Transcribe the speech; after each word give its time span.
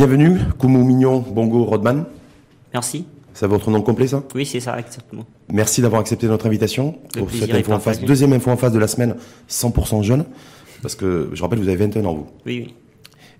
Bienvenue, 0.00 0.38
Koumou 0.56 0.82
Mignon 0.82 1.18
Bongo 1.20 1.62
Rodman. 1.66 2.06
Merci. 2.72 3.04
C'est 3.34 3.46
votre 3.46 3.70
nom 3.70 3.82
complet, 3.82 4.06
ça? 4.06 4.22
Oui, 4.34 4.46
c'est 4.46 4.58
ça, 4.58 4.78
exactement. 4.80 5.26
Merci 5.52 5.82
d'avoir 5.82 6.00
accepté 6.00 6.26
notre 6.26 6.46
invitation 6.46 6.94
Le 7.14 7.20
pour 7.20 7.30
cette 7.30 7.52
info 7.52 7.72
en 7.74 7.80
face. 7.80 8.00
Deuxième 8.00 8.32
info 8.32 8.50
en 8.50 8.56
face 8.56 8.72
de 8.72 8.78
la 8.78 8.88
semaine, 8.88 9.16
100% 9.50 10.02
jeune. 10.02 10.24
Parce 10.80 10.94
que, 10.94 11.28
je 11.34 11.42
rappelle, 11.42 11.58
vous 11.58 11.68
avez 11.68 11.76
21 11.76 12.06
ans, 12.06 12.14
vous. 12.14 12.26
Oui, 12.46 12.62
oui. 12.66 12.74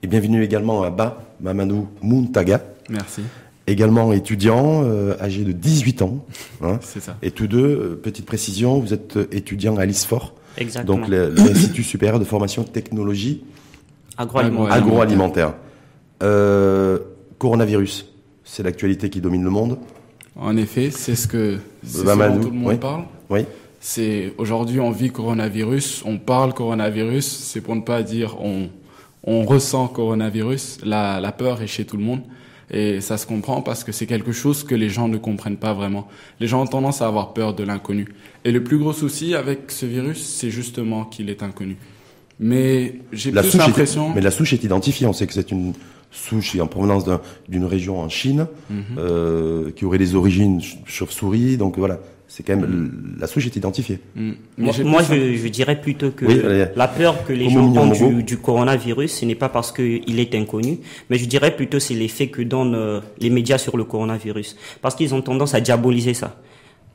Et 0.03 0.07
bienvenue 0.07 0.45
également 0.45 0.83
à 0.83 0.91
Ba 0.91 1.23
Mamadou 1.41 1.89
Muntaga, 2.03 2.61
Merci, 2.91 3.23
également 3.67 4.13
étudiant, 4.13 4.83
euh, 4.85 5.15
âgé 5.19 5.45
de 5.45 5.53
18 5.53 6.03
ans. 6.03 6.27
hein. 6.63 6.79
c'est 6.83 7.01
ça. 7.01 7.17
Et 7.23 7.31
tous 7.31 7.47
deux, 7.47 7.65
euh, 7.65 8.01
petite 8.03 8.27
précision, 8.27 8.81
vous 8.81 8.93
êtes 8.93 9.17
euh, 9.17 9.27
étudiant 9.33 9.79
à 9.79 9.87
l'ISFOR, 9.87 10.35
Exactement. 10.59 10.99
donc 10.99 11.09
l'Institut 11.09 11.85
supérieur 11.85 12.19
de 12.19 12.25
formation 12.27 12.65
technologie 12.65 13.45
Agroalimentaire. 14.19 14.75
Agro- 14.75 14.89
agroalimentaire. 14.91 15.55
Euh, 16.23 16.99
coronavirus, 17.39 18.07
c'est 18.45 18.63
l'actualité 18.63 19.11
qui 19.11 19.21
domine 19.21 19.45
le 19.45 19.51
monde. 19.51 19.79
En 20.37 20.57
effet, 20.57 20.91
c'est 20.91 21.17
ce 21.17 21.27
que 21.27 21.59
c'est 21.83 21.99
ce 21.99 22.05
Mamadou, 22.05 22.35
dont 22.37 22.45
tout 22.45 22.51
le 22.51 22.59
monde 22.59 22.73
oui. 22.73 22.79
parle. 22.79 23.05
Oui. 23.31 23.41
C'est 23.81 24.35
aujourd'hui 24.37 24.79
on 24.81 24.91
vit 24.91 25.11
coronavirus, 25.11 26.03
on 26.05 26.19
parle 26.19 26.53
coronavirus, 26.53 27.27
c'est 27.27 27.63
pour 27.63 27.75
ne 27.75 27.81
pas 27.81 28.03
dire 28.03 28.37
on 28.41 28.69
on 29.25 29.45
ressent 29.45 29.89
coronavirus. 29.89 30.79
La 30.85 31.21
la 31.21 31.33
peur 31.33 31.63
est 31.63 31.67
chez 31.67 31.85
tout 31.85 31.97
le 31.97 32.03
monde 32.03 32.21
et 32.71 33.01
ça 33.01 33.17
se 33.17 33.27
comprend 33.27 33.63
parce 33.63 33.83
que 33.83 33.91
c'est 33.91 34.07
quelque 34.07 34.33
chose 34.33 34.63
que 34.63 34.75
les 34.75 34.89
gens 34.89 35.09
ne 35.09 35.17
comprennent 35.17 35.57
pas 35.57 35.73
vraiment. 35.73 36.07
Les 36.39 36.47
gens 36.47 36.63
ont 36.63 36.67
tendance 36.67 37.03
à 37.03 37.07
avoir 37.07 37.33
peur 37.33 37.55
de 37.55 37.65
l'inconnu. 37.65 38.07
Et 38.45 38.53
le 38.53 38.63
plus 38.63 38.79
gros 38.79 38.93
souci 38.93 39.35
avec 39.35 39.71
ce 39.71 39.87
virus, 39.87 40.23
c'est 40.23 40.51
justement 40.51 41.05
qu'il 41.05 41.31
est 41.31 41.43
inconnu. 41.43 41.77
Mais 42.39 42.95
j'ai 43.13 43.33
plus 43.33 43.57
l'impression. 43.57 44.13
mais 44.15 44.21
la 44.21 44.31
souche 44.31 44.53
est 44.53 44.63
identifiée. 44.65 45.07
On 45.07 45.13
sait 45.13 45.27
que 45.27 45.33
c'est 45.35 45.51
une 45.51 45.75
souche 46.11 46.57
en 46.61 46.67
provenance 46.67 47.05
d'un- 47.05 47.21
d'une 47.49 47.65
région 47.65 48.01
en 48.01 48.09
Chine 48.09 48.47
Mhm. 48.69 48.83
euh, 48.99 49.71
qui 49.71 49.85
aurait 49.85 49.99
des 49.99 50.15
origines 50.15 50.61
ch- 50.61 50.79
chauve-souris. 50.87 51.57
Donc 51.57 51.79
voilà, 51.79 52.01
c'est 52.27 52.43
quand 52.45 52.57
même 52.57 53.17
la 53.19 53.27
souche 53.27 53.47
est 53.47 53.57
identifiée. 53.57 53.99
Mm. 54.17 54.33
Mais 54.59 54.71
Moi, 54.85 55.03
je, 55.03 55.35
je 55.37 55.49
dirais 55.49 55.81
plutôt 55.81 56.11
que 56.11 56.25
Oui, 56.27 56.41
allez. 56.45 56.67
la 56.77 56.89
peur 56.89 57.25
que 57.25 57.33
les 57.33 57.49
gens 57.51 57.63
ont 57.77 58.09
du, 58.09 58.23
du 58.23 58.39
coronavirus, 58.39 59.13
ce 59.21 59.25
n'est 59.25 59.35
pas 59.35 59.49
parce 59.49 59.71
qu'il 59.73 60.19
est 60.21 60.35
inconnu, 60.35 60.79
mais 61.11 61.19
je 61.19 61.27
dirais 61.27 61.55
plutôt 61.55 61.79
c'est 61.79 61.95
l'effet 61.95 62.29
que 62.29 62.43
donnent 62.43 62.75
euh, 62.75 63.01
les 63.19 63.31
médias 63.31 63.59
sur 63.59 63.77
le 63.77 63.85
coronavirus. 63.85 64.57
Parce 64.83 64.95
qu'ils 64.97 65.15
ont 65.15 65.23
tendance 65.23 65.55
à 65.55 65.61
diaboliser 65.61 66.15
ça. 66.15 66.41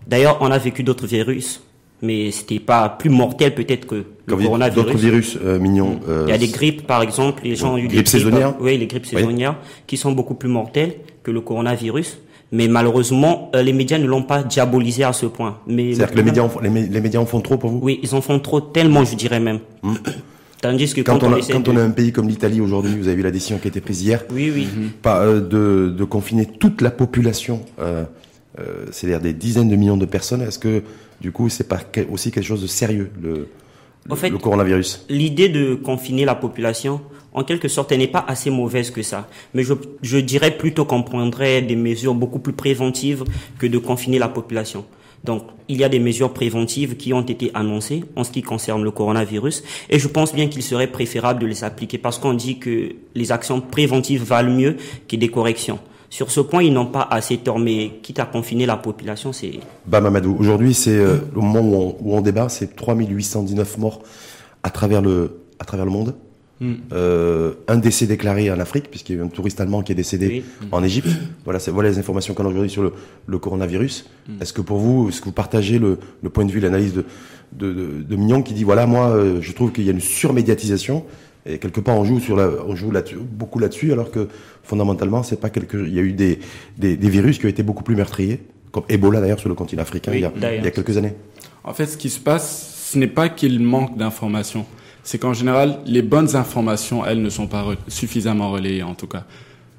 D'ailleurs, 0.08 0.38
on 0.42 0.52
a 0.52 0.58
vécu 0.58 0.84
d'autres 0.84 1.08
virus, 1.08 1.64
mais 2.06 2.32
c'était 2.32 2.60
pas 2.60 2.90
plus 2.90 3.10
mortel 3.10 3.54
peut-être 3.56 3.86
que 3.88 4.04
le 4.28 4.36
coronavirus. 4.36 4.86
d'autres 4.86 4.98
virus 4.98 5.38
euh, 5.44 5.60
mignons. 5.60 6.00
euh, 6.08 6.26
Il 6.28 6.32
y 6.32 6.34
a 6.34 6.38
des 6.38 6.48
grippes, 6.48 6.86
par 6.88 7.02
exemple, 7.02 7.42
les 7.44 7.56
gens 7.56 7.74
ont 7.74 7.78
eu 7.78 7.88
des 7.88 7.96
Grippe 7.96 8.08
saisonnière 8.08 8.54
Oui, 8.60 8.78
les 8.78 8.88
grippes 8.88 9.06
Oui. 9.12 9.18
saisonnières, 9.20 9.58
qui 9.88 9.98
sont 9.98 10.12
beaucoup 10.12 10.36
plus 10.36 10.50
mortelles 10.50 10.96
que 11.24 11.32
le 11.32 11.42
coronavirus. 11.42 12.20
Mais 12.52 12.68
malheureusement, 12.68 13.50
euh, 13.56 13.64
les 13.64 13.74
médias 13.74 13.98
ne 13.98 14.06
l'ont 14.06 14.24
pas 14.24 14.44
diabolisé 14.44 15.04
à 15.04 15.14
ce 15.14 15.26
point. 15.26 15.58
C'est-à-dire 15.68 16.12
que 16.12 16.16
les 16.18 16.24
médias, 16.24 16.44
en 16.44 16.50
font, 16.50 16.60
les, 16.62 16.70
mé- 16.70 16.90
les 16.90 17.02
médias 17.02 17.20
en 17.20 17.26
font 17.26 17.42
trop 17.42 17.58
pour 17.58 17.70
vous? 17.72 17.80
Oui, 17.82 18.00
ils 18.04 18.14
en 18.16 18.22
font 18.22 18.40
trop, 18.40 18.62
tellement, 18.62 19.04
je 19.04 19.16
dirais 19.16 19.40
même. 19.40 19.60
Tandis 20.62 20.94
que 20.94 21.02
quand, 21.02 21.20
Quand, 21.20 21.28
on 21.28 21.34
a, 21.34 21.40
quand 21.42 21.60
de... 21.60 21.72
on 21.72 21.78
a 21.78 21.82
un 21.84 21.90
pays 21.92 22.12
comme 22.12 22.28
l'Italie 22.28 22.62
aujourd'hui, 22.62 22.96
vous 22.98 23.08
avez 23.08 23.18
vu 23.18 23.24
la 23.24 23.32
décision 23.32 23.58
qui 23.58 23.68
a 23.68 23.70
été 23.70 23.82
prise 23.82 24.02
hier, 24.04 24.24
Oui, 24.34 24.52
oui. 24.56 24.68
pas, 25.02 25.20
euh, 25.22 25.40
de, 25.42 25.94
de 25.96 26.04
confiner 26.06 26.46
toute 26.46 26.82
la 26.82 26.92
population, 26.92 27.62
euh, 27.80 28.04
euh, 28.60 28.86
c'est-à-dire 28.92 29.22
des 29.22 29.34
dizaines 29.34 29.70
de 29.70 29.76
millions 29.76 29.98
de 29.98 30.06
personnes. 30.06 30.42
Est-ce 30.42 30.60
que 30.60 30.84
du 31.22 31.32
coup, 31.32 31.50
c'est 31.50 31.68
pas 31.68 31.80
aussi 32.12 32.32
quelque 32.32 32.44
chose 32.46 32.62
de 32.62 32.68
sérieux 32.68 33.10
le, 33.22 33.48
En 34.10 34.14
le, 34.14 34.16
fait- 34.16 34.30
le 34.30 34.38
coronavirus? 34.38 35.06
L'idée 35.10 35.50
de 35.50 35.76
confiner 35.76 36.26
la 36.26 36.36
population, 36.36 37.02
en 37.34 37.44
quelque 37.44 37.68
sorte, 37.68 37.92
elle 37.92 38.00
n'est 38.00 38.08
pas 38.08 38.24
assez 38.28 38.50
mauvaise 38.50 38.92
que 38.92 39.02
ça. 39.02 39.28
Mais 39.54 39.64
je, 39.64 39.74
je 40.02 40.18
dirais 40.18 40.52
plutôt 40.58 40.86
qu'on 40.86 41.04
prendrait 41.04 41.62
des 41.62 41.76
mesures 41.76 42.16
beaucoup 42.16 42.40
plus 42.40 42.54
préventives 42.54 43.24
que 43.60 43.68
de 43.68 43.78
confiner 43.78 44.20
la 44.20 44.30
population. 44.30 44.86
Donc, 45.24 45.44
il 45.68 45.78
y 45.78 45.84
a 45.84 45.90
des 45.90 46.00
mesures 46.00 46.32
préventives 46.34 46.98
qui 46.98 47.12
ont 47.12 47.24
été 47.24 47.50
annoncées 47.56 48.04
en 48.16 48.24
ce 48.24 48.30
qui 48.30 48.44
concerne 48.44 48.84
le 48.84 48.92
coronavirus. 48.92 49.64
Et 49.90 49.98
je 49.98 50.08
pense 50.08 50.34
bien 50.36 50.48
qu'il 50.48 50.62
serait 50.62 50.86
préférable 50.86 51.42
de 51.42 51.48
les 51.48 51.64
appliquer 51.64 51.98
parce 51.98 52.20
qu'on 52.20 52.36
dit 52.36 52.60
que 52.60 52.92
les 53.16 53.32
actions 53.32 53.60
préventives 53.60 54.24
valent 54.24 54.52
mieux 54.54 54.76
que 55.08 55.16
des 55.16 55.30
corrections. 55.30 55.80
Sur 56.16 56.32
ce 56.32 56.40
point, 56.40 56.64
ils 56.64 56.72
n'ont 56.72 56.86
pas 56.86 57.06
assez 57.12 57.36
tort, 57.36 57.60
mais 57.60 58.00
quitte 58.02 58.20
à 58.20 58.26
confiner 58.26 58.66
la 58.66 58.78
population, 58.78 59.34
c'est 59.34 59.60
Bah 59.86 60.00
Mamadou, 60.00 60.38
aujourd'hui 60.40 60.74
c'est 60.74 60.98
euh, 60.98 61.18
le 61.36 61.42
moment 61.42 61.60
où 61.60 61.76
on, 61.76 61.98
où 62.00 62.16
on 62.16 62.22
débat, 62.22 62.48
c'est 62.48 62.74
3819 62.74 63.78
morts 63.80 64.02
à 64.64 64.70
travers 64.70 65.02
le, 65.02 65.42
à 65.60 65.66
travers 65.66 65.86
le 65.86 65.92
monde. 65.92 66.16
Mm. 66.62 66.74
Euh, 66.94 67.56
un 67.68 67.76
décès 67.76 68.06
déclaré 68.08 68.50
en 68.50 68.62
Afrique, 68.62 68.90
puisqu'il 68.90 69.18
y 69.18 69.20
a 69.20 69.22
eu 69.24 69.26
un 69.26 69.28
touriste 69.28 69.60
allemand 69.60 69.82
qui 69.82 69.92
est 69.92 69.96
décédé 69.96 70.46
Oui. 70.62 70.68
en 70.72 70.82
Égypte. 70.86 71.10
Voilà, 71.44 71.60
c'est, 71.60 71.70
voilà 71.72 71.90
les 71.90 72.00
informations 72.00 72.34
qu'on 72.34 72.46
a 72.46 72.48
aujourd'hui 72.48 72.70
sur 72.70 72.84
le, 72.84 72.94
le 73.28 73.38
coronavirus. 73.38 74.06
Mm. 74.30 74.42
Est-ce 74.42 74.54
que 74.54 74.62
pour 74.62 74.78
vous, 74.78 75.10
est-ce 75.10 75.20
que 75.20 75.26
vous 75.26 75.34
partagez 75.34 75.80
le, 75.80 76.00
le 76.24 76.30
point 76.30 76.46
de 76.46 76.52
vue, 76.54 76.62
l'analyse 76.62 76.94
de, 76.94 77.04
de, 77.52 77.74
de, 77.74 77.88
de 78.04 78.16
Mignon 78.16 78.42
qui 78.42 78.54
dit 78.54 78.64
voilà, 78.64 78.86
moi 78.88 79.10
euh, 79.10 79.40
je 79.42 79.52
trouve 79.52 79.74
qu'il 79.74 79.84
y 79.84 79.90
a 79.90 79.92
une 79.92 80.00
surmédiatisation 80.00 81.04
et 81.46 81.58
quelque 81.60 81.80
part 81.80 81.96
on 81.96 82.06
joue 82.06 82.20
sur 82.20 82.36
la, 82.36 82.50
on 82.68 82.76
joue 82.76 82.92
là-dessus, 82.92 83.18
beaucoup 83.18 83.60
là-dessus, 83.60 83.92
alors 83.92 84.12
que 84.12 84.28
fondamentalement 84.64 85.24
c'est 85.24 85.40
pas 85.40 85.50
quelque, 85.50 85.78
il 85.78 85.94
y 85.94 86.00
a 86.00 86.02
eu 86.02 86.14
des, 86.14 86.40
des, 86.78 86.98
des 86.98 87.10
virus 87.10 87.38
qui 87.40 87.46
ont 87.46 87.50
été 87.50 87.64
beaucoup 87.64 87.84
plus 87.84 87.96
meurtriers, 87.96 88.42
comme 88.72 88.84
Ebola 88.90 89.22
d'ailleurs 89.22 89.40
sur 89.40 89.50
le 89.50 89.56
continent 89.56 89.82
africain 89.84 90.12
Oui, 90.12 90.18
il, 90.20 90.42
y 90.42 90.46
a, 90.46 90.56
il 90.56 90.64
y 90.64 90.68
a 90.68 90.72
quelques 90.72 90.98
années. 90.98 91.14
En 91.64 91.74
fait, 91.74 91.86
ce 91.88 91.98
qui 91.98 92.10
se 92.10 92.20
passe, 92.20 92.90
ce 92.92 92.98
n'est 93.00 93.08
pas 93.08 93.30
qu'il 93.30 93.60
manque 93.60 93.98
d'informations. 93.98 94.66
C'est 95.04 95.18
qu'en 95.18 95.34
général, 95.34 95.80
les 95.86 96.02
bonnes 96.02 96.36
informations, 96.36 97.06
elles, 97.06 97.22
ne 97.22 97.30
sont 97.30 97.48
pas 97.48 97.64
re- 97.64 97.78
suffisamment 97.88 98.52
relayées, 98.52 98.84
en 98.84 98.96
tout 98.96 99.08
cas. 99.08 99.26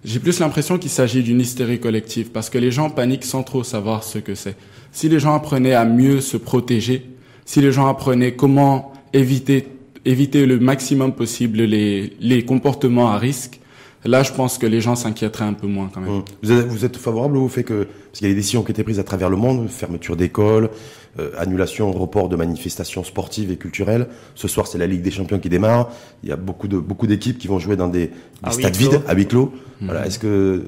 J'ai 0.05 0.21
plus 0.21 0.39
l'impression 0.41 0.79
qu'il 0.79 0.91
s'agit 0.91 1.23
d'une 1.23 1.41
hystérie 1.41 1.81
collective, 1.81 2.31
parce 2.31 2.49
que 2.49 2.59
les 2.59 2.71
gens 2.71 2.91
paniquent 2.91 3.25
sans 3.25 3.43
trop 3.43 3.65
savoir 3.65 4.03
ce 4.05 4.19
que 4.19 4.35
c'est. 4.35 4.57
Si 4.93 5.09
les 5.09 5.19
gens 5.21 5.35
apprenaient 5.35 5.75
à 5.75 5.85
mieux 5.85 6.21
se 6.21 6.37
protéger, 6.37 7.07
si 7.45 7.61
les 7.61 7.73
gens 7.73 7.89
apprenaient 7.89 8.35
comment 8.35 8.93
éviter, 9.13 9.67
éviter 10.07 10.47
le 10.47 10.59
maximum 10.59 11.13
possible 11.13 11.59
les, 11.63 12.13
les 12.21 12.45
comportements 12.45 13.11
à 13.11 13.19
risque, 13.19 13.61
là, 14.05 14.23
je 14.23 14.33
pense 14.33 14.57
que 14.59 14.67
les 14.67 14.81
gens 14.81 14.95
s'inquiéteraient 14.97 15.45
un 15.45 15.53
peu 15.53 15.67
moins, 15.67 15.91
quand 15.93 16.01
même. 16.01 16.11
Hum. 16.11 16.25
Vous, 16.43 16.53
êtes, 16.53 16.67
vous 16.67 16.85
êtes 16.85 16.97
favorable 16.97 17.37
au 17.37 17.49
fait 17.49 17.65
que, 17.65 17.85
parce 17.85 18.19
qu'il 18.19 18.29
y 18.29 18.31
a 18.31 18.35
des 18.35 18.41
décisions 18.41 18.63
qui 18.63 18.71
ont 18.71 18.75
été 18.75 18.85
prises 18.85 19.01
à 19.01 19.05
travers 19.05 19.29
le 19.31 19.37
monde, 19.37 19.69
fermeture 19.69 20.17
d'écoles, 20.17 20.71
euh, 21.19 21.31
annulation, 21.39 21.91
report 21.93 22.29
de 22.29 22.37
manifestations 22.37 23.03
sportives 23.03 23.51
et 23.51 23.57
culturelles. 23.57 24.07
Ce 24.35 24.49
soir, 24.49 24.67
c'est 24.67 24.79
la 24.79 24.87
Ligue 24.87 25.03
des 25.03 25.11
Champions 25.11 25.39
qui 25.39 25.49
démarre. 25.49 25.91
Il 26.23 26.29
y 26.29 26.33
a 26.33 26.37
beaucoup 26.37 26.69
de 26.69 26.79
beaucoup 26.79 27.07
d'équipes 27.07 27.39
qui 27.39 27.49
vont 27.49 27.59
jouer 27.59 27.75
dans 27.77 27.89
des, 27.89 28.11
stades 28.51 28.77
vides, 28.77 29.01
à 29.09 29.15
huis 29.15 29.27
clos. 29.27 29.51
Voilà. 29.81 30.07
Est-ce 30.07 30.19
que 30.19 30.63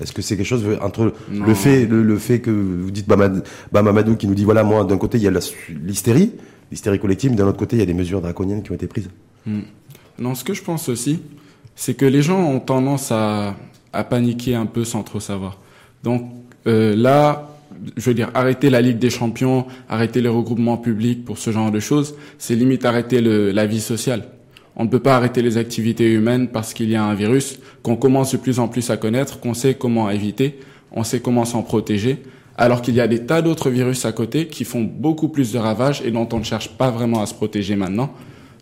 est-ce 0.00 0.12
que 0.12 0.22
c'est 0.22 0.36
quelque 0.36 0.46
chose 0.46 0.64
entre 0.80 1.12
Non. 1.32 1.44
le 1.46 1.54
fait 1.54 1.84
le, 1.84 2.04
le 2.04 2.16
fait 2.18 2.38
que 2.38 2.50
vous 2.52 2.92
dites 2.92 3.08
Bamad- 3.08 3.42
Bamamadou 3.72 4.14
qui 4.14 4.28
nous 4.28 4.36
dit 4.36 4.44
voilà 4.44 4.62
moi 4.62 4.84
d'un 4.84 4.96
côté 4.98 5.18
il 5.18 5.24
y 5.24 5.26
a 5.26 5.32
la- 5.32 5.40
l'hystérie, 5.84 6.30
l'hystérie 6.70 6.98
collective, 6.98 7.30
mais 7.30 7.36
d'un 7.36 7.46
autre 7.46 7.58
côté 7.58 7.76
il 7.76 7.80
y 7.80 7.82
a 7.82 7.86
des 7.86 7.94
mesures 7.94 8.20
draconiennes 8.20 8.62
qui 8.62 8.70
ont 8.72 8.74
été 8.74 8.86
prises. 8.86 9.10
Non, 10.18 10.34
ce 10.34 10.44
que 10.44 10.54
je 10.54 10.62
pense 10.62 10.88
aussi, 10.88 11.20
c'est 11.74 11.94
que 11.94 12.04
les 12.04 12.22
gens 12.22 12.40
ont 12.40 12.60
tendance 12.60 13.12
à, 13.12 13.56
à 13.92 14.04
paniquer 14.04 14.54
un 14.54 14.66
peu 14.66 14.84
sans 14.84 15.02
trop 15.02 15.20
savoir. 15.20 15.58
Donc 16.02 16.30
euh, 16.66 16.94
là, 16.94 17.48
je 17.96 18.04
veux 18.04 18.14
dire, 18.14 18.30
arrêter 18.34 18.70
la 18.70 18.80
Ligue 18.80 18.98
des 18.98 19.10
Champions, 19.10 19.66
arrêter 19.88 20.20
les 20.20 20.28
regroupements 20.28 20.76
publics 20.76 21.24
pour 21.24 21.38
ce 21.38 21.50
genre 21.50 21.70
de 21.70 21.80
choses, 21.80 22.14
c'est 22.38 22.54
limite 22.54 22.84
arrêter 22.84 23.20
la 23.20 23.66
vie 23.66 23.80
sociale. 23.80 24.24
On 24.76 24.84
ne 24.84 24.88
peut 24.88 25.00
pas 25.00 25.16
arrêter 25.16 25.42
les 25.42 25.56
activités 25.56 26.12
humaines 26.12 26.48
parce 26.48 26.72
qu'il 26.72 26.88
y 26.88 26.96
a 26.96 27.04
un 27.04 27.14
virus 27.14 27.58
qu'on 27.82 27.96
commence 27.96 28.32
de 28.32 28.36
plus 28.36 28.60
en 28.60 28.68
plus 28.68 28.90
à 28.90 28.96
connaître, 28.96 29.40
qu'on 29.40 29.54
sait 29.54 29.74
comment 29.74 30.08
éviter, 30.10 30.60
on 30.92 31.04
sait 31.04 31.20
comment 31.20 31.44
s'en 31.44 31.62
protéger, 31.62 32.22
alors 32.58 32.82
qu'il 32.82 32.94
y 32.94 33.00
a 33.00 33.06
des 33.06 33.24
tas 33.24 33.40
d'autres 33.40 33.70
virus 33.70 34.04
à 34.04 34.12
côté 34.12 34.48
qui 34.48 34.64
font 34.64 34.82
beaucoup 34.82 35.28
plus 35.28 35.52
de 35.52 35.58
ravages 35.58 36.02
et 36.04 36.10
dont 36.10 36.28
on 36.32 36.40
ne 36.40 36.44
cherche 36.44 36.70
pas 36.70 36.90
vraiment 36.90 37.22
à 37.22 37.26
se 37.26 37.32
protéger 37.32 37.76
maintenant. 37.76 38.10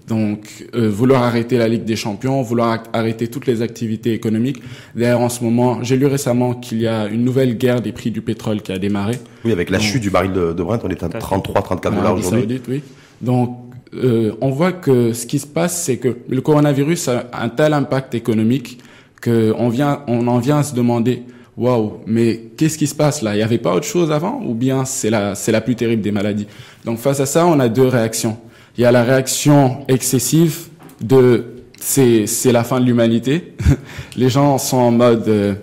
Donc, 0.07 0.69
euh, 0.77 0.89
vouloir 0.89 1.25
arrêter 1.25 1.59
la 1.59 1.67
Ligue 1.67 1.85
des 1.85 1.97
Champions, 1.97 2.41
vouloir 2.43 2.85
arrêter 2.93 3.27
toutes 3.27 3.47
les 3.47 3.61
activités 3.63 4.13
économiques. 4.13 4.63
D'ailleurs, 4.95 5.21
en 5.21 5.29
ce 5.29 5.43
moment, 5.43 5.83
j'ai 5.83 5.97
lu 5.97 6.07
récemment 6.07 6.55
qu'il 6.55 6.81
y 6.81 6.87
a 6.87 7.07
une 7.07 7.25
nouvelle 7.25 7.57
guerre 7.57 7.81
des 7.81 7.91
prix 7.91 8.13
du 8.13 8.21
pétrole 8.21 8.61
qui 8.63 8.71
a 8.71 8.79
démarré. 8.79 9.19
Oui, 9.45 9.51
avec 9.51 9.69
la 9.69 9.81
chute 9.81 10.03
du 10.03 10.11
baril 10.11 10.33
de, 10.33 10.53
de 10.53 10.63
Brent, 10.63 10.79
on 10.85 10.89
est 10.91 11.03
à 11.03 11.09
Tout 11.09 11.17
à 11.17 11.21
fait. 11.21 11.27
33, 11.27 11.63
34 11.63 11.93
en 11.93 11.97
dollars 11.97 12.15
aujourd'hui. 12.15 12.41
Saoudite, 12.41 12.65
oui. 12.69 12.83
Donc, 13.21 13.59
euh, 13.95 14.33
on 14.41 14.51
voit 14.51 14.73
que 14.73 15.13
ce 15.13 15.27
qui 15.27 15.39
se 15.39 15.47
passe, 15.47 15.83
c'est 15.83 15.97
que 15.97 16.19
le 16.29 16.41
coronavirus 16.41 17.09
a 17.09 17.31
un 17.33 17.49
tel 17.49 17.73
impact 17.73 18.15
économique 18.15 18.79
que 19.21 19.53
on 19.59 19.71
vient, 19.71 20.03
on 20.07 20.29
en 20.29 20.39
vient 20.39 20.59
à 20.59 20.63
se 20.63 20.75
demander, 20.75 21.23
waouh, 21.57 22.01
mais 22.07 22.51
qu'est-ce 22.57 22.79
qui 22.79 22.87
se 22.87 22.95
passe 22.95 23.23
là? 23.23 23.35
Il 23.35 23.39
n'y 23.39 23.43
avait 23.43 23.59
pas 23.59 23.75
autre 23.75 23.87
chose 23.87 24.13
avant, 24.13 24.41
ou 24.45 24.55
bien 24.55 24.85
c'est 24.85 25.11
la, 25.11 25.35
c'est 25.35 25.53
la 25.53 25.61
plus 25.61 25.77
terrible 25.77 26.03
des 26.03 26.13
maladies? 26.13 26.47
Donc 26.85 26.99
face 26.99 27.21
à 27.21 27.27
ça, 27.27 27.47
on 27.47 27.59
a 27.61 27.69
deux 27.69 27.87
réactions. 27.87 28.37
Il 28.77 28.83
y 28.83 28.85
a 28.85 28.93
la 28.93 29.03
réaction 29.03 29.85
excessive 29.89 30.69
de 31.01 31.45
c'est 31.81 32.27
c'est 32.27 32.53
la 32.53 32.65
fin 32.65 32.81
de 32.81 32.85
l'humanité. 32.85 33.55
Les 34.17 34.29
gens 34.29 34.59
sont 34.59 34.77
en 34.77 34.91
mode 34.91 35.29
euh, 35.29 35.55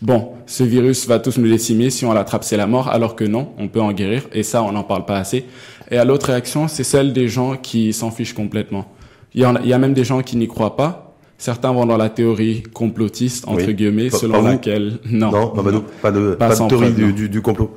bon, 0.00 0.32
ce 0.46 0.62
virus 0.62 1.06
va 1.06 1.18
tous 1.18 1.38
nous 1.38 1.48
décimer, 1.48 1.90
si 1.90 2.04
on 2.04 2.12
l'attrape 2.12 2.44
c'est 2.44 2.56
la 2.56 2.66
mort, 2.66 2.88
alors 2.88 3.16
que 3.16 3.24
non, 3.24 3.52
on 3.58 3.68
peut 3.68 3.80
en 3.80 3.92
guérir, 3.92 4.22
et 4.32 4.42
ça 4.42 4.62
on 4.62 4.72
n'en 4.72 4.84
parle 4.84 5.06
pas 5.06 5.18
assez. 5.18 5.44
Et 5.90 5.98
à 5.98 6.04
l'autre 6.04 6.26
réaction, 6.26 6.68
c'est 6.68 6.84
celle 6.84 7.12
des 7.12 7.28
gens 7.28 7.56
qui 7.56 7.92
s'en 7.92 8.10
fichent 8.10 8.34
complètement. 8.34 8.86
Il 9.34 9.42
y, 9.42 9.46
en 9.46 9.56
a, 9.56 9.60
il 9.60 9.68
y 9.68 9.72
a 9.72 9.78
même 9.78 9.94
des 9.94 10.04
gens 10.04 10.22
qui 10.22 10.36
n'y 10.36 10.46
croient 10.46 10.76
pas. 10.76 11.11
Certains 11.42 11.72
vont 11.72 11.86
dans 11.86 11.96
la 11.96 12.08
théorie 12.08 12.62
complotiste, 12.72 13.48
entre 13.48 13.66
Oui. 13.66 13.74
guillemets, 13.74 14.10
Pas- 14.10 14.16
selon 14.18 14.34
pas 14.44 14.50
laquelle... 14.52 15.00
Non, 15.10 15.32
Non, 15.32 15.48
pas 15.48 15.62
de, 15.72 15.80
Pas 15.80 16.12
pas 16.36 16.48
de 16.50 16.54
sans 16.54 16.68
théorie 16.68 16.84
preuve, 16.92 16.94
du, 16.94 17.04
non. 17.06 17.10
du, 17.10 17.28
du 17.28 17.42
complot. 17.42 17.74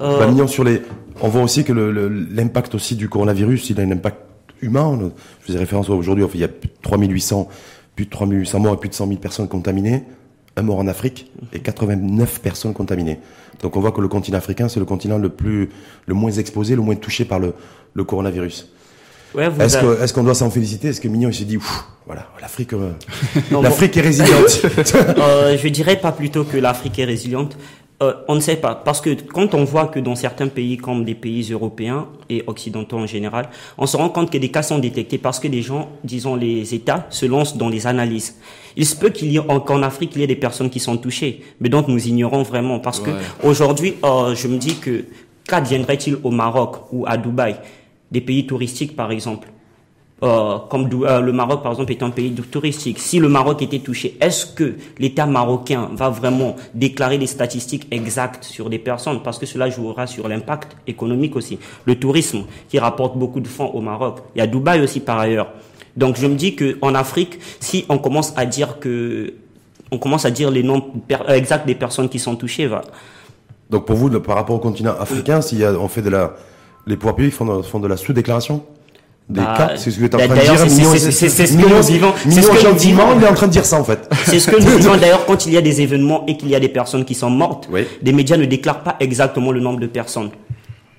Euh, 0.00 0.20
Bah, 0.20 0.28
Mignon, 0.28 0.46
sur 0.46 0.62
les, 0.62 0.80
on 1.20 1.26
voit 1.26 1.42
aussi 1.42 1.64
que 1.64 1.72
le- 1.72 1.90
le- 1.90 2.08
l'impact 2.08 2.72
aussi 2.76 2.94
du 2.94 3.08
coronavirus, 3.08 3.68
il 3.70 3.80
a 3.80 3.82
un 3.82 3.90
impact 3.90 4.18
humain. 4.62 4.96
Je 5.40 5.46
faisais 5.46 5.58
référence 5.58 5.90
aujourd'hui, 5.90 6.22
enfin, 6.22 6.34
il 6.36 6.40
y 6.42 6.44
a 6.44 6.48
plus 6.48 6.68
de 6.68 6.74
3800, 6.82 7.48
plus 7.96 8.04
de 8.04 8.10
3800 8.10 8.60
morts 8.60 8.74
et 8.74 8.76
plus 8.76 8.88
de 8.90 8.94
100 8.94 9.08
000 9.08 9.18
personnes 9.18 9.48
contaminées. 9.48 10.04
Un 10.56 10.62
mort 10.62 10.78
en 10.78 10.86
Afrique 10.86 11.32
et 11.52 11.58
89 11.58 12.40
personnes 12.40 12.74
contaminées. 12.74 13.18
Donc 13.60 13.76
on 13.76 13.80
voit 13.80 13.90
que 13.90 14.00
le 14.00 14.06
continent 14.08 14.38
africain, 14.38 14.68
c'est 14.68 14.78
le 14.78 14.86
continent 14.86 15.18
le 15.18 15.30
plus, 15.30 15.68
le 16.06 16.14
moins 16.14 16.30
exposé, 16.30 16.76
le 16.76 16.82
moins 16.82 16.94
touché 16.94 17.24
par 17.24 17.40
le, 17.40 17.54
le 17.94 18.04
coronavirus. 18.04 18.70
Ouais, 19.34 19.48
Est-ce 19.60 19.76
avez- 19.78 19.96
que- 19.98 20.02
est-ce 20.02 20.12
qu'on 20.14 20.24
doit 20.24 20.34
s'en 20.34 20.50
féliciter? 20.50 20.88
Est-ce 20.88 21.00
que 21.00 21.08
Mignon 21.08 21.28
il 21.30 21.34
s'est 21.34 21.44
dit, 21.44 21.56
Ouf, 21.56 21.84
voilà, 22.06 22.26
l'Afrique, 22.40 22.72
euh, 22.72 22.92
l'Afrique 23.62 23.96
est 23.96 24.00
résiliente. 24.02 24.62
Euh, 25.18 25.56
je 25.56 25.68
dirais 25.68 25.96
pas 25.96 26.12
plutôt 26.12 26.44
que 26.44 26.56
l'Afrique 26.56 26.98
est 26.98 27.04
résiliente. 27.04 27.56
Euh, 28.02 28.14
on 28.28 28.34
ne 28.34 28.40
sait 28.40 28.56
pas, 28.56 28.74
parce 28.74 29.02
que 29.02 29.10
quand 29.10 29.52
on 29.54 29.64
voit 29.64 29.88
que 29.88 30.00
dans 30.00 30.14
certains 30.14 30.48
pays 30.48 30.78
comme 30.78 31.04
des 31.04 31.14
pays 31.14 31.52
européens 31.52 32.06
et 32.30 32.42
occidentaux 32.46 32.96
en 32.96 33.06
général, 33.06 33.50
on 33.76 33.84
se 33.86 33.94
rend 33.98 34.08
compte 34.08 34.30
que 34.30 34.38
des 34.38 34.48
cas 34.48 34.62
sont 34.62 34.78
détectés 34.78 35.18
parce 35.18 35.38
que 35.38 35.48
les 35.48 35.60
gens, 35.60 35.90
disons 36.02 36.34
les 36.34 36.72
États, 36.74 37.06
se 37.10 37.26
lancent 37.26 37.58
dans 37.58 37.68
les 37.68 37.86
analyses. 37.86 38.36
Il 38.74 38.86
se 38.86 38.96
peut 38.96 39.10
qu'il 39.10 39.30
y 39.30 39.36
ait 39.36 39.42
qu'en 39.66 39.82
Afrique 39.82 40.12
il 40.14 40.22
y 40.22 40.24
ait 40.24 40.26
des 40.26 40.34
personnes 40.36 40.70
qui 40.70 40.80
sont 40.80 40.96
touchées, 40.96 41.42
mais 41.60 41.68
donc 41.68 41.88
nous 41.88 42.06
ignorons 42.08 42.42
vraiment 42.42 42.78
parce 42.80 43.00
que 43.00 43.10
Ouais. 43.10 43.16
aujourd'hui, 43.44 43.94
euh, 44.02 44.34
je 44.34 44.48
me 44.48 44.56
dis 44.56 44.76
que 44.76 45.04
qu'adviendrait-il 45.46 46.16
au 46.22 46.30
Maroc 46.30 46.76
ou 46.92 47.04
à 47.06 47.18
Dubaï, 47.18 47.56
des 48.10 48.20
pays 48.20 48.46
touristiques 48.46 48.96
par 48.96 49.10
exemple? 49.10 49.48
Euh, 50.22 50.58
comme 50.68 50.86
euh, 51.04 51.20
le 51.20 51.32
Maroc, 51.32 51.62
par 51.62 51.72
exemple, 51.72 51.92
est 51.92 52.02
un 52.02 52.10
pays 52.10 52.30
touristique. 52.32 52.98
Si 52.98 53.18
le 53.18 53.28
Maroc 53.28 53.62
était 53.62 53.78
touché, 53.78 54.18
est-ce 54.20 54.44
que 54.44 54.74
l'État 54.98 55.24
marocain 55.24 55.88
va 55.94 56.10
vraiment 56.10 56.56
déclarer 56.74 57.16
des 57.16 57.26
statistiques 57.26 57.86
exactes 57.90 58.44
sur 58.44 58.68
des 58.68 58.78
personnes? 58.78 59.22
Parce 59.22 59.38
que 59.38 59.46
cela 59.46 59.70
jouera 59.70 60.06
sur 60.06 60.28
l'impact 60.28 60.76
économique 60.86 61.36
aussi. 61.36 61.58
Le 61.86 61.94
tourisme, 61.94 62.42
qui 62.68 62.78
rapporte 62.78 63.16
beaucoup 63.16 63.40
de 63.40 63.48
fonds 63.48 63.68
au 63.68 63.80
Maroc. 63.80 64.18
Il 64.34 64.40
y 64.40 64.42
a 64.42 64.46
Dubaï 64.46 64.82
aussi 64.82 65.00
par 65.00 65.18
ailleurs. 65.18 65.48
Donc 65.96 66.16
je 66.16 66.26
me 66.26 66.34
dis 66.34 66.54
que 66.54 66.76
en 66.82 66.94
Afrique, 66.94 67.38
si 67.58 67.86
on 67.88 67.96
commence 67.96 68.34
à 68.36 68.44
dire 68.44 68.78
que 68.78 69.32
on 69.90 69.98
commence 69.98 70.24
à 70.26 70.30
dire 70.30 70.50
les 70.50 70.62
noms 70.62 70.84
euh, 71.10 71.34
exacts 71.34 71.66
des 71.66 71.74
personnes 71.74 72.10
qui 72.10 72.18
sont 72.18 72.36
touchées, 72.36 72.66
va. 72.66 72.82
Donc 73.70 73.86
pour 73.86 73.96
vous, 73.96 74.10
par 74.20 74.36
rapport 74.36 74.56
au 74.56 74.60
continent 74.60 74.94
africain, 74.98 75.40
s'il 75.40 75.58
y 75.58 75.64
a, 75.64 75.72
on 75.72 75.88
fait 75.88 76.02
de 76.02 76.10
la, 76.10 76.34
les 76.86 76.96
pouvoirs 76.96 77.14
publics 77.16 77.34
font 77.34 77.44
de, 77.46 77.62
font 77.62 77.78
de 77.80 77.86
la 77.88 77.96
sous-déclaration 77.96 78.62
des 79.28 79.40
Bah, 79.40 79.54
cas, 79.56 79.70
c'est 79.76 79.92
ce 79.92 80.00
que 80.00 80.06
tu 80.06 80.10
es 80.10 80.14
en 80.16 80.18
train 80.18 80.28
de 80.28 80.34
d'ailleurs, 80.40 80.56
dire. 80.56 80.66
c'est- 80.68 81.28
ce 81.28 81.52
que 81.56 81.62
nous 81.62 81.82
vivons. 81.82 82.12
C'est 82.28 82.42
ce 82.42 82.48
que 82.50 82.66
nous 82.68 82.76
vivons. 82.78 83.02
il 83.16 83.22
est 83.22 83.28
en 83.28 83.34
train 83.34 83.46
de 83.46 83.52
dire 83.52 83.64
ça 83.64 83.78
en 83.80 83.84
fait. 83.84 84.08
C'est 84.24 84.40
ce 84.40 84.50
que 84.50 84.56
nous 84.60 84.76
disons 84.78 84.96
d'ailleurs 84.96 85.24
quand 85.24 85.46
il 85.46 85.52
y 85.52 85.56
a 85.56 85.60
des 85.62 85.80
événements 85.82 86.24
et 86.26 86.36
qu'il 86.36 86.48
y 86.48 86.54
a 86.56 86.60
des 86.60 86.68
personnes 86.68 87.04
qui 87.04 87.14
sont 87.14 87.30
mortes. 87.30 87.68
Oui. 87.70 87.82
Les 88.02 88.12
médias 88.12 88.36
ne 88.36 88.44
déclarent 88.44 88.82
pas 88.82 88.96
exactement 88.98 89.52
le 89.52 89.60
nombre 89.60 89.78
de 89.78 89.86
personnes. 89.86 90.30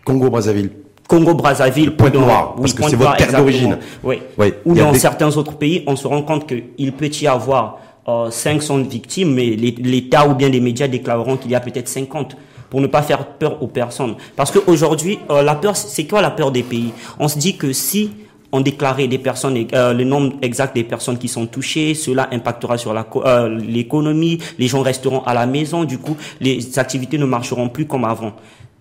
Congo 0.05 0.29
Brazzaville. 0.29 0.69
Congo, 1.09 1.33
Brazzaville, 1.33 1.91
Pointe-Noire, 1.97 2.55
parce 2.55 2.73
que 2.73 2.83
c'est 2.89 2.95
votre 2.95 3.17
terre 3.17 3.33
d'origine. 3.37 3.77
Oui. 4.01 4.19
Oui. 4.37 4.53
Ou 4.63 4.75
dans 4.75 4.93
des- 4.93 4.99
certains 4.99 5.35
autres 5.35 5.55
pays, 5.57 5.83
on 5.85 5.97
se 5.97 6.07
rend 6.07 6.21
compte 6.21 6.47
qu'il 6.47 6.93
peut 6.93 7.09
y 7.21 7.27
avoir 7.27 7.79
euh, 8.07 8.31
500 8.31 8.77
victimes, 8.83 9.33
mais 9.33 9.47
l'État 9.57 10.25
ou 10.25 10.35
bien 10.35 10.47
les 10.47 10.61
médias 10.61 10.87
déclareront 10.87 11.35
qu'il 11.35 11.51
y 11.51 11.55
a 11.55 11.59
peut-être 11.59 11.89
50 11.89 12.37
pour 12.71 12.81
ne 12.81 12.87
pas 12.87 13.03
faire 13.03 13.25
peur 13.25 13.61
aux 13.61 13.67
personnes. 13.67 14.15
Parce 14.35 14.49
qu'aujourd'hui, 14.49 15.19
euh, 15.29 15.43
la 15.43 15.55
peur, 15.55 15.75
c'est 15.75 16.05
quoi 16.05 16.21
la 16.21 16.31
peur 16.31 16.51
des 16.51 16.63
pays? 16.63 16.93
On 17.19 17.27
se 17.27 17.37
dit 17.37 17.57
que 17.57 17.73
si 17.73 18.11
on 18.53 18.61
déclarait 18.61 19.09
des 19.09 19.17
personnes, 19.17 19.67
euh, 19.73 19.93
le 19.93 20.05
nombre 20.05 20.37
exact 20.41 20.73
des 20.73 20.85
personnes 20.85 21.17
qui 21.17 21.27
sont 21.27 21.45
touchées, 21.47 21.93
cela 21.93 22.29
impactera 22.31 22.77
sur 22.77 22.95
euh, 23.25 23.49
l'économie, 23.49 24.39
les 24.57 24.67
gens 24.67 24.81
resteront 24.81 25.21
à 25.23 25.33
la 25.33 25.45
maison, 25.45 25.83
du 25.83 25.97
coup, 25.97 26.15
les 26.39 26.79
activités 26.79 27.17
ne 27.17 27.25
marcheront 27.25 27.67
plus 27.67 27.85
comme 27.85 28.05
avant. 28.05 28.31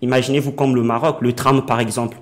Imaginez-vous 0.01 0.53
comme 0.53 0.73
le 0.73 0.83
Maroc, 0.83 1.17
le 1.19 1.33
tram 1.33 1.65
par 1.65 1.81
exemple. 1.81 2.17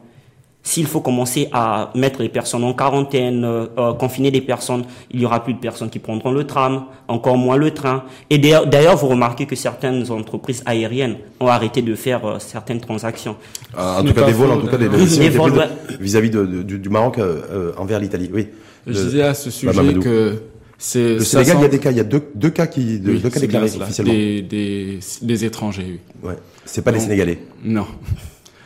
S'il 0.61 0.85
faut 0.87 0.99
commencer 0.99 1.47
à 1.53 1.89
mettre 1.95 2.21
les 2.21 2.27
personnes 2.29 2.63
en 2.65 2.73
quarantaine, 2.73 3.43
euh, 3.45 3.65
euh, 3.77 3.93
confiner 3.93 4.29
des 4.29 4.41
personnes, 4.41 4.83
il 5.09 5.21
y 5.21 5.25
aura 5.25 5.41
plus 5.43 5.53
de 5.53 5.59
personnes 5.59 5.89
qui 5.89 5.99
prendront 5.99 6.31
le 6.31 6.45
tram, 6.45 6.83
encore 7.07 7.37
moins 7.37 7.55
le 7.55 7.71
train. 7.71 8.03
Et 8.29 8.37
d'ailleurs, 8.37 8.97
vous 8.97 9.07
remarquez 9.07 9.45
que 9.45 9.55
certaines 9.55 10.11
entreprises 10.11 10.61
aériennes 10.65 11.15
ont 11.39 11.47
arrêté 11.47 11.81
de 11.81 11.95
faire 11.95 12.25
euh, 12.25 12.39
certaines 12.39 12.81
transactions. 12.81 13.37
Ah, 13.75 13.99
en 14.01 14.03
tout 14.03 14.13
cas 14.13 14.25
des 14.25 14.33
vols, 14.33 14.51
en 14.51 14.57
tout 14.59 14.67
cas 14.67 14.77
des, 14.77 14.89
d'ailleurs. 14.89 15.07
des- 15.07 15.17
Des 15.17 15.29
des- 15.29 15.37
vols, 15.37 15.53
des- 15.53 15.57
ouais. 15.59 15.67
vis-à-vis 15.99 16.29
de- 16.29 16.45
de- 16.45 16.63
du, 16.63 16.77
du 16.77 16.89
Maroc 16.89 17.17
euh, 17.19 17.41
euh, 17.51 17.71
envers 17.77 17.99
l'Italie. 17.99 18.29
Oui. 18.33 18.49
Je 18.85 18.91
disais 18.93 19.23
à 19.23 19.33
ce 19.33 19.49
sujet 19.49 19.73
Mamadou. 19.73 20.01
que 20.01 20.41
c'est... 20.77 21.15
Le 21.15 21.19
Sénégal, 21.23 21.57
il 21.59 21.61
y 21.61 21.65
a 21.65 21.69
des 21.69 21.79
cas, 21.79 21.91
il 21.91 21.97
y 21.97 22.01
a 22.01 22.03
deux, 22.03 22.21
deux 22.35 22.49
cas 22.49 22.67
qui, 22.67 22.99
deux, 22.99 23.13
Oui, 23.13 23.19
deux 23.19 23.29
cas 23.29 23.39
déclarés 23.39 23.71
officiellement. 23.79 24.13
Des, 24.13 24.41
des, 24.41 24.99
des 25.21 25.45
étrangers, 25.45 25.99
oui. 26.23 26.29
Ouais. 26.29 26.35
C'est 26.65 26.81
pas 26.83 26.91
les 26.91 26.97
Non. 26.99 27.03
Sénégalais. 27.05 27.39
Non. 27.63 27.85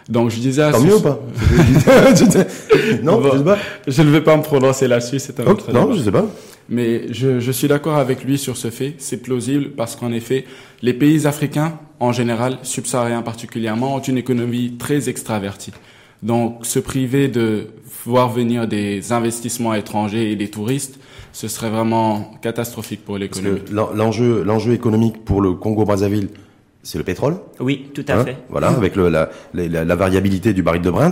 Donc 0.09 0.29
je 0.29 0.37
disais 0.39 0.61
à 0.63 0.71
Tant 0.71 0.81
mieux 0.81 0.95
ou 0.97 1.01
pas 1.01 1.19
Non, 3.03 3.19
Bon. 3.21 3.31
je 3.31 3.37
sais 3.37 3.43
pas. 3.43 3.57
Je 3.87 4.01
ne 4.01 4.09
vais 4.11 4.21
pas 4.21 4.35
me 4.37 4.43
prononcer 4.43 4.87
là-dessus, 4.87 5.19
c'est 5.19 5.39
un 5.39 5.45
autre 5.47 5.71
non, 5.71 5.93
je 5.93 6.01
sais 6.01 6.11
pas. 6.11 6.25
Mais 6.69 7.11
je, 7.13 7.39
je 7.39 7.51
suis 7.51 7.67
d'accord 7.67 7.97
avec 7.97 8.23
lui 8.23 8.37
sur 8.37 8.55
ce 8.57 8.69
fait. 8.69 8.95
C'est 8.97 9.17
plausible 9.21 9.71
parce 9.71 9.95
qu'en 9.95 10.11
effet, 10.11 10.45
les 10.81 10.93
pays 10.93 11.27
africains, 11.27 11.77
en 11.99 12.11
général, 12.13 12.57
subsahariens 12.63 13.21
particulièrement, 13.21 13.95
ont 13.95 13.99
une 14.01 14.17
économie 14.17 14.75
très 14.77 15.09
extravertie. 15.09 15.71
Donc, 16.21 16.65
se 16.65 16.79
priver 16.79 17.27
de 17.27 17.67
voir 18.05 18.29
venir 18.29 18.65
des 18.67 19.11
investissements 19.11 19.73
étrangers 19.73 20.31
et 20.31 20.35
des 20.37 20.47
touristes, 20.49 20.99
ce 21.33 21.47
serait 21.49 21.69
vraiment 21.69 22.31
catastrophique 22.41 23.03
pour 23.03 23.17
l'économie. 23.17 23.59
l'enjeu, 23.71 24.43
l'enjeu 24.43 24.71
économique 24.73 25.25
pour 25.25 25.41
le 25.41 25.53
Congo-Brazzaville, 25.53 26.29
c'est 26.85 26.97
le 26.97 27.03
pétrole. 27.05 27.37
Oui, 27.61 27.89
tout 27.93 28.03
à 28.09 28.13
hein, 28.13 28.25
fait. 28.25 28.37
Voilà, 28.49 28.67
avec 28.67 28.95
le, 28.97 29.07
la, 29.09 29.29
la, 29.53 29.85
la 29.85 29.95
variabilité 29.95 30.53
du 30.53 30.61
baril 30.63 30.81
de 30.81 30.89
Brent. 30.91 31.11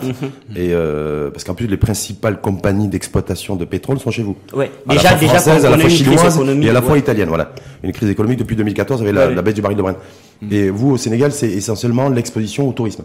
Et 0.55 0.73
euh, 0.73 1.31
parce 1.31 1.45
qu'en 1.45 1.53
plus, 1.55 1.67
les 1.67 1.77
principales 1.77 2.41
compagnies 2.41 2.89
d'exploitation 2.89 3.55
de 3.55 3.63
pétrole 3.63 3.97
sont 3.99 4.11
chez 4.11 4.21
vous. 4.23 4.35
Ouais. 4.53 4.69
À 4.87 4.93
Déjà, 4.95 5.03
la 5.03 5.09
fois 5.17 5.19
déjà, 5.19 5.39
française, 5.39 5.65
à 5.65 5.69
la 5.69 5.77
fois 5.77 5.83
une 5.89 5.89
crise 5.95 5.97
chinoise 6.05 6.35
économique, 6.35 6.65
et 6.65 6.69
à 6.69 6.73
la 6.73 6.81
fois 6.81 6.91
ouais. 6.93 6.99
italienne. 6.99 7.29
Voilà, 7.29 7.53
une 7.83 7.93
crise 7.93 8.09
économique 8.09 8.39
depuis 8.39 8.55
2014 8.57 9.01
avec 9.01 9.13
la, 9.15 9.27
Ouais. 9.29 9.35
la 9.35 9.41
baisse 9.41 9.55
du 9.55 9.61
baril 9.61 9.77
de 9.77 9.81
Brent. 9.81 9.95
Et 10.51 10.69
vous, 10.69 10.91
au 10.91 10.97
Sénégal, 10.97 11.31
c'est 11.31 11.49
essentiellement 11.49 12.09
l'exposition 12.09 12.67
au 12.67 12.73
tourisme. 12.73 13.03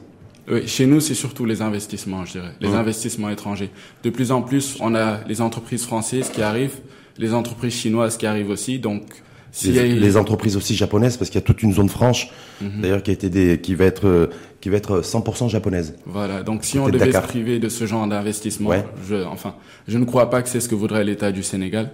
Oui, 0.50 0.66
chez 0.66 0.86
nous, 0.86 1.00
c'est 1.00 1.14
surtout 1.14 1.44
les 1.44 1.62
investissements, 1.62 2.24
je 2.24 2.32
dirais, 2.32 2.52
les 2.60 2.68
Ouais. 2.68 2.74
investissements 2.76 3.30
étrangers. 3.30 3.70
De 4.02 4.10
plus 4.10 4.32
en 4.32 4.42
plus, 4.42 4.76
on 4.80 4.94
a 4.94 5.18
les 5.28 5.40
entreprises 5.40 5.84
françaises 5.84 6.30
qui 6.30 6.42
arrivent, 6.42 6.78
les 7.18 7.32
entreprises 7.32 7.74
chinoises 7.74 8.16
qui 8.16 8.26
arrivent 8.26 8.50
aussi. 8.50 8.78
Donc, 8.78 9.02
a- 9.64 9.70
les, 9.82 9.94
les 9.94 10.16
entreprises 10.16 10.56
aussi 10.56 10.74
japonaises, 10.74 11.16
parce 11.16 11.30
qu'il 11.30 11.40
y 11.40 11.42
a 11.44 11.46
toute 11.46 11.62
une 11.62 11.72
zone 11.72 11.88
franche, 11.88 12.28
Mhm. 12.60 12.80
d'ailleurs, 12.82 13.02
qui 13.02 13.10
a 13.10 13.14
été 13.14 13.28
des, 13.30 13.60
qui 13.60 13.74
va 13.74 13.84
être, 13.84 14.06
euh, 14.06 14.26
qui 14.60 14.68
va 14.68 14.76
être 14.76 15.02
100% 15.02 15.48
japonaise. 15.48 15.94
Voilà, 16.06 16.42
donc 16.42 16.64
si 16.64 16.78
on 16.78 16.88
devait 16.88 17.12
se 17.12 17.18
priver 17.18 17.58
de 17.58 17.68
ce 17.68 17.86
genre 17.86 18.06
d'investissement, 18.06 18.70
Ouais. 18.70 18.84
je, 19.08 19.16
enfin, 19.24 19.54
je 19.88 19.98
ne 19.98 20.04
crois 20.04 20.30
pas 20.30 20.42
que 20.42 20.48
c'est 20.48 20.60
ce 20.60 20.68
que 20.68 20.74
voudrait 20.74 21.04
l'État 21.04 21.32
du 21.32 21.42
Sénégal. 21.42 21.90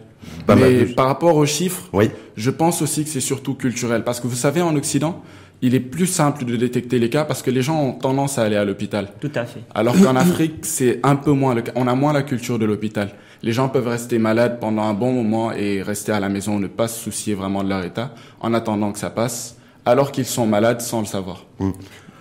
Pas 0.47 0.55
Mais 0.57 0.73
mal. 0.85 0.95
par 0.95 1.07
rapport 1.07 1.37
aux 1.37 1.47
chiffres, 1.47 1.89
Oui. 1.93 2.11
je 2.37 2.51
pense 2.51 2.81
aussi 2.83 3.03
que 3.05 3.11
c'est 3.11 3.21
surtout 3.21 3.55
culturel. 3.55 4.05
Parce 4.05 4.21
que 4.21 4.27
vous 4.29 4.37
savez, 4.37 4.63
en 4.63 4.75
Occident, 4.77 5.21
il 5.63 5.75
est 5.75 5.81
plus 5.81 6.07
simple 6.07 6.45
de 6.45 6.57
détecter 6.57 6.99
les 6.99 7.09
cas 7.11 7.25
parce 7.25 7.43
que 7.43 7.51
les 7.51 7.63
gens 7.63 7.81
ont 7.83 7.93
tendance 7.93 8.39
à 8.39 8.43
aller 8.43 8.57
à 8.57 8.65
l'hôpital. 8.65 9.09
Tout 9.21 9.31
à 9.35 9.45
fait. 9.45 9.61
Alors 9.75 9.95
qu'en 10.01 10.17
Afrique, 10.17 10.55
c'est 10.63 11.01
un 11.03 11.17
peu 11.17 11.33
moins 11.33 11.55
le 11.55 11.63
cas. 11.63 11.73
On 11.77 11.87
a 11.89 11.95
moins 11.95 12.13
la 12.13 12.23
culture 12.23 12.59
de 12.59 12.65
l'hôpital. 12.65 13.11
Les 13.43 13.53
gens 13.53 13.69
peuvent 13.69 13.89
rester 13.89 14.19
malades 14.19 14.61
pendant 14.61 14.83
un 14.83 14.95
bon 14.95 15.13
moment 15.13 15.53
et 15.53 15.83
rester 15.83 16.13
à 16.13 16.21
la 16.21 16.29
maison, 16.29 16.59
ne 16.61 16.69
pas 16.69 16.87
se 16.87 17.03
soucier 17.03 17.35
vraiment 17.35 17.65
de 17.65 17.69
leur 17.69 17.85
état, 17.85 18.15
en 18.41 18.55
attendant 18.55 18.93
que 18.93 18.99
ça 18.99 19.11
passe, 19.11 19.57
alors 19.85 20.13
qu'ils 20.13 20.27
sont 20.27 20.47
malades 20.47 20.81
sans 20.81 21.01
le 21.01 21.07
savoir. 21.07 21.45
En 21.59 21.73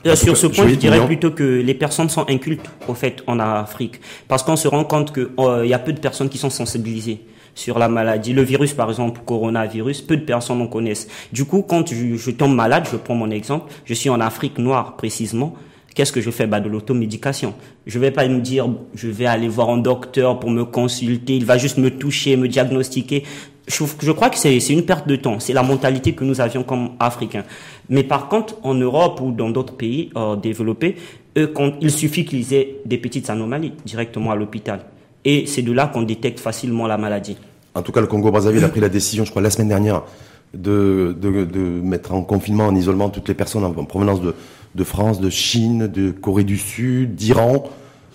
tout 0.10 0.16
sur 0.16 0.34
cas, 0.34 0.40
ce 0.40 0.48
point, 0.48 0.68
je 0.68 0.76
dirais 0.76 1.06
plutôt 1.06 1.30
que 1.30 1.44
les 1.44 1.76
personnes 1.76 2.10
sont 2.10 2.28
incultes, 2.28 2.68
au 2.88 2.96
fait, 2.96 3.24
en 3.28 3.40
Afrique. 3.40 4.02
Parce 4.28 4.42
qu'on 4.42 4.56
se 4.56 4.68
rend 4.68 4.84
compte 4.84 5.14
qu'il 5.14 5.30
y 5.66 5.74
a 5.74 5.80
peu 5.80 5.94
de 5.94 6.00
personnes 6.00 6.30
qui 6.30 6.40
sont 6.40 6.50
sensibilisées 6.50 7.22
sur 7.54 7.78
la 7.78 7.88
maladie. 7.88 8.34
Le 8.34 8.42
virus, 8.42 8.74
par 8.74 8.90
exemple, 8.90 9.22
coronavirus, 9.24 10.02
peu 10.02 10.18
de 10.18 10.24
personnes 10.24 10.62
en 10.62 10.68
connaissent. 10.68 11.08
Du 11.32 11.46
coup, 11.46 11.62
quand 11.62 11.88
je, 11.88 12.16
je 12.16 12.32
tombe 12.32 12.56
malade, 12.56 12.88
je 12.92 12.98
prends 12.98 13.14
mon 13.14 13.30
exemple, 13.30 13.72
je 13.86 13.94
suis 13.94 14.10
en 14.10 14.20
Afrique 14.22 14.58
noire 14.58 14.96
précisément, 14.96 15.54
qu'est-ce 15.96 16.12
que 16.12 16.22
je 16.22 16.32
fais? 16.32 16.48
Bah, 16.48 16.60
De 16.60 16.70
l'automédication. 16.70 17.54
Je 17.86 18.00
vais 18.00 18.12
pas 18.12 18.28
me 18.28 18.40
dire, 18.40 18.70
je 18.96 19.08
vais 19.08 19.26
aller 19.26 19.48
voir 19.48 19.70
un 19.70 19.78
docteur 19.78 20.40
pour 20.40 20.50
me 20.50 20.66
consulter, 20.66 21.36
il 21.36 21.46
va 21.46 21.58
juste 21.58 21.78
me 21.78 21.90
toucher, 21.90 22.38
me 22.38 22.48
diagnostiquer. 22.48 23.24
Je, 23.68 24.12
crois 24.12 24.30
que 24.30 24.38
c'est 24.38 24.58
une 24.70 24.84
perte 24.84 25.08
de 25.08 25.16
temps. 25.16 25.40
C'est 25.40 25.54
la 25.54 25.64
mentalité 25.64 26.14
que 26.14 26.24
nous 26.24 26.42
avions 26.42 26.64
comme 26.64 26.92
Africains. 27.00 27.46
Mais 27.90 28.04
par 28.04 28.28
contre, 28.28 28.56
en 28.64 28.74
Europe 28.74 29.22
ou 29.22 29.32
dans 29.32 29.50
d'autres 29.50 29.76
pays 29.76 30.10
euh, 30.18 30.36
développés, 30.36 30.96
il 31.36 31.92
suffit 31.92 32.26
qu'ils 32.26 32.54
aient 32.54 32.78
des 32.86 32.98
petites 32.98 33.30
anomalies 33.30 33.74
directement 33.86 34.32
à 34.32 34.36
l'hôpital. 34.36 34.82
Et 35.24 35.46
c'est 35.46 35.62
de 35.62 35.72
là 35.72 35.88
qu'on 35.88 36.02
détecte 36.02 36.40
facilement 36.40 36.88
la 36.88 36.98
maladie. 36.98 37.38
En 37.74 37.82
tout 37.82 37.92
cas, 37.94 38.02
le 38.02 38.08
Congo-Brazzaville 38.08 38.64
a 38.64 38.70
pris 38.70 38.82
la 38.82 38.90
décision, 38.90 39.24
je 39.24 39.30
crois, 39.30 39.42
la 39.42 39.50
semaine 39.50 39.70
dernière, 39.70 40.02
de, 40.54 41.16
mettre 41.82 42.14
en 42.14 42.24
confinement, 42.24 42.66
en 42.66 42.76
isolement 42.76 43.10
toutes 43.10 43.30
les 43.30 43.34
personnes 43.34 43.64
en 43.64 43.86
provenance 43.86 44.22
de, 44.22 44.36
de 44.76 44.84
France, 44.84 45.20
de 45.20 45.30
Chine, 45.30 45.88
de 45.88 46.12
Corée 46.12 46.44
du 46.44 46.58
Sud, 46.58 47.16
d'Iran. 47.16 47.70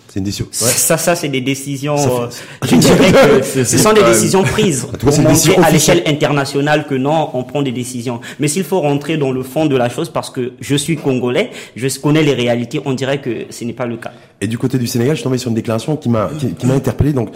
C'est 0.07 0.19
une 0.19 0.25
décision. 0.25 0.47
Ça, 0.51 0.97
ça, 0.97 1.15
c'est 1.15 1.27
des 1.27 1.41
décisions. 1.41 1.95
euh, 2.21 2.27
je 2.63 2.75
dirais 2.77 3.11
que 3.11 3.41
ce 3.65 3.77
sont 3.77 3.91
des 3.93 4.03
décisions 4.03 4.41
prises 4.43 4.87
cas, 4.99 5.11
montrer 5.11 5.23
décision 5.27 5.61
à 5.61 5.69
l'échelle 5.69 6.01
internationale 6.07 6.87
que 6.87 6.95
non, 6.95 7.29
on 7.33 7.43
prend 7.43 7.61
des 7.61 7.73
décisions. 7.73 8.21
Mais 8.39 8.47
s'il 8.47 8.63
faut 8.63 8.79
rentrer 8.79 9.17
dans 9.17 9.31
le 9.31 9.43
fond 9.43 9.65
de 9.65 9.75
la 9.75 9.89
chose, 9.89 10.09
parce 10.09 10.29
que 10.29 10.53
je 10.61 10.75
suis 10.75 10.95
congolais, 10.95 11.51
je 11.75 11.87
connais 11.99 12.23
les 12.23 12.33
réalités, 12.33 12.81
on 12.85 12.93
dirait 12.93 13.19
que 13.19 13.47
ce 13.49 13.65
n'est 13.65 13.73
pas 13.73 13.85
le 13.85 13.97
cas. 13.97 14.13
Et 14.39 14.47
du 14.47 14.57
côté 14.57 14.77
du 14.77 14.87
Sénégal, 14.87 15.15
je 15.15 15.17
suis 15.19 15.23
tombé 15.25 15.37
sur 15.37 15.49
une 15.49 15.55
déclaration 15.55 15.97
qui 15.97 16.09
m'a 16.09 16.29
qui, 16.39 16.53
qui 16.53 16.65
m'a 16.65 16.75
interpellé. 16.75 17.11
Donc, 17.11 17.29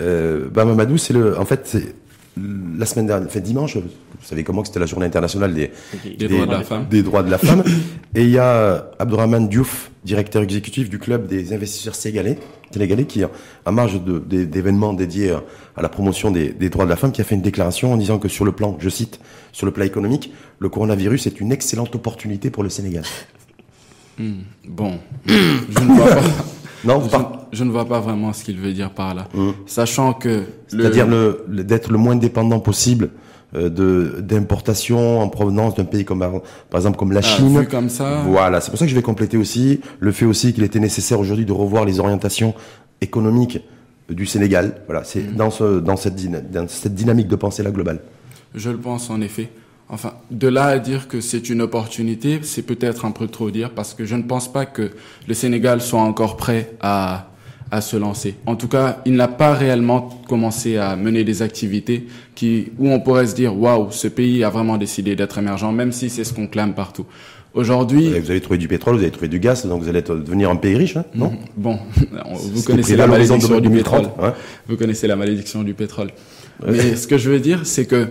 euh, 0.00 0.48
c'est 0.98 1.12
le, 1.12 1.38
en 1.38 1.44
fait, 1.44 1.60
c'est 1.64 1.94
la 2.78 2.86
semaine 2.86 3.06
dernière, 3.06 3.26
enfin 3.28 3.40
dimanche, 3.40 3.76
vous 3.76 3.82
savez 4.22 4.44
comment 4.44 4.62
que 4.62 4.68
c'était 4.68 4.80
la 4.80 4.86
journée 4.86 5.06
internationale 5.06 5.54
des, 5.54 5.70
Des 6.18 6.28
droits 6.28 6.46
de 6.46 6.50
la 6.52 6.62
femme. 6.62 6.86
des 6.90 7.02
droits 7.02 7.22
de 7.22 7.30
la 7.30 7.38
femme. 7.38 7.62
Et 8.14 8.22
il 8.22 8.30
y 8.30 8.38
a 8.38 8.90
Abdourahmane 8.98 9.48
Diouf, 9.48 9.90
directeur 10.04 10.42
exécutif 10.42 10.88
du 10.90 10.98
club 10.98 11.26
des 11.26 11.52
investisseurs 11.52 11.94
sénégalais, 11.94 12.38
sénégalais 12.72 13.04
qui, 13.04 13.22
en 13.24 13.72
marge 13.72 14.00
d'événements 14.02 14.92
dédiés 14.94 15.30
à- 15.32 15.42
à 15.76 15.82
la 15.82 15.88
promotion 15.88 16.30
des, 16.30 16.48
des 16.52 16.70
droits 16.70 16.84
de 16.86 16.90
la 16.90 16.96
femme, 16.96 17.12
qui 17.12 17.20
a 17.20 17.24
fait 17.24 17.34
une 17.34 17.42
déclaration 17.42 17.92
en 17.92 17.96
disant 17.96 18.18
que 18.18 18.28
sur 18.28 18.44
le 18.44 18.52
plan, 18.52 18.76
je 18.80 18.88
cite, 18.88 19.20
sur 19.52 19.66
le 19.66 19.72
plan 19.72 19.84
économique, 19.84 20.32
le 20.58 20.68
coronavirus 20.68 21.26
est 21.26 21.40
une 21.40 21.52
excellente 21.52 21.94
opportunité 21.94 22.50
pour 22.50 22.62
le 22.62 22.68
Sénégal. 22.70 23.04
Bon, 24.66 24.98
je 25.26 25.78
ne 25.80 25.94
vois 25.94 26.08
pas. 26.16 26.20
Non, 26.84 27.02
Je, 27.02 27.08
par- 27.10 27.46
je 27.52 27.64
ne 27.64 27.70
vois 27.70 27.84
pas 27.86 28.00
vraiment 28.00 28.32
ce 28.32 28.44
qu'il 28.44 28.58
veut 28.58 28.72
dire 28.72 28.90
par 28.90 29.14
là. 29.14 29.26
Sachant 29.66 30.12
que 30.12 30.42
C'est-à-dire 30.68 31.06
le, 31.06 31.44
le- 31.48 31.64
d'être 31.64 31.90
le 31.90 31.98
moins 31.98 32.16
dépendant 32.16 32.60
possible 32.60 33.10
euh, 33.56 33.68
de 33.70 34.20
d'importation 34.20 35.20
en 35.20 35.28
provenance 35.28 35.74
d'un 35.74 35.84
pays 35.84 36.04
comme 36.04 36.20
par 36.70 36.78
exemple 36.80 36.98
comme 36.98 37.12
la 37.12 37.20
Ah, 37.20 37.22
Chine. 37.22 37.66
comme 37.70 37.88
ça. 37.88 38.22
Voilà, 38.26 38.60
c'est 38.60 38.70
pour 38.70 38.78
ça 38.78 38.84
que 38.84 38.90
je 38.90 38.94
vais 38.94 39.02
compléter 39.02 39.36
aussi 39.38 39.80
le 40.00 40.12
fait 40.12 40.26
aussi 40.26 40.52
qu'il 40.52 40.64
était 40.64 40.80
nécessaire 40.80 41.18
aujourd'hui 41.18 41.46
de 41.46 41.52
revoir 41.52 41.84
les 41.84 41.98
orientations 42.00 42.54
économiques 43.00 43.60
du 44.10 44.26
Sénégal. 44.26 44.82
Voilà, 44.86 45.04
c'est 45.04 45.20
Mm. 45.32 45.36
dans 45.36 45.50
ce 45.50 45.80
dans 45.80 45.96
cette 45.96 46.16
dans 46.52 46.68
cette 46.68 46.94
dynamique 46.94 47.28
de 47.28 47.36
pensée 47.36 47.62
là 47.62 47.70
globale. 47.70 48.00
Je 48.54 48.70
le 48.70 48.78
pense 48.78 49.10
en 49.10 49.20
effet. 49.20 49.50
Enfin, 49.90 50.12
de 50.30 50.48
là 50.48 50.64
à 50.66 50.78
dire 50.78 51.08
que 51.08 51.20
c'est 51.20 51.48
une 51.48 51.62
opportunité, 51.62 52.40
c'est 52.42 52.62
peut-être 52.62 53.04
un 53.06 53.10
peu 53.10 53.26
trop 53.26 53.50
dire 53.50 53.70
parce 53.70 53.94
que 53.94 54.04
je 54.04 54.14
ne 54.16 54.22
pense 54.22 54.52
pas 54.52 54.66
que 54.66 54.90
le 55.26 55.34
Sénégal 55.34 55.80
soit 55.80 56.00
encore 56.02 56.36
prêt 56.36 56.72
à, 56.82 57.30
à 57.70 57.80
se 57.80 57.96
lancer. 57.96 58.34
En 58.44 58.54
tout 58.54 58.68
cas, 58.68 58.98
il 59.06 59.14
n'a 59.14 59.28
pas 59.28 59.54
réellement 59.54 60.10
commencé 60.28 60.76
à 60.76 60.94
mener 60.94 61.24
des 61.24 61.40
activités 61.40 62.06
qui, 62.34 62.68
où 62.78 62.90
on 62.90 63.00
pourrait 63.00 63.26
se 63.26 63.34
dire, 63.34 63.58
waouh, 63.58 63.88
ce 63.90 64.08
pays 64.08 64.44
a 64.44 64.50
vraiment 64.50 64.76
décidé 64.76 65.16
d'être 65.16 65.38
émergent, 65.38 65.72
même 65.72 65.92
si 65.92 66.10
c'est 66.10 66.24
ce 66.24 66.34
qu'on 66.34 66.46
clame 66.48 66.74
partout. 66.74 67.06
Aujourd'hui, 67.54 68.08
Vous 68.10 68.30
avez 68.30 68.42
trouvé 68.42 68.58
du 68.58 68.68
pétrole, 68.68 68.96
vous 68.96 69.02
avez 69.02 69.10
trouvé 69.10 69.28
du 69.28 69.40
gaz, 69.40 69.64
donc 69.64 69.82
vous 69.82 69.88
allez 69.88 70.00
être- 70.00 70.14
devenir 70.16 70.50
un 70.50 70.56
pays 70.56 70.76
riche, 70.76 70.98
hein, 70.98 71.04
non 71.14 71.32
bon, 71.56 71.78
vous 71.96 72.56
C'était 72.60 72.72
connaissez 72.72 72.96
la 72.96 73.06
malédiction 73.06 73.54
du 73.56 73.68
2030, 73.68 74.02
pétrole. 74.02 74.24
hein. 74.28 74.34
Vous 74.68 74.76
connaissez 74.76 75.06
la 75.06 75.16
malédiction 75.16 75.62
du 75.62 75.72
pétrole. 75.72 76.10
Mais 76.66 76.94
ce 76.94 77.06
que 77.06 77.16
je 77.16 77.30
veux 77.30 77.40
dire, 77.40 77.60
c'est 77.64 77.86
que 77.86 78.08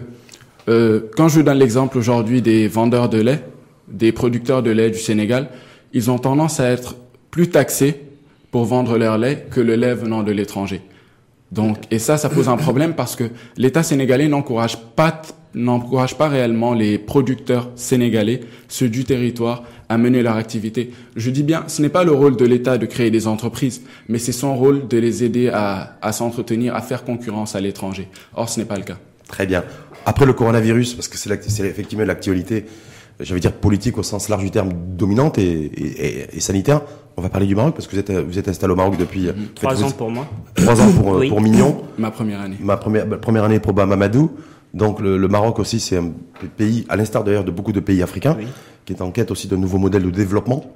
euh, 0.70 1.02
quand 1.16 1.30
je 1.30 1.42
donne 1.42 1.58
l'exemple 1.58 1.98
aujourd'hui 1.98 2.42
des 2.42 2.68
vendeurs 2.68 3.10
de 3.10 3.20
lait, 3.20 3.44
des 3.88 4.12
producteurs 4.12 4.64
de 4.64 4.72
lait 4.72 4.90
du 4.92 5.00
Sénégal, 5.00 5.50
ils 5.94 6.12
ont 6.12 6.18
tendance 6.20 6.60
à 6.60 6.70
être 6.70 6.96
plus 7.32 7.50
taxés 7.50 8.02
pour 8.52 8.66
vendre 8.66 8.98
leur 8.98 9.18
lait 9.18 9.48
que 9.50 9.62
le 9.62 9.76
lait 9.76 9.94
venant 9.94 10.24
de 10.24 10.32
l'étranger. 10.32 10.82
Donc, 11.52 11.78
et 11.92 12.00
ça, 12.00 12.18
ça 12.18 12.30
pose 12.30 12.50
un 12.50 12.58
problème 12.58 12.94
parce 12.94 13.16
que 13.16 13.24
l'État 13.56 13.82
sénégalais 13.84 14.28
n'encourage 14.28 14.78
pas, 14.96 15.22
n'encourage 15.54 16.18
pas 16.18 16.28
réellement 16.28 16.74
les 16.74 16.98
producteurs 16.98 17.70
sénégalais, 17.76 18.42
ceux 18.68 18.90
du 18.90 19.06
territoire, 19.06 19.64
à 19.88 19.98
mener 19.98 20.22
leur 20.22 20.36
activité. 20.36 20.92
Je 21.16 21.30
dis 21.32 21.44
bien, 21.44 21.64
ce 21.68 21.82
n'est 21.82 21.88
pas 21.90 22.04
le 22.04 22.12
rôle 22.12 22.36
de 22.36 22.44
l'État 22.44 22.78
de 22.78 22.86
créer 22.86 23.12
des 23.12 23.28
entreprises, 23.28 23.84
mais 24.10 24.20
c'est 24.20 24.34
son 24.34 24.58
rôle 24.58 24.90
de 24.90 24.98
les 24.98 25.24
aider 25.24 25.48
à, 25.48 25.98
à 26.02 26.12
s'entretenir, 26.12 26.76
à 26.76 26.82
faire 26.82 27.06
concurrence 27.06 27.56
à 27.56 27.62
l'étranger. 27.62 28.10
Or, 28.36 28.50
ce 28.50 28.60
n'est 28.60 28.66
pas 28.66 28.78
le 28.78 28.84
cas. 28.84 28.98
Très 29.28 29.46
bien. 29.46 29.64
Après 30.10 30.26
le 30.26 30.32
coronavirus, 30.34 30.94
parce 30.94 31.10
que 31.10 31.18
c'est 31.18 31.66
effectivement 31.66 32.06
l'actualité, 32.06 32.66
j'allais 33.20 33.42
dire 33.42 33.52
politique 33.52 33.98
au 33.98 34.04
sens 34.04 34.30
large 34.30 34.44
du 34.44 34.52
terme, 34.52 34.70
dominante 34.98 35.38
et, 35.38 35.44
et- 35.44 36.06
et- 36.08 36.38
et 36.38 36.40
sanitaire, 36.40 36.82
on 37.18 37.22
va 37.22 37.28
parler 37.30 37.46
du 37.46 37.56
Maroc, 37.56 37.76
parce 37.76 37.88
que 37.88 37.92
vous 37.94 38.00
êtes, 38.00 38.12
vous 38.12 38.40
êtes 38.40 38.48
installé 38.48 38.72
au 38.72 38.78
Maroc 38.78 38.96
depuis... 38.98 39.28
Trois 39.56 39.74
vous- 39.74 39.84
ans 39.84 39.92
pour 39.92 40.10
moi. 40.10 40.26
Trois 40.56 40.80
ans 40.82 40.92
pour, 40.94 41.08
Oui. 41.18 41.28
pour 41.28 41.42
Mignon. 41.42 41.82
Ma 41.98 42.10
première 42.12 42.40
année. 42.40 42.56
Ma 42.62 42.78
première, 42.78 43.06
ma 43.06 43.18
première 43.18 43.44
année 43.44 43.60
pour 43.60 43.74
Mamadou. 43.74 44.32
Donc 44.74 45.02
le, 45.02 45.18
le 45.18 45.28
Maroc 45.28 45.60
aussi, 45.60 45.80
c'est 45.82 45.98
un 45.98 46.12
pays, 46.56 46.86
à 46.88 46.96
l'instar 46.96 47.24
d'ailleurs 47.26 47.44
de 47.44 47.52
beaucoup 47.52 47.74
de 47.74 47.80
pays 47.82 48.02
africains, 48.02 48.36
Oui. 48.40 48.48
qui 48.86 48.94
est 48.94 49.02
en 49.02 49.12
quête 49.12 49.30
aussi 49.32 49.48
de 49.50 49.58
nouveaux 49.58 49.78
modèles 49.80 50.04
de 50.04 50.10
développement. 50.10 50.72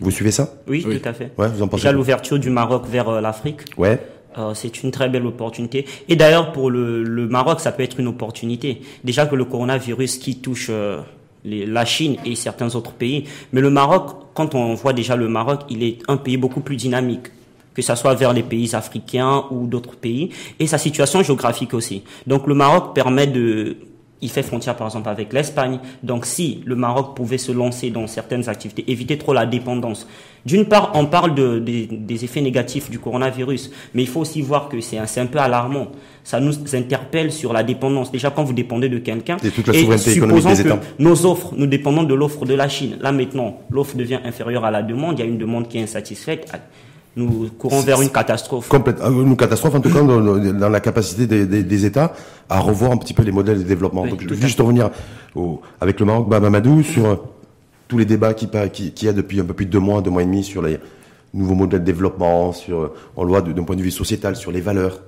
Vous 0.00 0.10
suivez 0.10 0.30
ça? 0.30 0.54
Oui, 0.68 0.84
Oui. 0.88 0.98
tout 1.00 1.06
à 1.08 1.12
fait. 1.12 1.32
Ouais, 1.36 1.48
vous 1.48 1.60
en 1.60 1.68
pensez 1.68 1.82
Déjà 1.82 1.92
l'ouverture 1.92 2.38
du 2.38 2.48
Maroc 2.48 2.84
vers 2.90 3.08
euh, 3.10 3.20
l'Afrique, 3.20 3.60
Ouais. 3.76 4.00
Euh, 4.38 4.52
c'est 4.54 4.82
une 4.82 4.90
très 4.90 5.08
belle 5.08 5.26
opportunité. 5.26 5.86
Et 6.08 6.16
d'ailleurs, 6.16 6.52
pour 6.52 6.70
le, 6.70 7.02
le 7.02 7.26
Maroc, 7.26 7.60
ça 7.60 7.72
peut 7.72 7.82
être 7.82 7.98
une 8.00 8.08
opportunité. 8.08 8.82
Déjà 9.02 9.26
que 9.26 9.34
le 9.34 9.44
coronavirus 9.44 10.18
qui 10.18 10.36
touche 10.40 10.68
euh, 10.70 11.00
la 11.44 11.84
Chine 11.84 12.16
et 12.24 12.34
certains 12.34 12.74
autres 12.74 12.92
pays, 12.92 13.24
mais 13.52 13.60
le 13.60 13.70
Maroc, 13.70 14.10
quand 14.34 14.54
on 14.54 14.74
voit 14.74 14.92
déjà 14.92 15.16
le 15.16 15.28
Maroc, 15.28 15.60
il 15.70 15.82
est 15.82 15.98
un 16.08 16.16
pays 16.16 16.36
beaucoup 16.36 16.60
plus 16.60 16.76
dynamique 16.76 17.28
que 17.76 17.82
ça 17.82 17.94
soit 17.94 18.14
vers 18.14 18.32
les 18.32 18.42
pays 18.42 18.74
africains 18.74 19.44
ou 19.50 19.66
d'autres 19.66 19.96
pays, 19.96 20.30
et 20.58 20.66
sa 20.66 20.78
situation 20.78 21.22
géographique 21.22 21.74
aussi. 21.74 22.02
Donc 22.26 22.46
le 22.46 22.54
Maroc 22.54 22.94
permet 22.94 23.26
de... 23.26 23.76
Il 24.22 24.30
fait 24.30 24.42
frontière 24.42 24.76
par 24.76 24.86
exemple 24.86 25.10
avec 25.10 25.32
l'Espagne. 25.34 25.78
Donc 26.02 26.24
si 26.24 26.62
le 26.64 26.74
Maroc 26.74 27.14
pouvait 27.14 27.36
se 27.38 27.52
lancer 27.52 27.90
dans 27.90 28.06
certaines 28.06 28.48
activités, 28.48 28.84
éviter 28.90 29.18
trop 29.18 29.34
la 29.34 29.44
dépendance. 29.44 30.06
D'une 30.46 30.64
part, 30.64 30.92
on 30.94 31.06
parle 31.06 31.34
de, 31.34 31.58
des- 31.58 31.86
des 31.86 32.24
effets 32.24 32.40
négatifs 32.40 32.88
du 32.88 32.98
coronavirus, 32.98 33.70
mais 33.94 34.02
il 34.02 34.08
faut 34.08 34.20
aussi 34.20 34.40
voir 34.42 34.68
que 34.68 34.80
c'est 34.80 34.96
un, 34.98 35.26
peu 35.26 35.38
alarmant. 35.38 35.88
Ça 36.24 36.40
nous 36.40 36.54
interpelle 36.74 37.30
sur 37.32 37.52
la 37.52 37.62
dépendance. 37.62 38.10
Déjà, 38.12 38.30
quand 38.30 38.44
vous 38.44 38.52
dépendez 38.54 38.88
de 38.88 38.98
quelqu'un, 38.98 39.36
Et 39.44 39.50
toute 39.50 39.66
la 39.66 39.74
souveraineté 39.74 40.12
économique 40.12 40.38
supposons 40.42 40.56
des 40.56 40.62
que 40.62 40.68
États. 40.68 40.80
nos 40.98 41.26
offres, 41.26 41.52
nous 41.56 41.66
dépendons 41.66 42.04
de 42.04 42.14
l'offre 42.14 42.46
de 42.46 42.54
la 42.54 42.68
Chine. 42.68 42.96
Là 43.00 43.12
maintenant, 43.12 43.60
l'offre 43.70 43.96
devient 43.96 44.20
inférieure 44.24 44.64
à 44.64 44.70
la 44.70 44.82
demande. 44.82 45.18
Il 45.18 45.22
y 45.22 45.24
a 45.24 45.28
une 45.28 45.38
demande 45.38 45.68
qui 45.68 45.78
est 45.78 45.82
insatisfaite. 45.82 46.50
Nous 47.16 47.48
courons 47.58 47.80
vers 47.80 48.02
une 48.02 48.10
catastrophe. 48.10 48.68
Complète, 48.68 49.00
euh, 49.00 49.10
une 49.10 49.36
catastrophe 49.36 49.74
en 49.74 49.80
tout 49.80 49.90
cas 49.90 50.02
dans, 50.02 50.20
dans 50.20 50.68
la 50.68 50.80
capacité 50.80 51.26
des, 51.26 51.46
des- 51.46 51.62
des 51.62 51.84
États 51.86 52.12
à 52.50 52.60
revoir 52.60 52.92
un 52.92 52.98
petit 52.98 53.14
peu 53.14 53.22
les 53.22 53.32
modèles 53.32 53.58
de 53.58 53.62
développement. 53.62 54.02
Oui, 54.02 54.10
Donc 54.10 54.20
je 54.22 54.28
veux 54.28 54.36
juste 54.36 54.60
revenir 54.60 54.90
au, 55.34 55.60
avec 55.80 55.98
le 55.98 56.06
Maroc, 56.06 56.28
bah, 56.28 56.40
Mamadou, 56.40 56.82
sur 56.82 57.06
euh, 57.06 57.16
tous 57.88 57.96
les 57.98 58.04
débats 58.04 58.34
qui 58.34 58.46
pa- 58.48 58.68
qui- 58.68 58.92
qu'il 58.92 59.06
y 59.06 59.08
a 59.08 59.14
depuis 59.14 59.40
un 59.40 59.44
peu 59.44 59.54
plus 59.54 59.64
de 59.66 59.70
deux 59.70 59.78
mois, 59.80 60.02
deux 60.02 60.10
mois 60.10 60.22
et 60.22 60.26
demi 60.26 60.44
sur 60.44 60.60
les 60.60 60.78
nouveaux 61.32 61.54
modèles 61.54 61.80
de 61.80 61.84
développement, 61.86 62.52
sur 62.52 62.80
euh, 62.80 62.94
voit 63.16 63.40
de- 63.40 63.52
d'un 63.52 63.64
point 63.64 63.76
de 63.76 63.82
vue 63.82 63.90
sociétal, 63.90 64.36
sur 64.36 64.52
les 64.52 64.60
valeurs. 64.60 65.00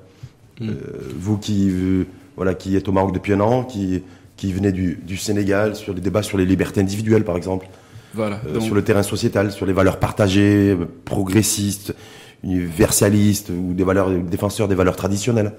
Euh, 0.63 0.75
vous 1.17 1.37
qui 1.39 1.69
euh, 1.71 2.05
voilà 2.37 2.55
qui 2.55 2.75
êtes 2.75 2.89
au 2.89 2.93
Maroc 2.93 3.13
depuis 3.13 3.33
un 3.35 3.41
an, 3.41 3.65
qui 3.65 4.03
qui 4.37 4.53
venez 4.53 4.73
du, 4.73 4.99
du 5.07 5.17
Sénégal, 5.17 5.77
sur 5.77 5.93
les 5.95 6.01
débats 6.01 6.23
sur 6.23 6.39
les 6.39 6.47
libertés 6.47 6.81
individuelles 6.81 7.25
par 7.25 7.37
exemple. 7.37 7.69
Voilà. 8.19 8.41
Euh, 8.47 8.55
Donc, 8.55 8.63
sur 8.63 8.75
le 8.75 8.83
terrain 8.83 9.05
sociétal, 9.05 9.53
sur 9.53 9.65
les 9.65 9.73
valeurs 9.73 9.99
partagées, 10.01 10.77
progressistes, 11.05 11.95
universalistes 12.43 13.51
ou 13.51 13.75
des 13.75 13.85
valeurs 13.85 14.11
défenseurs 14.11 14.67
des 14.67 14.75
valeurs 14.75 14.97
traditionnelles. 14.97 15.53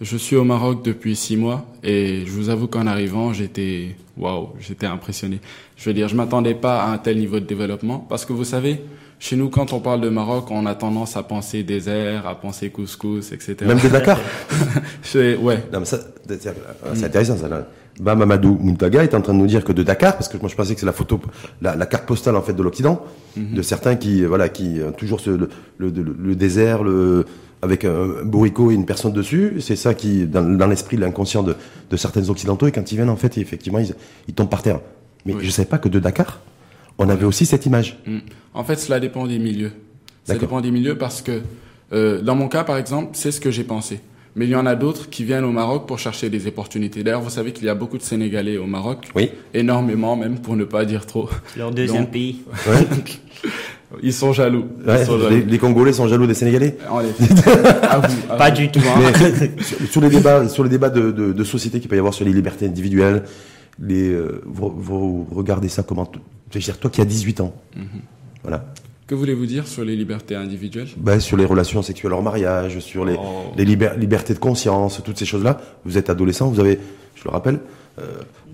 Je 0.00 0.16
suis 0.16 0.36
au 0.36 0.44
Maroc 0.44 0.82
depuis 0.84 1.14
six 1.16 1.36
mois 1.36 1.66
et 1.82 2.22
je 2.24 2.30
vous 2.30 2.48
avoue 2.48 2.68
qu'en 2.68 2.86
arrivant, 2.86 3.32
j'étais 3.32 3.96
waouh, 4.16 4.50
j'étais 4.60 4.86
impressionné. 4.86 5.40
Je 5.76 5.84
veux 5.90 5.94
dire, 5.94 6.08
je 6.08 6.14
m'attendais 6.14 6.54
pas 6.54 6.82
à 6.84 6.90
un 6.90 6.98
tel 6.98 7.18
niveau 7.18 7.40
de 7.40 7.44
développement 7.44 7.98
parce 8.08 8.24
que 8.24 8.32
vous 8.32 8.44
savez, 8.44 8.80
chez 9.18 9.36
nous, 9.36 9.50
quand 9.50 9.72
on 9.72 9.80
parle 9.80 10.00
de 10.00 10.08
Maroc, 10.08 10.46
on 10.50 10.64
a 10.66 10.74
tendance 10.74 11.16
à 11.16 11.22
penser 11.24 11.64
désert, 11.64 12.26
à 12.26 12.34
penser 12.36 12.70
couscous, 12.70 13.32
etc. 13.32 13.56
Même 13.66 13.80
de 13.80 13.88
Dakar. 13.88 14.18
Ouais, 15.14 15.64
non, 15.72 15.80
mais 15.80 15.84
ça, 15.84 15.98
c'est 16.28 16.48
c'est 16.94 17.04
intéressant 17.04 17.36
ça. 17.36 17.48
Là. 17.48 17.66
Bah, 18.00 18.14
Mamadou 18.14 18.58
Muntaga 18.60 19.04
est 19.04 19.14
en 19.14 19.20
train 19.20 19.34
de 19.34 19.38
nous 19.38 19.46
dire 19.46 19.62
que 19.62 19.72
de 19.72 19.82
Dakar, 19.82 20.14
parce 20.14 20.28
que 20.28 20.36
moi 20.38 20.48
je 20.48 20.56
pensais 20.56 20.74
que 20.74 20.80
c'est 20.80 20.86
la 20.86 20.92
photo, 20.92 21.20
la, 21.60 21.76
la 21.76 21.86
carte 21.86 22.06
postale 22.06 22.34
en 22.34 22.42
fait 22.42 22.54
de 22.54 22.62
l'Occident, 22.62 23.04
de 23.36 23.62
certains 23.62 23.96
qui 23.96 24.24
voilà 24.24 24.48
qui 24.48 24.78
ont 24.86 24.92
toujours 24.92 25.20
ce, 25.20 25.30
le, 25.30 25.48
le, 25.78 25.90
le- 25.90 26.34
désert, 26.34 26.82
le 26.82 27.26
avec 27.62 27.84
un 27.84 28.24
bourricot 28.24 28.70
et 28.70 28.74
une 28.74 28.86
personne 28.86 29.12
dessus, 29.12 29.56
c'est 29.60 29.76
ça 29.76 29.92
qui 29.94 30.26
dans, 30.26 30.42
dans 30.42 30.66
l'esprit, 30.66 30.96
l'inconscient 30.96 31.42
de, 31.42 31.54
de 31.90 31.96
certains 31.96 32.26
occidentaux 32.30 32.66
et 32.66 32.72
quand 32.72 32.90
ils 32.90 32.94
viennent 32.96 33.10
en 33.10 33.16
fait 33.16 33.36
effectivement 33.36 33.78
ils, 33.80 33.94
ils 34.28 34.34
tombent 34.34 34.48
par 34.48 34.62
terre. 34.62 34.80
Mais 35.26 35.34
Oui. 35.34 35.44
je 35.44 35.50
savais 35.50 35.68
pas 35.68 35.76
que 35.78 35.90
de 35.90 35.98
Dakar, 35.98 36.40
on 36.98 37.08
avait 37.10 37.26
aussi 37.26 37.44
cette 37.44 37.66
image. 37.66 37.98
Mm. 38.06 38.18
En 38.54 38.64
fait, 38.64 38.76
cela 38.76 38.98
dépend 38.98 39.26
des 39.26 39.38
milieux. 39.38 39.72
Ça 40.24 40.36
dépend 40.36 40.60
des 40.62 40.70
milieux 40.70 40.96
parce 40.96 41.20
que, 41.22 41.42
euh, 41.92 42.22
dans 42.22 42.34
mon 42.34 42.48
cas, 42.48 42.64
par 42.64 42.78
exemple, 42.78 43.10
c'est 43.12 43.30
ce 43.30 43.40
que 43.40 43.50
j'ai 43.50 43.64
pensé. 43.64 44.00
Mais 44.36 44.44
il 44.46 44.50
y 44.50 44.54
en 44.56 44.64
a 44.66 44.76
d'autres 44.76 45.10
qui 45.10 45.24
viennent 45.24 45.44
au 45.44 45.50
Maroc 45.50 45.86
pour 45.88 45.98
chercher 45.98 46.30
des 46.30 46.46
opportunités. 46.46 47.02
D'ailleurs, 47.02 47.20
vous 47.20 47.30
savez 47.30 47.52
qu'il 47.52 47.64
y 47.64 47.68
a 47.68 47.74
beaucoup 47.74 47.98
de 47.98 48.02
Sénégalais 48.02 48.58
au 48.58 48.66
Maroc. 48.66 49.08
Oui. 49.16 49.30
Énormément 49.54 50.14
même, 50.16 50.38
pour 50.38 50.54
ne 50.56 50.64
pas 50.64 50.84
dire 50.84 51.04
trop. 51.06 51.28
Leur 51.56 51.72
deuxième 51.72 52.04
Donc- 52.04 52.12
pays. 52.12 52.42
Ouais. 52.68 52.86
Ils 54.04 54.12
sont 54.12 54.32
jaloux. 54.32 54.66
Ils 54.82 54.88
Ouais, 54.88 55.04
sont 55.04 55.16
les, 55.16 55.22
jaloux. 55.24 55.42
les 55.48 55.58
Congolais 55.58 55.92
sont 55.92 56.06
jaloux 56.06 56.26
des 56.28 56.34
Sénégalais. 56.34 56.76
En 56.88 57.00
effet. 57.00 57.24
À 57.82 57.98
vous, 57.98 58.16
à 58.30 58.36
Pas 58.36 58.50
vous. 58.50 58.56
du 58.56 58.70
tout. 58.70 58.78
hein. 58.86 59.10
Mais 59.20 59.62
sur, 59.64 59.78
sur 59.90 60.00
les 60.00 60.10
débats, 60.10 60.48
sur 60.48 60.62
les 60.62 60.70
débats 60.70 60.90
de, 60.90 61.10
de, 61.10 61.32
de 61.32 61.44
société 61.44 61.80
qu'il 61.80 61.88
peut 61.88 61.96
y 61.96 61.98
avoir 61.98 62.14
sur 62.14 62.24
les 62.24 62.32
libertés 62.32 62.66
individuelles, 62.66 63.24
les, 63.80 64.10
euh, 64.10 64.42
vous, 64.46 64.72
vous 64.76 65.26
regardez 65.32 65.68
ça 65.68 65.82
comment 65.82 66.08
Je 66.52 66.58
veux 66.58 66.64
dire, 66.64 66.78
toi 66.78 66.88
qui 66.88 67.00
as 67.00 67.04
18 67.04 67.40
ans, 67.40 67.52
Mhm. 67.76 67.82
voilà. 68.42 68.64
Que 69.10 69.16
voulez-vous 69.16 69.46
dire 69.46 69.66
sur 69.66 69.84
les 69.84 69.96
libertés 69.96 70.36
individuelles? 70.36 70.86
Ben, 70.96 71.18
Sur 71.18 71.36
les 71.36 71.44
relations 71.44 71.82
sexuelles 71.82 72.12
hors 72.12 72.22
mariage, 72.22 72.78
sur 72.78 73.04
les, 73.04 73.16
oh. 73.18 73.52
les 73.56 73.64
libertés 73.64 74.34
de 74.34 74.38
conscience, 74.38 75.02
toutes 75.04 75.18
ces 75.18 75.24
choses-là. 75.24 75.60
Vous 75.84 75.98
êtes 75.98 76.10
adolescent, 76.10 76.48
vous 76.48 76.60
avez, 76.60 76.78
je 77.16 77.24
le 77.24 77.30
rappelle, 77.30 77.58
euh, 77.98 78.04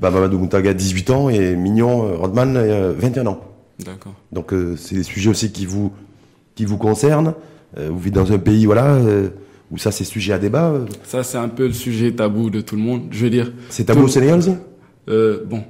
bah, 0.01 0.11
Mamadou 0.11 0.39
Moutaga 0.39 0.73
18 0.73 1.11
ans 1.11 1.29
et 1.29 1.55
Mignon 1.57 2.09
euh, 2.09 2.17
Rodman 2.17 2.57
21 2.97 3.27
ans. 3.27 3.41
D'accord. 3.85 4.15
Donc 4.33 4.55
c'est 4.79 4.95
des 4.95 5.03
sujets 5.03 5.29
aussi 5.29 5.53
qui 5.53 5.67
vous, 5.67 5.93
qui 6.55 6.65
vous 6.65 6.79
concernent. 6.79 7.35
vous 7.77 7.99
vivez 7.99 8.13
dans 8.13 8.33
un 8.33 8.39
pays, 8.39 8.65
voilà 8.65 8.99
où 9.71 9.77
ça 9.77 9.91
c'est 9.91 10.05
sujet 10.05 10.33
à 10.33 10.39
débat 10.39 10.73
Ça 11.05 11.23
c'est 11.23 11.37
un 11.37 11.49
peu 11.49 11.67
le 11.67 11.75
sujet 11.75 12.13
tabou 12.13 12.49
de 12.49 12.63
tout 12.63 12.77
le 12.77 12.83
monde. 12.83 13.09
Je 13.11 13.25
veux 13.25 13.31
dire. 13.31 13.53
C'est 13.69 13.85
tabou 13.85 14.05
au 14.05 14.09
Sénégal 14.09 14.39
aussi? 14.39 14.55
Euh, 15.11 15.45
Bon, 15.45 15.65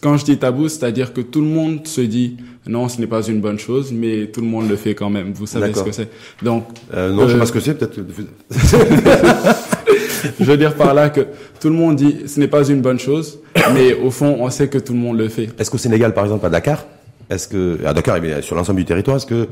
quand 0.00 0.16
je 0.16 0.24
dis 0.24 0.38
tabou, 0.38 0.68
c'est-à-dire 0.68 1.12
que 1.12 1.20
tout 1.20 1.40
le 1.40 1.46
monde 1.46 1.86
se 1.86 2.00
dit 2.00 2.36
non, 2.66 2.88
ce 2.88 3.00
n'est 3.00 3.06
pas 3.06 3.22
une 3.22 3.40
bonne 3.40 3.58
chose, 3.58 3.92
mais 3.92 4.26
tout 4.26 4.40
le 4.40 4.46
monde 4.46 4.68
le 4.68 4.76
fait 4.76 4.94
quand 4.94 5.10
même. 5.10 5.32
Vous 5.32 5.46
savez 5.46 5.72
ce 5.74 5.82
que 5.82 5.92
c'est. 5.92 6.08
Donc 6.42 6.64
euh, 6.94 7.12
non, 7.12 7.24
je 7.24 7.30
sais 7.30 7.34
euh, 7.34 7.38
pas 7.38 7.46
ce 7.46 7.52
que 7.52 7.60
c'est. 7.60 7.74
Peut-être. 7.74 8.00
je 10.40 10.44
veux 10.44 10.56
dire 10.56 10.74
par 10.74 10.94
là 10.94 11.10
que 11.10 11.26
tout 11.60 11.68
le 11.68 11.74
monde 11.74 11.96
dit 11.96 12.22
ce 12.26 12.40
n'est 12.40 12.48
pas 12.48 12.66
une 12.66 12.80
bonne 12.80 12.98
chose, 12.98 13.38
mais 13.74 13.94
au 13.94 14.10
fond, 14.10 14.36
on 14.40 14.48
sait 14.50 14.68
que 14.68 14.78
tout 14.78 14.94
le 14.94 14.98
monde 14.98 15.18
le 15.18 15.28
fait. 15.28 15.50
Est-ce 15.58 15.70
qu'au 15.70 15.78
Sénégal, 15.78 16.14
par 16.14 16.24
exemple, 16.24 16.46
à 16.46 16.50
Dakar, 16.50 16.86
est-ce 17.28 17.48
que 17.48 17.78
à 17.84 17.92
Dakar, 17.92 18.22
et 18.24 18.42
sur 18.42 18.56
l'ensemble 18.56 18.78
du 18.78 18.84
territoire, 18.84 19.18
est-ce 19.18 19.26
que 19.26 19.48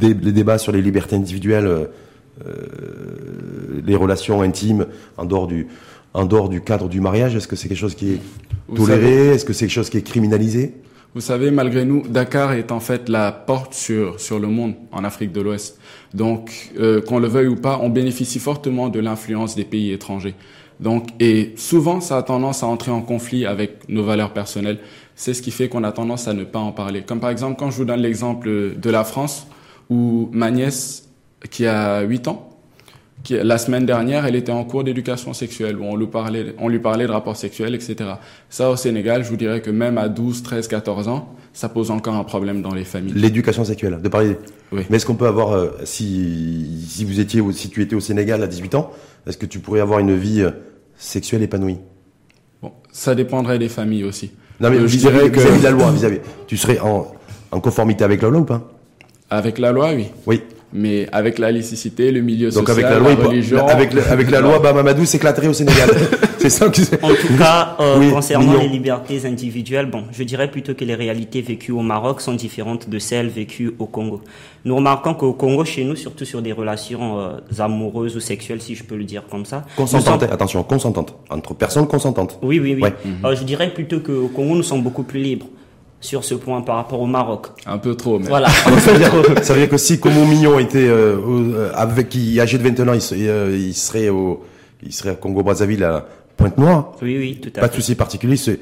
les 0.00 0.14
débats 0.14 0.58
sur 0.58 0.72
les 0.72 0.82
libertés 0.82 1.16
individuelles 1.16 1.88
euh, 2.46 2.52
les 3.84 3.96
relations 3.96 4.42
intimes 4.42 4.86
en 5.16 5.24
dehors 5.24 5.48
du, 5.48 5.66
en 6.18 6.26
dehors 6.26 6.48
du 6.48 6.60
cadre 6.60 6.88
du 6.88 7.00
mariage 7.00 7.36
Est-ce 7.36 7.48
que 7.48 7.56
c'est 7.56 7.68
quelque 7.68 7.78
chose 7.78 7.94
qui 7.94 8.14
est 8.14 8.20
toléré? 8.74 9.28
Est-ce 9.28 9.44
que 9.44 9.52
c'est 9.52 9.66
quelque 9.66 9.74
chose 9.74 9.90
qui 9.90 9.98
est 9.98 10.02
criminalisé? 10.02 10.74
Vous 11.14 11.20
savez, 11.20 11.50
malgré 11.50 11.84
nous, 11.84 12.06
Dakar 12.06 12.52
est 12.52 12.70
en 12.70 12.80
fait 12.80 13.08
la 13.08 13.32
porte 13.32 13.72
sur, 13.72 14.20
sur 14.20 14.38
le 14.38 14.48
monde 14.48 14.74
en 14.92 15.04
Afrique 15.04 15.32
de 15.32 15.40
l'Ouest. 15.40 15.80
Donc, 16.12 16.70
euh, 16.78 17.00
qu'on 17.00 17.18
le 17.18 17.28
veuille 17.28 17.48
ou 17.48 17.56
pas, 17.56 17.78
on 17.82 17.88
bénéficie 17.88 18.38
fortement 18.38 18.88
de 18.88 19.00
l'influence 19.00 19.54
des 19.54 19.64
pays 19.64 19.92
étrangers. 19.92 20.34
Donc, 20.80 21.08
et 21.18 21.54
souvent, 21.56 22.00
ça 22.00 22.18
a 22.18 22.22
tendance 22.22 22.62
à 22.62 22.66
entrer 22.66 22.90
en 22.90 23.00
conflit 23.00 23.46
avec 23.46 23.88
nos 23.88 24.04
valeurs 24.04 24.32
personnelles. 24.32 24.78
C'est 25.16 25.34
ce 25.34 25.42
qui 25.42 25.50
fait 25.50 25.68
qu'on 25.68 25.82
a 25.82 25.92
tendance 25.92 26.28
à 26.28 26.34
ne 26.34 26.44
pas 26.44 26.60
en 26.60 26.72
parler. 26.72 27.02
Comme 27.02 27.20
par 27.20 27.30
exemple, 27.30 27.56
quand 27.58 27.70
je 27.70 27.76
vous 27.78 27.84
donne 27.84 28.00
l'exemple 28.00 28.76
de 28.76 28.90
la 28.90 29.02
France, 29.02 29.46
où 29.90 30.28
ma 30.32 30.50
nièce 30.50 31.08
qui 31.50 31.66
a 31.66 32.02
8 32.02 32.28
ans. 32.28 32.57
Qui, 33.28 33.34
la 33.34 33.58
semaine 33.58 33.84
dernière, 33.84 34.24
elle 34.24 34.36
était 34.36 34.52
en 34.52 34.64
cours 34.64 34.84
d'éducation 34.84 35.34
sexuelle 35.34 35.76
où 35.76 35.84
on 35.84 35.96
lui 35.96 36.06
parlait, 36.06 36.54
on 36.58 36.66
lui 36.70 36.78
parlait 36.78 37.06
de 37.06 37.12
rapports 37.12 37.36
sexuels, 37.36 37.74
etc. 37.74 37.96
Ça, 38.48 38.70
au 38.70 38.76
Sénégal, 38.76 39.22
je 39.22 39.28
vous 39.28 39.36
dirais 39.36 39.60
que 39.60 39.68
même 39.70 39.98
à 39.98 40.08
12, 40.08 40.42
13, 40.42 40.66
14 40.66 41.08
ans, 41.08 41.34
ça 41.52 41.68
pose 41.68 41.90
encore 41.90 42.14
un 42.14 42.24
problème 42.24 42.62
dans 42.62 42.72
les 42.72 42.84
familles. 42.84 43.12
L'éducation 43.14 43.66
sexuelle, 43.66 44.00
de 44.02 44.08
parler. 44.08 44.38
Oui. 44.72 44.80
Mais 44.88 44.96
est-ce 44.96 45.04
qu'on 45.04 45.14
peut 45.14 45.26
avoir, 45.26 45.52
euh, 45.52 45.72
si, 45.84 46.82
si 46.88 47.04
vous 47.04 47.20
étiez, 47.20 47.42
si 47.52 47.68
tu 47.68 47.82
étais 47.82 47.94
au 47.94 48.00
Sénégal 48.00 48.42
à 48.42 48.46
18 48.46 48.74
ans, 48.76 48.92
est-ce 49.26 49.36
que 49.36 49.44
tu 49.44 49.58
pourrais 49.58 49.80
avoir 49.80 49.98
une 49.98 50.16
vie 50.16 50.40
euh, 50.40 50.52
sexuelle 50.96 51.42
épanouie? 51.42 51.76
Bon, 52.62 52.72
ça 52.92 53.14
dépendrait 53.14 53.58
des 53.58 53.68
familles 53.68 54.04
aussi. 54.04 54.30
Non 54.58 54.70
mais 54.70 54.78
euh, 54.78 54.86
je 54.86 54.96
dirais 54.96 55.30
que 55.30 55.38
vis-à-vis 55.38 55.58
de 55.58 55.64
la 55.64 55.70
loi, 55.72 55.92
vis-à-vis, 55.92 56.20
tu 56.46 56.56
serais 56.56 56.78
en, 56.78 57.12
en 57.52 57.60
conformité 57.60 58.04
avec 58.04 58.22
la 58.22 58.30
loi 58.30 58.40
ou 58.40 58.44
pas? 58.46 58.66
Avec 59.28 59.58
la 59.58 59.72
loi, 59.72 59.92
oui. 59.92 60.06
Oui 60.24 60.40
mais 60.72 61.06
avec 61.12 61.38
la 61.38 61.50
laïcité, 61.50 62.12
le 62.12 62.20
milieu 62.20 62.50
social, 62.50 62.70
avec 62.70 62.84
la, 62.84 62.98
loi, 62.98 63.14
religion, 63.14 63.66
avec, 63.66 63.94
avec 63.94 64.30
la 64.30 64.40
loi, 64.40 64.58
bah, 64.58 64.72
Mamadou 64.72 65.04
s'éclaterait 65.06 65.48
au 65.48 65.54
Sénégal. 65.54 65.88
c'est 66.38 66.50
ça 66.50 66.68
que 66.68 66.80
En 67.02 67.08
tout 67.08 67.38
cas, 67.38 67.76
euh, 67.80 68.10
concernant 68.10 68.58
les 68.58 68.68
libertés 68.68 69.24
individuelles, 69.24 69.86
bon, 69.86 70.04
je 70.12 70.22
dirais 70.24 70.50
plutôt 70.50 70.74
que 70.74 70.84
les 70.84 70.94
réalités 70.94 71.40
vécues 71.40 71.72
au 71.72 71.80
Maroc 71.80 72.20
sont 72.20 72.34
différentes 72.34 72.88
de 72.88 72.98
celles 72.98 73.28
vécues 73.28 73.72
au 73.78 73.86
Congo. 73.86 74.20
Nous 74.66 74.76
remarquons 74.76 75.14
qu'au 75.14 75.32
Congo, 75.32 75.64
chez 75.64 75.84
nous, 75.84 75.96
surtout 75.96 76.26
sur 76.26 76.42
des 76.42 76.52
relations 76.52 77.18
euh, 77.18 77.38
amoureuses 77.58 78.16
ou 78.16 78.20
sexuelles, 78.20 78.60
si 78.60 78.74
je 78.74 78.84
peux 78.84 78.96
le 78.96 79.04
dire 79.04 79.22
comme 79.30 79.46
ça. 79.46 79.64
Consentantes, 79.76 80.24
attention, 80.24 80.62
consentantes. 80.64 81.14
Entre 81.30 81.54
personnes 81.54 81.86
consentantes. 81.86 82.38
Oui, 82.42 82.60
oui, 82.60 82.78
oui. 82.80 82.90
Euh, 83.24 83.34
je 83.34 83.44
dirais 83.44 83.72
plutôt 83.72 84.00
qu'au 84.00 84.28
Congo, 84.28 84.54
nous 84.54 84.62
sommes 84.62 84.82
beaucoup 84.82 85.04
plus 85.04 85.20
libres 85.20 85.46
sur 86.00 86.24
ce 86.24 86.34
point 86.34 86.60
par 86.60 86.76
rapport 86.76 87.00
au 87.00 87.06
Maroc. 87.06 87.48
Un 87.66 87.78
peu 87.78 87.94
trop, 87.94 88.18
mais. 88.18 88.28
Voilà. 88.28 88.48
ça, 88.50 88.70
veut 88.70 88.98
dire, 88.98 89.12
ça, 89.42 89.54
veut 89.54 89.60
dire, 89.60 89.68
que 89.68 89.76
si 89.76 89.98
Como 89.98 90.24
Mignon 90.24 90.58
était 90.58 90.88
euh, 90.88 91.16
euh, 91.16 91.72
avec 91.74 92.08
qui 92.08 92.40
âgé 92.40 92.58
de 92.58 92.62
21 92.62 92.88
ans, 92.88 92.94
il, 92.94 93.56
il 93.56 93.74
serait 93.74 94.08
au 94.08 94.44
il 94.82 94.92
serait 94.92 95.10
à 95.10 95.14
Congo 95.14 95.42
Brazzaville 95.42 95.84
à, 95.84 96.06
Pointe-Noire. 96.38 96.92
Oui, 97.02 97.18
oui, 97.18 97.38
tout 97.42 97.50
à 97.56 97.60
pas 97.60 97.68
fait. 97.68 97.76
de 97.76 97.80
souci 97.82 97.94
particulier. 97.96 98.34
Il 98.34 98.38
se, 98.38 98.52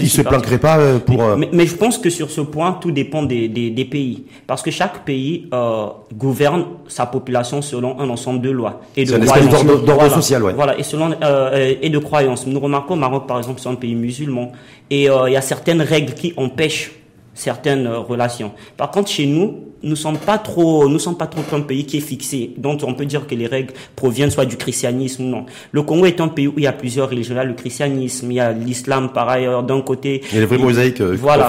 il 0.00 0.08
se 0.08 0.22
planquerait 0.22 0.58
pas 0.58 0.78
euh, 0.78 1.00
pour. 1.00 1.22
Euh, 1.22 1.36
mais, 1.36 1.50
mais, 1.52 1.66
je 1.66 1.74
pense 1.74 1.98
que 1.98 2.08
sur 2.08 2.30
ce 2.30 2.40
point, 2.40 2.78
tout 2.80 2.92
dépend 2.92 3.24
des, 3.24 3.48
des, 3.48 3.70
des 3.70 3.84
pays, 3.84 4.26
parce 4.46 4.62
que 4.62 4.70
chaque 4.70 5.04
pays 5.04 5.48
euh, 5.52 5.86
gouverne 6.14 6.66
sa 6.86 7.04
population 7.04 7.62
selon 7.62 7.98
un 7.98 8.08
ensemble 8.10 8.40
de 8.40 8.50
lois 8.50 8.80
et 8.96 9.04
de 9.04 9.18
croyances. 9.18 9.64
d'ordre 9.64 9.94
voilà, 9.94 10.10
social, 10.10 10.42
ouais. 10.44 10.52
Voilà, 10.54 10.78
et 10.78 10.84
selon 10.84 11.16
euh, 11.20 11.74
et 11.82 11.90
de 11.90 11.98
croyances. 11.98 12.46
Nous 12.46 12.60
remarquons 12.60 12.94
au 12.94 12.98
Maroc, 12.98 13.26
par 13.26 13.38
exemple, 13.38 13.60
c'est 13.60 13.68
un 13.68 13.74
pays 13.74 13.96
musulman, 13.96 14.52
et 14.88 15.10
euh, 15.10 15.28
il 15.28 15.32
y 15.32 15.36
a 15.36 15.42
certaines 15.42 15.82
règles 15.82 16.14
qui 16.14 16.32
empêchent 16.36 16.92
certaines 17.36 17.86
relations. 17.86 18.50
Par 18.76 18.90
contre, 18.90 19.10
chez 19.10 19.26
nous, 19.26 19.66
nous 19.82 19.94
sommes 19.94 20.18
pas 20.18 20.38
trop, 20.38 20.88
nous 20.88 20.98
sommes 20.98 21.16
pas 21.16 21.26
trop 21.26 21.42
un 21.54 21.60
pays 21.60 21.84
qui 21.84 21.98
est 21.98 22.00
fixé, 22.00 22.52
dont 22.56 22.76
on 22.82 22.94
peut 22.94 23.04
dire 23.04 23.26
que 23.26 23.34
les 23.34 23.46
règles 23.46 23.72
proviennent 23.94 24.30
soit 24.30 24.46
du 24.46 24.56
christianisme 24.56 25.24
ou 25.24 25.28
non. 25.28 25.46
Le 25.70 25.82
Congo 25.82 26.06
est 26.06 26.20
un 26.20 26.28
pays 26.28 26.48
où 26.48 26.54
il 26.56 26.64
y 26.64 26.66
a 26.66 26.72
plusieurs 26.72 27.08
religions. 27.08 27.34
Là, 27.34 27.44
le 27.44 27.54
christianisme, 27.54 28.32
il 28.32 28.34
y 28.34 28.40
a 28.40 28.52
l'islam 28.52 29.10
par 29.12 29.28
ailleurs 29.28 29.62
d'un 29.62 29.82
côté. 29.82 30.22
Il 30.30 30.34
y 30.34 30.38
a 30.38 30.40
les 30.40 30.46
vraies 30.46 30.58
mosaïques 30.58 31.00
euh, 31.00 31.16
voilà, 31.20 31.48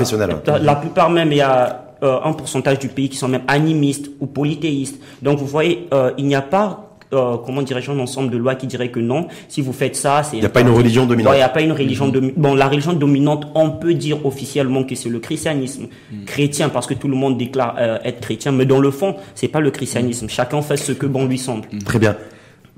La, 0.62 0.76
plupart 0.76 1.10
même, 1.10 1.32
il 1.32 1.38
y 1.38 1.42
a 1.42 1.96
euh, 2.04 2.20
un 2.24 2.34
pourcentage 2.34 2.80
du 2.80 2.90
pays 2.90 3.10
qui 3.10 3.18
sont 3.18 3.30
même 3.30 3.44
animistes 3.48 4.12
ou 4.20 4.28
polythéistes. 4.28 5.00
Donc 5.22 5.40
vous 5.40 5.48
voyez, 5.48 5.88
euh, 5.94 6.12
il 6.18 6.26
n'y 6.28 6.36
a 6.36 6.42
pas 6.42 6.87
euh, 7.14 7.38
comment 7.46 7.62
dirais-je, 7.62 7.92
un 7.92 8.00
ensemble 8.00 8.30
de 8.30 8.38
lois 8.38 8.56
qui 8.56 8.68
dirait 8.68 8.90
que 8.90 9.00
non, 9.00 9.28
si 9.48 9.62
vous 9.62 9.74
faites 9.74 9.96
ça, 9.96 10.24
c'est... 10.24 10.38
Il 10.38 10.42
n'y 10.42 10.46
a 10.46 10.50
pas 10.50 10.62
une 10.62 10.70
religion 10.70 11.06
dominante. 11.06 11.34
Il 11.34 11.38
n'y 11.38 11.44
a 11.44 11.50
pas 11.50 11.62
une 11.62 11.72
religion 11.72 12.08
dominante. 12.08 12.38
Bon, 12.38 12.54
la 12.54 12.68
religion 12.68 12.94
dominante, 12.94 13.48
on 13.56 13.72
peut 13.72 13.94
dire 13.94 14.26
officiellement 14.26 14.84
que 14.84 14.96
c'est 14.96 15.10
le 15.10 15.20
christianisme 15.20 15.88
mm. 16.12 16.26
chrétien, 16.26 16.70
parce 16.70 16.88
que 16.88 16.94
tout 16.94 17.08
le 17.08 17.16
monde 17.16 17.38
déclare 17.38 17.76
euh, 17.80 17.98
être 18.04 18.20
chrétien, 18.20 18.52
mais 18.52 18.66
dans 18.66 18.80
le 18.80 18.92
fond, 18.92 19.16
c'est 19.36 19.48
pas 19.48 19.62
le 19.62 19.72
christianisme. 19.72 20.26
Mm. 20.26 20.30
Chacun 20.30 20.62
fait 20.62 20.78
ce 20.78 20.92
que 20.92 21.06
bon 21.06 21.26
lui 21.26 21.38
semble. 21.38 21.68
Mm. 21.72 21.80
Très 21.80 22.00
bien. 22.00 22.18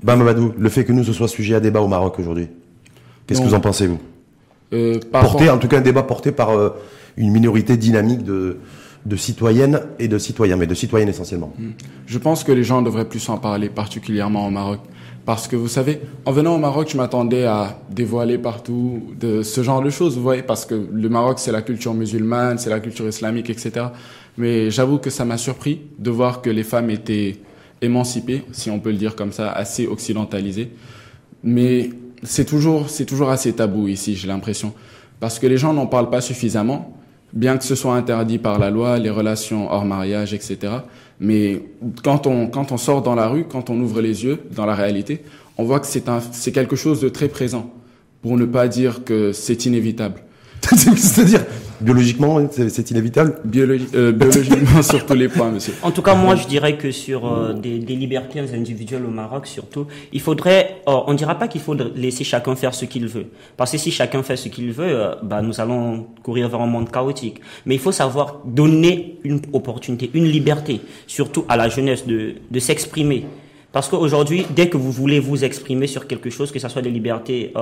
Bah, 0.02 0.16
Mamadou, 0.16 0.54
le 0.56 0.68
fait 0.68 0.84
que 0.84 0.92
nous, 0.92 1.04
ce 1.04 1.12
soit 1.12 1.28
sujet 1.28 1.56
à 1.56 1.60
débat 1.60 1.80
au 1.80 1.88
Maroc 1.88 2.18
aujourd'hui, 2.18 2.48
qu'est-ce 3.26 3.40
que 3.40 3.46
vous 3.46 3.54
en 3.54 3.60
pensez, 3.60 3.86
vous? 3.86 4.00
Euh, 4.72 5.00
Porté, 5.10 5.50
en 5.50 5.58
tout 5.58 5.68
cas, 5.68 5.78
un 5.78 5.82
débat 5.82 6.04
porté 6.04 6.30
par 6.30 6.50
euh, 6.50 6.70
une 7.16 7.30
minorité 7.30 7.76
dynamique 7.76 8.22
de 8.22 8.58
de 9.06 9.16
citoyennes 9.16 9.80
et 9.98 10.08
de 10.08 10.18
citoyens, 10.18 10.56
mais 10.56 10.66
de 10.66 10.74
citoyennes 10.74 11.08
essentiellement. 11.08 11.52
Hmm. 11.58 11.70
Je 12.06 12.18
pense 12.18 12.44
que 12.44 12.52
les 12.52 12.64
gens 12.64 12.82
devraient 12.82 13.08
plus 13.08 13.26
en 13.28 13.38
parler, 13.38 13.68
particulièrement 13.68 14.46
au 14.46 14.50
Maroc. 14.50 14.80
Parce 15.26 15.48
que 15.48 15.56
vous 15.56 15.68
savez, 15.68 16.00
en 16.24 16.32
venant 16.32 16.54
au 16.54 16.58
Maroc, 16.58 16.88
je 16.90 16.96
m'attendais 16.96 17.44
à 17.44 17.78
dévoiler 17.90 18.38
partout 18.38 19.02
de 19.18 19.42
ce 19.42 19.62
genre 19.62 19.82
de 19.82 19.90
choses, 19.90 20.16
vous 20.16 20.22
voyez, 20.22 20.42
parce 20.42 20.64
que 20.64 20.88
le 20.90 21.08
Maroc, 21.08 21.38
c'est 21.38 21.52
la 21.52 21.62
culture 21.62 21.94
musulmane, 21.94 22.58
c'est 22.58 22.70
la 22.70 22.80
culture 22.80 23.06
islamique, 23.06 23.50
etc. 23.50 23.86
Mais 24.38 24.70
j'avoue 24.70 24.98
que 24.98 25.10
ça 25.10 25.24
m'a 25.24 25.36
surpris 25.36 25.82
de 25.98 26.10
voir 26.10 26.42
que 26.42 26.50
les 26.50 26.62
femmes 26.62 26.90
étaient 26.90 27.36
émancipées, 27.82 28.44
si 28.52 28.70
on 28.70 28.80
peut 28.80 28.90
le 28.90 28.96
dire 28.96 29.14
comme 29.14 29.32
ça, 29.32 29.50
assez 29.50 29.86
occidentalisées. 29.86 30.72
Mais 31.44 31.90
c'est 32.22 32.44
toujours, 32.44 32.90
c'est 32.90 33.06
toujours 33.06 33.30
assez 33.30 33.52
tabou 33.52 33.88
ici, 33.88 34.16
j'ai 34.16 34.28
l'impression. 34.28 34.72
Parce 35.20 35.38
que 35.38 35.46
les 35.46 35.58
gens 35.58 35.72
n'en 35.72 35.86
parlent 35.86 36.10
pas 36.10 36.20
suffisamment 36.20 36.96
bien 37.32 37.56
que 37.56 37.64
ce 37.64 37.74
soit 37.74 37.94
interdit 37.94 38.38
par 38.38 38.58
la 38.58 38.70
loi, 38.70 38.98
les 38.98 39.10
relations 39.10 39.70
hors 39.70 39.84
mariage, 39.84 40.34
etc. 40.34 40.58
Mais 41.20 41.62
quand 42.02 42.26
on, 42.26 42.46
quand 42.48 42.72
on 42.72 42.76
sort 42.76 43.02
dans 43.02 43.14
la 43.14 43.28
rue, 43.28 43.44
quand 43.44 43.70
on 43.70 43.80
ouvre 43.80 44.00
les 44.00 44.24
yeux 44.24 44.40
dans 44.54 44.66
la 44.66 44.74
réalité, 44.74 45.22
on 45.58 45.64
voit 45.64 45.80
que 45.80 45.86
c'est 45.86 46.04
c'est 46.32 46.52
quelque 46.52 46.76
chose 46.76 47.00
de 47.00 47.08
très 47.08 47.28
présent, 47.28 47.70
pour 48.22 48.36
ne 48.36 48.46
pas 48.46 48.68
dire 48.68 49.04
que 49.04 49.32
c'est 49.32 49.66
inévitable. 49.66 50.22
C'est-à-dire, 50.62 51.44
biologiquement, 51.80 52.40
c'est 52.50 52.90
inévitable 52.90 53.36
euh, 53.94 54.12
Biologiquement, 54.12 54.82
sur 54.90 55.04
tous 55.06 55.14
les 55.14 55.28
points, 55.28 55.50
monsieur. 55.50 55.74
En 55.82 55.90
tout 55.90 56.02
cas, 56.02 56.14
moi, 56.14 56.36
je 56.36 56.46
dirais 56.46 56.76
que 56.76 56.90
sur 56.90 57.26
euh, 57.26 57.52
des, 57.52 57.78
des, 57.78 57.96
libertés 57.96 58.40
individuelles 58.40 59.04
au 59.04 59.10
Maroc, 59.10 59.46
surtout, 59.46 59.86
il 60.12 60.20
faudrait, 60.20 60.82
euh, 60.88 60.92
on 61.06 61.12
ne 61.12 61.16
dira 61.16 61.34
pas 61.36 61.48
qu'il 61.48 61.60
faut 61.60 61.74
laisser 61.74 62.24
chacun 62.24 62.54
faire 62.56 62.74
ce 62.74 62.84
qu'il 62.84 63.06
veut. 63.06 63.26
Parce 63.56 63.72
que 63.72 63.78
si 63.78 63.90
chacun 63.90 64.22
fait 64.22 64.36
ce 64.36 64.48
qu'il 64.48 64.72
veut, 64.72 65.12
bah, 65.22 65.42
nous 65.42 65.60
allons 65.60 66.06
courir 66.22 66.48
vers 66.48 66.60
un 66.60 66.66
monde 66.66 66.90
chaotique. 66.90 67.40
Mais 67.66 67.74
il 67.74 67.80
faut 67.80 67.92
savoir 67.92 68.40
donner 68.44 69.18
une 69.24 69.40
opportunité, 69.52 70.10
une 70.14 70.26
liberté, 70.26 70.80
surtout 71.06 71.44
à 71.48 71.56
la 71.56 71.68
jeunesse, 71.68 72.06
de, 72.06 72.34
de 72.50 72.58
s'exprimer. 72.58 73.26
Parce 73.72 73.88
qu'aujourd'hui, 73.88 74.46
dès 74.54 74.68
que 74.68 74.76
vous 74.76 74.90
voulez 74.90 75.20
vous 75.20 75.44
exprimer 75.44 75.86
sur 75.86 76.06
quelque 76.06 76.28
chose, 76.28 76.50
que 76.50 76.58
ce 76.58 76.68
soit 76.68 76.82
des 76.82 76.90
libertés 76.90 77.52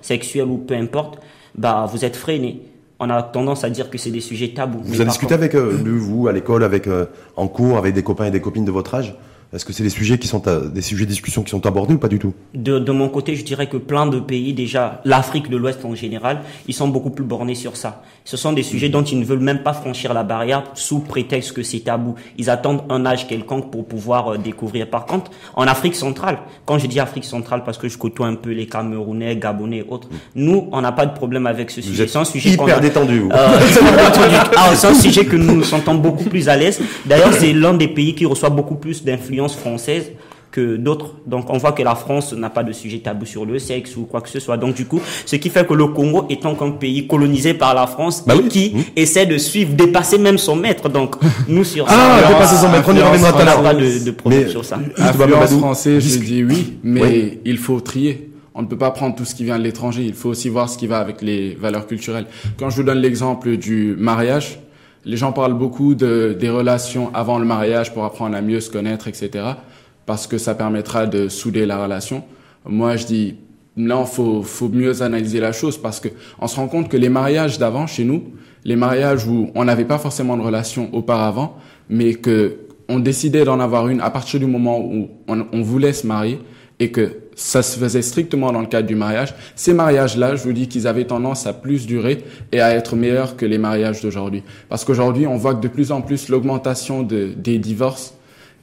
sexuelles 0.00 0.48
ou 0.48 0.58
peu 0.58 0.74
importe, 0.74 1.20
bah, 1.54 1.86
vous 1.90 2.04
êtes 2.04 2.16
freiné. 2.16 2.60
On 3.04 3.10
a 3.10 3.20
tendance 3.20 3.64
à 3.64 3.70
dire 3.70 3.90
que 3.90 3.98
c'est 3.98 4.12
des 4.12 4.20
sujets 4.20 4.50
tabous. 4.54 4.78
Vous 4.84 5.00
avez 5.00 5.10
discuté 5.10 5.34
avec 5.34 5.56
euh, 5.56 5.76
vous 5.84 6.28
à 6.28 6.32
l'école, 6.32 6.62
avec 6.62 6.86
euh, 6.86 7.06
en 7.36 7.48
cours, 7.48 7.76
avec 7.76 7.94
des 7.94 8.04
copains 8.04 8.26
et 8.26 8.30
des 8.30 8.40
copines 8.40 8.64
de 8.64 8.70
votre 8.70 8.94
âge? 8.94 9.16
Est-ce 9.52 9.66
que 9.66 9.74
c'est 9.74 9.82
des 9.82 9.90
sujets 9.90 10.16
qui 10.16 10.28
sont 10.28 10.42
des 10.72 10.80
sujets 10.80 11.04
de 11.04 11.10
discussion 11.10 11.42
qui 11.42 11.50
sont 11.50 11.66
abordés 11.66 11.92
ou 11.92 11.98
pas 11.98 12.08
du 12.08 12.18
tout? 12.18 12.32
De, 12.54 12.78
de 12.78 12.90
mon 12.90 13.10
côté, 13.10 13.36
je 13.36 13.44
dirais 13.44 13.66
que 13.66 13.76
plein 13.76 14.06
de 14.06 14.18
pays 14.18 14.54
déjà, 14.54 15.02
l'Afrique 15.04 15.50
de 15.50 15.58
l'Ouest 15.58 15.84
en 15.84 15.94
général, 15.94 16.40
ils 16.68 16.72
sont 16.72 16.88
beaucoup 16.88 17.10
plus 17.10 17.24
bornés 17.24 17.54
sur 17.54 17.76
ça. 17.76 18.02
Ce 18.24 18.38
sont 18.38 18.54
des 18.54 18.62
sujets 18.62 18.88
dont 18.88 19.02
ils 19.02 19.18
ne 19.18 19.26
veulent 19.26 19.40
même 19.40 19.62
pas 19.62 19.74
franchir 19.74 20.14
la 20.14 20.22
barrière 20.22 20.64
sous 20.72 21.00
prétexte 21.00 21.52
que 21.52 21.62
c'est 21.62 21.80
tabou. 21.80 22.14
Ils 22.38 22.48
attendent 22.48 22.84
un 22.88 23.04
âge 23.04 23.28
quelconque 23.28 23.70
pour 23.70 23.86
pouvoir 23.86 24.28
euh, 24.34 24.38
découvrir. 24.38 24.88
Par 24.88 25.04
contre, 25.04 25.30
en 25.54 25.66
Afrique 25.66 25.96
centrale, 25.96 26.38
quand 26.64 26.78
je 26.78 26.86
dis 26.86 26.98
Afrique 26.98 27.24
centrale 27.24 27.62
parce 27.62 27.76
que 27.76 27.88
je 27.88 27.98
côtoie 27.98 28.28
un 28.28 28.36
peu 28.36 28.52
les 28.52 28.66
Camerounais, 28.66 29.36
Gabonais 29.36 29.78
et 29.78 29.86
autres, 29.86 30.08
nous, 30.34 30.66
on 30.72 30.80
n'a 30.80 30.92
pas 30.92 31.04
de 31.04 31.12
problème 31.12 31.46
avec 31.46 31.70
ce 31.70 31.82
sujet. 31.82 32.06
C'est 32.08 32.18
un 32.18 32.24
sujet 32.24 32.50
hyper 32.50 32.80
détendu. 32.80 33.24
Euh, 33.24 33.28
ah, 34.56 34.74
c'est 34.74 34.86
un 34.86 34.94
sujet 34.94 35.26
que 35.26 35.36
nous 35.36 35.56
nous 35.56 35.64
sentons 35.64 35.96
beaucoup 35.96 36.24
plus 36.24 36.48
à 36.48 36.56
l'aise. 36.56 36.80
D'ailleurs, 37.04 37.34
c'est 37.34 37.52
l'un 37.52 37.74
des 37.74 37.88
pays 37.88 38.14
qui 38.14 38.24
reçoit 38.24 38.48
beaucoup 38.48 38.76
plus 38.76 39.04
d'influence 39.04 39.41
française 39.48 40.12
que 40.52 40.76
d'autres. 40.76 41.14
Donc 41.26 41.46
on 41.48 41.58
voit 41.58 41.72
que 41.72 41.82
la 41.82 41.94
France 41.96 42.32
n'a 42.34 42.50
pas 42.50 42.62
de 42.62 42.72
sujet 42.72 42.98
tabou 42.98 43.24
sur 43.24 43.44
le 43.44 43.58
sexe 43.58 43.96
ou 43.96 44.02
quoi 44.02 44.20
que 44.20 44.28
ce 44.28 44.38
soit. 44.38 44.56
Donc 44.56 44.74
du 44.74 44.84
coup, 44.84 45.00
ce 45.26 45.36
qui 45.36 45.50
fait 45.50 45.66
que 45.66 45.74
le 45.74 45.88
Congo 45.88 46.26
étant 46.28 46.54
qu'un 46.54 46.70
pays 46.72 47.08
colonisé 47.08 47.54
par 47.54 47.74
la 47.74 47.86
France 47.86 48.24
bah 48.26 48.34
qui 48.48 48.72
mmh. 48.74 48.80
essaie 48.94 49.26
de 49.26 49.38
suivre, 49.38 49.72
dépasser 49.74 50.18
même 50.18 50.38
son 50.38 50.54
maître. 50.54 50.88
Donc 50.88 51.16
nous 51.48 51.64
sur 51.64 51.88
ça, 51.88 51.94
ah, 51.98 52.28
dépasser 52.28 52.56
son 52.56 52.68
maître, 52.68 52.88
on 52.88 52.94
y 52.94 53.00
reviendra 53.00 53.32
tout 53.32 53.38
à 53.38 53.44
l'heure. 53.44 53.62
Pas 53.62 53.74
de, 53.74 54.04
de 54.04 54.10
problème 54.10 54.48
sur 54.48 54.64
ça. 54.64 54.78
Influence 54.98 55.54
français, 55.54 56.00
je 56.00 56.18
dis 56.18 56.44
oui, 56.44 56.78
mais 56.84 57.40
il 57.44 57.58
faut 57.58 57.80
trier. 57.80 58.28
On 58.54 58.60
ne 58.60 58.66
peut 58.66 58.76
pas 58.76 58.90
prendre 58.90 59.16
tout 59.16 59.24
ce 59.24 59.34
qui 59.34 59.44
vient 59.44 59.58
de 59.58 59.64
l'étranger. 59.64 60.02
Il 60.04 60.12
faut 60.12 60.28
aussi 60.28 60.50
voir 60.50 60.68
ce 60.68 60.76
qui 60.76 60.86
va 60.86 60.98
avec 60.98 61.22
les 61.22 61.54
valeurs 61.54 61.86
culturelles. 61.86 62.26
Quand 62.58 62.68
je 62.68 62.76
vous 62.76 62.82
donne 62.82 62.98
l'exemple 62.98 63.56
du 63.56 63.96
mariage, 63.98 64.58
les 65.04 65.16
gens 65.16 65.32
parlent 65.32 65.58
beaucoup 65.58 65.94
de, 65.94 66.36
des 66.38 66.50
relations 66.50 67.10
avant 67.14 67.38
le 67.38 67.44
mariage 67.44 67.92
pour 67.92 68.04
apprendre 68.04 68.36
à 68.36 68.40
mieux 68.40 68.60
se 68.60 68.70
connaître, 68.70 69.08
etc 69.08 69.54
parce 70.06 70.26
que 70.26 70.38
ça 70.38 70.54
permettra 70.54 71.06
de 71.06 71.28
souder 71.28 71.66
la 71.66 71.82
relation. 71.82 72.24
Moi, 72.66 72.96
je 72.96 73.06
dis, 73.06 73.36
là, 73.76 74.04
faut, 74.04 74.42
faut 74.42 74.68
mieux 74.68 75.02
analyser 75.02 75.40
la 75.40 75.52
chose 75.52 75.78
parce 75.78 76.00
que 76.00 76.08
on 76.40 76.46
se 76.46 76.56
rend 76.56 76.68
compte 76.68 76.88
que 76.88 76.96
les 76.96 77.08
mariages 77.08 77.58
d'avant 77.58 77.86
chez 77.86 78.04
nous, 78.04 78.24
les 78.64 78.76
mariages 78.76 79.26
où 79.26 79.50
on 79.54 79.64
n'avait 79.64 79.84
pas 79.84 79.98
forcément 79.98 80.36
de 80.36 80.42
relation 80.42 80.90
auparavant, 80.92 81.56
mais 81.88 82.14
que 82.14 82.58
on 82.88 82.98
décidait 82.98 83.44
d'en 83.44 83.60
avoir 83.60 83.88
une 83.88 84.00
à 84.00 84.10
partir 84.10 84.40
du 84.40 84.46
moment 84.46 84.80
où 84.80 85.08
on, 85.28 85.46
on 85.52 85.62
voulait 85.62 85.92
se 85.92 86.06
marier 86.06 86.40
et 86.82 86.90
que 86.90 87.12
ça 87.36 87.62
se 87.62 87.78
faisait 87.78 88.02
strictement 88.02 88.50
dans 88.50 88.60
le 88.60 88.66
cadre 88.66 88.88
du 88.88 88.96
mariage. 88.96 89.34
Ces 89.54 89.72
mariages-là, 89.72 90.34
je 90.34 90.42
vous 90.42 90.52
dis 90.52 90.66
qu'ils 90.66 90.88
avaient 90.88 91.04
tendance 91.04 91.46
à 91.46 91.52
plus 91.52 91.86
durer 91.86 92.24
et 92.50 92.60
à 92.60 92.74
être 92.74 92.96
meilleurs 92.96 93.36
que 93.36 93.46
les 93.46 93.56
mariages 93.56 94.02
d'aujourd'hui. 94.02 94.42
Parce 94.68 94.84
qu'aujourd'hui, 94.84 95.28
on 95.28 95.36
voit 95.36 95.54
que 95.54 95.60
de 95.60 95.68
plus 95.68 95.92
en 95.92 96.00
plus 96.00 96.28
l'augmentation 96.28 97.04
de, 97.04 97.30
des 97.36 97.58
divorces 97.58 98.14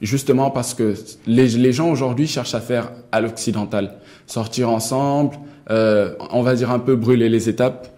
justement 0.02 0.50
parce 0.50 0.74
que 0.74 0.94
les, 1.26 1.48
les 1.48 1.72
gens 1.72 1.90
aujourd'hui 1.90 2.26
cherchent 2.26 2.54
à 2.54 2.60
faire 2.60 2.92
à 3.10 3.22
l'occidental, 3.22 3.94
sortir 4.26 4.68
ensemble, 4.68 5.36
euh, 5.70 6.12
on 6.30 6.42
va 6.42 6.54
dire 6.54 6.70
un 6.70 6.78
peu 6.78 6.96
brûler 6.96 7.30
les 7.30 7.48
étapes 7.48 7.88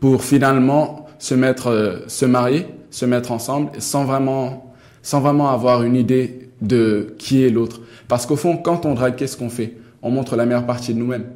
pour 0.00 0.24
finalement 0.24 1.06
se 1.18 1.34
mettre, 1.34 1.68
euh, 1.68 1.98
se 2.06 2.24
marier, 2.24 2.66
se 2.90 3.04
mettre 3.04 3.32
ensemble 3.32 3.70
sans 3.80 4.04
vraiment, 4.06 4.74
sans 5.02 5.20
vraiment 5.20 5.50
avoir 5.50 5.82
une 5.82 5.96
idée 5.96 6.45
de 6.60 7.14
qui 7.18 7.44
est 7.44 7.50
l'autre. 7.50 7.80
Parce 8.08 8.26
qu'au 8.26 8.36
fond, 8.36 8.56
quand 8.56 8.86
on 8.86 8.94
drague, 8.94 9.16
qu'est-ce 9.16 9.36
qu'on 9.36 9.50
fait? 9.50 9.76
On 10.02 10.10
montre 10.10 10.36
la 10.36 10.46
meilleure 10.46 10.66
partie 10.66 10.94
de 10.94 10.98
nous-mêmes. 10.98 11.26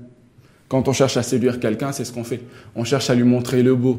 Quand 0.69 0.87
on 0.87 0.93
cherche 0.93 1.17
à 1.17 1.23
séduire 1.23 1.59
quelqu'un, 1.59 1.93
c'est 1.93 2.05
ce 2.05 2.13
qu'on 2.13 2.25
fait. 2.25 2.43
On 2.77 2.85
cherche 2.85 3.11
à 3.11 3.15
lui 3.15 3.25
montrer 3.25 3.63
le 3.63 3.75
beau. 3.75 3.99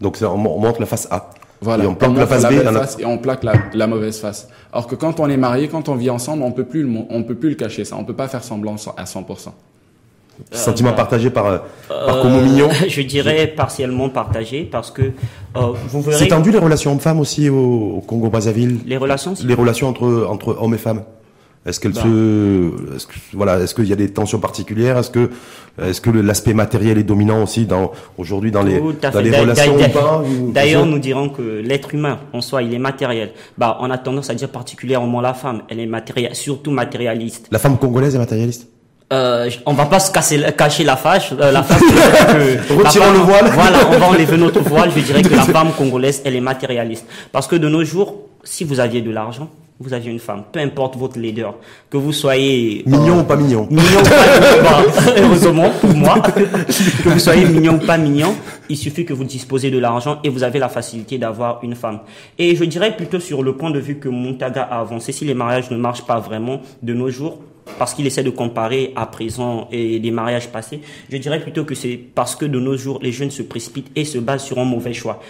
Donc 0.00 0.18
on 0.20 0.36
montre 0.36 0.80
la 0.80 0.86
face 0.86 1.08
A. 1.10 1.30
Voilà. 1.62 1.84
Et 1.84 1.86
on 1.86 1.94
plaque 1.94 2.16
la 2.16 2.26
face 2.26 2.44
B 2.44 3.00
et 3.00 3.06
on 3.06 3.18
plaque 3.18 3.44
la, 3.72 3.86
mauvaise 3.86 4.18
face. 4.18 4.48
Alors 4.72 4.88
que 4.88 4.96
quand 4.96 5.20
on 5.20 5.28
est 5.28 5.36
marié, 5.36 5.68
quand 5.68 5.88
on 5.88 5.94
vit 5.94 6.10
ensemble, 6.10 6.42
on 6.42 6.52
peut 6.52 6.64
plus, 6.64 6.86
on 7.08 7.22
peut 7.22 7.36
plus 7.36 7.50
le 7.50 7.54
cacher 7.54 7.84
ça. 7.84 7.96
On 7.96 8.04
peut 8.04 8.16
pas 8.16 8.28
faire 8.28 8.42
semblant 8.42 8.74
à 8.96 9.04
100%. 9.04 9.50
Sentiment 10.50 10.90
euh, 10.90 10.94
partagé 10.94 11.30
par, 11.30 11.46
euh, 11.46 11.58
par 11.88 12.20
Como 12.20 12.40
Mignon 12.40 12.68
Je 12.88 13.02
dirais 13.02 13.46
partiellement 13.46 14.08
partagé 14.08 14.64
parce 14.64 14.90
que 14.90 15.02
euh, 15.02 15.72
vous 15.88 16.02
verrez. 16.02 16.18
C'est 16.18 16.28
tendu 16.28 16.50
les 16.50 16.58
relations 16.58 16.92
hommes-femmes 16.92 17.20
aussi 17.20 17.48
au, 17.48 18.02
Congo-Brazzaville? 18.06 18.80
Les 18.86 18.96
relations 18.96 19.34
Les 19.44 19.54
relations 19.54 19.88
entre, 19.88 20.26
entre 20.28 20.56
hommes 20.60 20.74
et 20.74 20.78
femmes 20.78 21.02
est-ce 21.64 21.78
qu'elle 21.78 21.92
bah. 21.92 22.02
se, 22.02 22.96
est-ce 22.96 23.06
que, 23.06 23.12
voilà, 23.34 23.60
est-ce 23.60 23.74
qu'il 23.74 23.86
y 23.86 23.92
a 23.92 23.96
des 23.96 24.08
tensions 24.08 24.40
particulières? 24.40 24.98
Est-ce 24.98 25.10
que, 25.10 25.30
est-ce 25.80 26.00
que 26.00 26.10
l'aspect 26.10 26.54
matériel 26.54 26.98
est 26.98 27.04
dominant 27.04 27.44
aussi 27.44 27.66
dans 27.66 27.92
aujourd'hui 28.18 28.50
dans 28.50 28.64
les, 28.64 28.80
dans 28.80 29.20
les 29.20 29.30
relations 29.38 29.76
D'ailleurs, 30.48 30.86
nous 30.86 30.98
dirons 30.98 31.28
que 31.28 31.42
l'être 31.42 31.94
humain 31.94 32.18
en 32.32 32.40
soi, 32.40 32.62
il 32.62 32.74
est 32.74 32.80
matériel. 32.80 33.30
Bah, 33.58 33.78
on 33.80 33.90
a 33.92 33.98
tendance 33.98 34.28
à 34.28 34.34
dire 34.34 34.48
particulièrement 34.48 35.20
la 35.20 35.34
femme, 35.34 35.62
elle 35.68 35.78
est 35.78 35.86
matérielle, 35.86 36.34
surtout 36.34 36.72
matérialiste. 36.72 37.46
La 37.52 37.60
femme 37.60 37.78
congolaise 37.78 38.16
est 38.16 38.18
matérialiste? 38.18 38.68
Euh, 39.12 39.50
on 39.66 39.74
va 39.74 39.86
pas 39.86 39.98
se 39.98 40.10
casser, 40.10 40.40
cacher 40.56 40.84
la 40.84 40.96
fâche, 40.96 41.32
euh, 41.38 41.52
la 41.52 41.60
Retirons 42.74 43.12
le 43.12 43.18
voile. 43.18 43.50
Voilà, 43.52 43.78
on 43.90 43.98
va 43.98 44.06
enlever 44.06 44.38
notre 44.38 44.60
voile. 44.68 44.90
Je 44.94 45.00
dirais 45.02 45.22
que 45.22 45.34
la 45.34 45.42
femme 45.42 45.72
congolaise, 45.76 46.22
elle 46.24 46.34
est 46.34 46.40
matérialiste. 46.40 47.06
Parce 47.30 47.46
que 47.46 47.56
de 47.56 47.68
nos 47.68 47.84
jours, 47.84 48.16
si 48.42 48.64
vous 48.64 48.80
aviez 48.80 49.02
de 49.02 49.10
l'argent, 49.10 49.50
vous 49.78 49.92
aviez 49.92 50.10
une 50.10 50.20
femme, 50.20 50.44
peu 50.52 50.60
importe 50.60 50.96
votre 50.96 51.18
leader, 51.18 51.54
que 51.90 51.96
vous 51.96 52.12
soyez... 52.12 52.84
Mignon 52.86 53.20
ou 53.20 53.24
pas 53.24 53.34
mignon 53.34 53.66
Mignon 53.68 54.00
ou 54.00 54.62
pas 54.62 54.80
mignon, 54.80 55.12
heureusement 55.24 55.70
pour 55.80 55.90
moi, 55.90 56.20
que 56.20 57.08
vous 57.08 57.18
soyez 57.18 57.44
mignon 57.46 57.74
ou 57.82 57.84
pas 57.84 57.98
mignon, 57.98 58.34
il 58.68 58.76
suffit 58.76 59.04
que 59.04 59.12
vous 59.12 59.24
disposez 59.24 59.72
de 59.72 59.78
l'argent 59.78 60.20
et 60.22 60.28
vous 60.28 60.44
avez 60.44 60.60
la 60.60 60.68
facilité 60.68 61.18
d'avoir 61.18 61.58
une 61.64 61.74
femme. 61.74 61.98
Et 62.38 62.54
je 62.54 62.64
dirais 62.64 62.96
plutôt 62.96 63.18
sur 63.18 63.42
le 63.42 63.56
point 63.56 63.70
de 63.70 63.80
vue 63.80 63.98
que 63.98 64.08
Montaga 64.08 64.62
a 64.62 64.80
avancé, 64.80 65.10
si 65.10 65.24
les 65.24 65.34
mariages 65.34 65.70
ne 65.70 65.76
marchent 65.76 66.06
pas 66.06 66.20
vraiment 66.20 66.60
de 66.82 66.94
nos 66.94 67.10
jours, 67.10 67.38
parce 67.78 67.94
qu'il 67.94 68.06
essaie 68.06 68.22
de 68.22 68.30
comparer 68.30 68.92
à 68.96 69.06
présent 69.06 69.68
et 69.70 69.98
les 69.98 70.10
mariages 70.10 70.48
passés, 70.48 70.80
je 71.10 71.16
dirais 71.16 71.40
plutôt 71.40 71.64
que 71.64 71.74
c'est 71.74 71.96
parce 71.96 72.36
que 72.36 72.44
de 72.44 72.58
nos 72.58 72.76
jours, 72.76 72.98
les 73.02 73.12
jeunes 73.12 73.30
se 73.30 73.42
précipitent 73.42 73.90
et 73.96 74.04
se 74.04 74.18
basent 74.18 74.44
sur 74.44 74.58
un 74.58 74.64
mauvais 74.64 74.92
choix. 74.92 75.20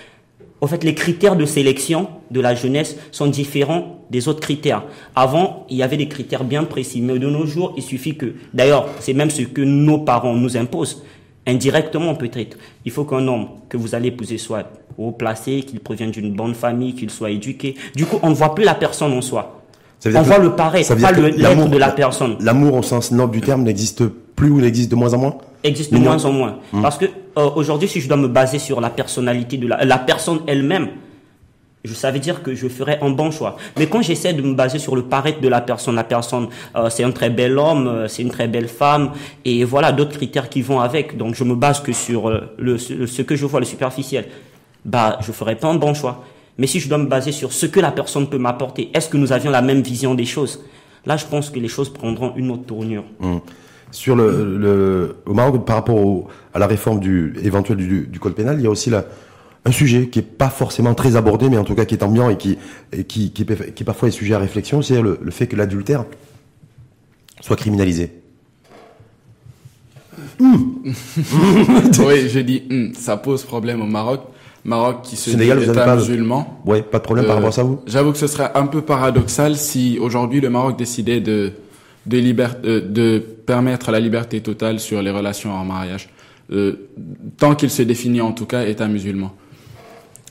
En 0.61 0.69
fait, 0.69 0.85
les 0.85 0.95
critères 0.95 1.35
de 1.35 1.45
sélection 1.45 2.09
de 2.31 2.41
la 2.41 2.55
jeunesse 2.55 2.97
sont 3.11 3.27
différents 3.27 4.05
des 4.11 4.29
autres 4.29 4.39
critères. 4.39 4.85
Avant, 5.17 5.67
il 5.69 5.77
y 5.77 5.83
avait 5.83 5.97
des 5.97 6.07
critères 6.07 6.45
bien 6.45 6.63
précis, 6.63 7.01
mais 7.01 7.19
de 7.19 7.29
nos 7.29 7.47
jours, 7.47 7.75
il 7.77 7.83
suffit 7.83 8.17
que, 8.17 8.35
d'ailleurs, 8.55 8.87
c'est 9.01 9.13
même 9.13 9.31
ce 9.31 9.43
que 9.43 9.61
nos 9.61 9.99
parents 9.99 10.35
nous 10.35 10.57
imposent, 10.57 11.03
indirectement 11.49 12.15
peut-être. 12.15 12.57
Il 12.85 12.93
faut 12.93 13.05
qu'un 13.05 13.27
homme 13.27 13.49
que 13.69 13.77
vous 13.77 13.97
allez 13.97 14.09
épouser 14.09 14.39
soit 14.39 14.71
haut 14.97 15.11
placé, 15.11 15.63
qu'il 15.63 15.81
provienne 15.81 16.13
d'une 16.13 16.33
bonne 16.33 16.55
famille, 16.55 16.95
qu'il 16.95 17.11
soit 17.11 17.31
éduqué. 17.31 17.75
Du 17.97 18.07
coup, 18.07 18.21
on 18.23 18.31
ne 18.31 18.35
voit 18.35 18.55
plus 18.55 18.65
la 18.65 18.75
personne 18.75 19.13
en 19.13 19.21
soi. 19.23 19.62
On 20.05 20.23
voit 20.23 20.39
le 20.39 20.53
pareil, 20.57 20.85
pas 20.85 21.13
l'être 21.13 21.69
de 21.69 21.79
la 21.79 21.91
personne. 21.91 22.37
L'amour 22.41 22.75
au 22.75 22.83
sens 22.83 23.13
noble 23.13 23.35
du 23.35 23.41
terme 23.41 23.63
n'existe 23.63 24.05
plus 24.07 24.51
ou 24.51 24.61
n'existe 24.61 24.91
de 24.91 24.97
moins 24.97 25.15
en 25.15 25.19
moins? 25.19 25.39
Existe 25.63 25.93
de 25.93 25.99
moins 25.99 26.25
en 26.25 26.33
moins. 26.33 26.59
Hum. 26.73 26.83
Parce 26.83 26.99
que 26.99 27.05
euh, 27.05 27.51
aujourd'hui, 27.55 27.89
si 27.89 28.01
je 28.01 28.09
dois 28.09 28.17
me 28.17 28.29
baser 28.29 28.59
sur 28.59 28.81
la 28.81 28.91
personnalité 28.91 29.57
de 29.59 29.69
la, 29.69 29.85
la 29.85 29.99
personne 29.99 30.41
elle-même, 30.49 30.89
je 31.85 31.95
savais 31.95 32.19
dire 32.19 32.43
que 32.43 32.55
je 32.55 32.69
ferais 32.69 32.99
un 33.01 33.11
bon 33.11 33.31
choix. 33.31 33.57
Mais 33.79 33.87
quand 33.87 34.03
j'essaie 34.03 34.33
de 34.33 34.43
me 34.43 34.55
baser 34.55 34.79
sur 34.79 34.97
le 34.97 35.03
paraître 35.03 35.41
de 35.41 35.49
la 35.49 35.61
personne, 35.61 35.95
la 35.95 36.05
personne, 36.05 36.49
euh, 36.77 36.91
c'est 36.91 37.05
un 37.05 37.13
très 37.13 37.31
bel 37.31 37.57
homme, 37.59 37.87
euh, 37.87 38.09
c'est 38.09 38.23
une 38.23 38.31
très 38.31 38.49
belle 38.49 38.69
femme, 38.69 39.13
et 39.45 39.65
voilà 39.65 39.93
d'autres 39.93 40.17
critères 40.17 40.49
qui 40.49 40.63
vont 40.63 40.81
avec. 40.81 41.17
Donc 41.17 41.35
je 41.35 41.45
me 41.45 41.55
base 41.55 41.81
que 41.81 41.93
sur 41.93 42.29
le, 42.59 42.79
ce 42.79 43.23
que 43.23 43.37
je 43.37 43.47
vois, 43.47 43.61
le 43.61 43.67
superficiel. 43.67 44.27
Bah, 44.85 45.19
je 45.21 45.31
ferai 45.31 45.55
pas 45.55 45.69
un 45.69 45.77
bon 45.77 45.95
choix. 45.95 46.25
Mais 46.59 46.67
si 46.67 46.81
je 46.81 46.89
dois 46.89 46.99
me 46.99 47.07
baser 47.07 47.33
sur 47.33 47.53
ce 47.53 47.67
que 47.67 47.81
la 47.81 47.93
personne 47.93 48.29
peut 48.29 48.39
m'apporter, 48.39 48.91
est-ce 48.95 49.09
que 49.09 49.17
nous 49.17 49.33
avions 49.33 49.51
la 49.51 49.63
même 49.63 49.83
vision 49.83 50.15
des 50.15 50.27
choses? 50.27 50.61
Là, 51.07 51.17
je 51.17 51.27
pense 51.27 51.51
que 51.51 51.59
les 51.59 51.69
choses 51.69 51.93
prendront 51.93 52.35
une 52.37 52.51
autre 52.51 52.65
tournure. 52.65 53.05
Hum 53.21 53.41
sur 53.93 54.17
le, 54.17 54.59
le, 54.59 55.17
au 55.27 55.35
Maroc 55.35 55.65
par 55.65 55.77
rapport 55.77 56.29
à 56.53 56.59
la 56.59 56.67
réforme 56.67 56.99
du 56.99 57.35
éventuelle 57.43 57.77
du, 57.77 58.07
du, 58.07 58.19
code 58.19 58.35
pénal, 58.35 58.59
il 58.59 58.65
y 58.65 58.67
a 58.67 58.71
aussi 58.71 58.91
un 59.65 59.71
sujet 59.71 60.09
qui 60.09 60.19
est 60.19 60.23
pas 60.23 60.49
forcément 60.49 60.95
très 60.95 61.15
abordé, 61.15 61.49
mais 61.49 61.59
en 61.59 61.65
tout 61.65 61.75
cas 61.75 61.85
qui 61.85 61.95
est 61.95 62.03
ambiant 62.03 62.31
et 62.31 62.37
qui 62.37 62.59
et 62.93 63.05
qui, 63.05 63.31
qui, 63.33 63.45
qui 63.45 63.85
parfois 63.85 64.09
est 64.09 64.13
sujet 64.13 64.35
à 64.35 64.39
réflexion, 64.39 64.83
c'est 64.83 65.01
le, 65.01 65.21
le, 65.23 65.31
fait 65.31 65.47
que 65.47 65.55
l'adultère 65.57 66.05
soit 67.41 67.57
criminalisé. 67.57 68.11
oui, 70.41 72.29
je 72.29 72.41
dis 72.41 72.63
hmm, 72.69 72.95
ça 72.95 73.17
pose 73.17 73.45
problème 73.45 73.83
au 73.83 73.87
Maroc. 73.87 74.23
Maroc 74.65 75.03
qui 75.03 75.17
se 75.17 75.31
Sénégal, 75.31 75.59
dit 75.59 75.71
État 75.71 75.97
musulman. 75.97 76.61
Ouais, 76.65 76.83
pas 76.83 76.99
de 76.99 77.03
problème 77.03 77.27
par 77.27 77.37
rapport 77.37 77.49
à 77.49 77.53
ça 77.53 77.63
vous? 77.63 77.81
J'avoue 77.87 78.13
que 78.13 78.19
ce 78.19 78.27
serait 78.27 78.51
un 78.55 78.67
peu 78.67 78.81
paradoxal 78.83 79.57
si 79.57 79.99
aujourd'hui 80.01 80.41
le 80.41 80.51
Maroc 80.51 80.77
décidait 80.79 81.21
de 81.21 81.53
de, 82.07 82.19
euh, 82.65 82.81
de 82.81 83.19
permettre 83.19 83.91
la 83.91 84.01
liberté 84.01 84.41
totale 84.41 84.81
sur 84.81 85.03
les 85.03 85.11
relations 85.11 85.53
en 85.53 85.65
mariage, 85.65 86.09
euh, 86.51 86.89
tant 87.39 87.55
qu'il 87.55 87.71
se 87.71 87.83
définit 87.83 88.21
en 88.21 88.33
tout 88.33 88.47
cas 88.47 88.67
État 88.67 88.89
musulman. 88.89 89.35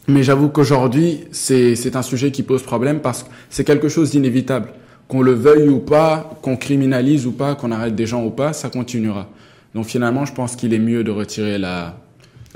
Mais 0.07 0.23
j'avoue 0.23 0.49
qu'aujourd'hui, 0.49 1.21
c'est 1.31 1.95
un 1.95 2.01
sujet 2.01 2.31
qui 2.31 2.43
pose 2.43 2.63
problème 2.63 2.99
parce 2.99 3.23
que 3.23 3.29
c'est 3.49 3.63
quelque 3.63 3.87
chose 3.87 4.11
d'inévitable. 4.11 4.69
Qu'on 5.07 5.21
le 5.21 5.33
veuille 5.33 5.69
ou 5.69 5.79
pas, 5.79 6.37
qu'on 6.41 6.57
criminalise 6.57 7.27
ou 7.27 7.31
pas, 7.31 7.55
qu'on 7.55 7.71
arrête 7.71 7.95
des 7.95 8.05
gens 8.05 8.23
ou 8.25 8.31
pas, 8.31 8.51
ça 8.51 8.69
continuera. 8.69 9.29
Donc 9.75 9.85
finalement, 9.85 10.25
je 10.25 10.33
pense 10.33 10.55
qu'il 10.55 10.73
est 10.73 10.79
mieux 10.79 11.03
de 11.03 11.11
retirer 11.11 11.57
la, 11.57 11.97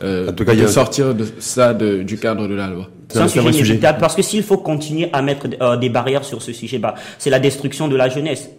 euh, 0.03 0.31
de 0.31 0.67
sortir 0.67 1.15
de 1.15 1.25
ça 1.39 1.73
de, 1.73 2.03
du 2.03 2.17
cadre 2.17 2.47
de 2.47 2.55
la 2.55 2.67
loi. 2.67 2.89
C'est 3.09 3.19
un, 3.19 3.27
sujet 3.27 3.49
inévitable 3.49 3.99
parce 3.99 4.15
que 4.15 4.21
s'il 4.21 4.43
faut 4.43 4.57
continuer 4.57 5.09
à 5.13 5.21
mettre 5.21 5.47
euh, 5.61 5.77
des 5.77 5.89
barrières 5.89 6.25
sur 6.25 6.41
ce 6.41 6.51
sujet, 6.51 6.79
bah, 6.79 6.95
c'est 7.17 7.29
la 7.29 7.39
destruction 7.39 7.87
de 7.87 7.95
la 7.95 8.09
jeunesse. 8.09 8.49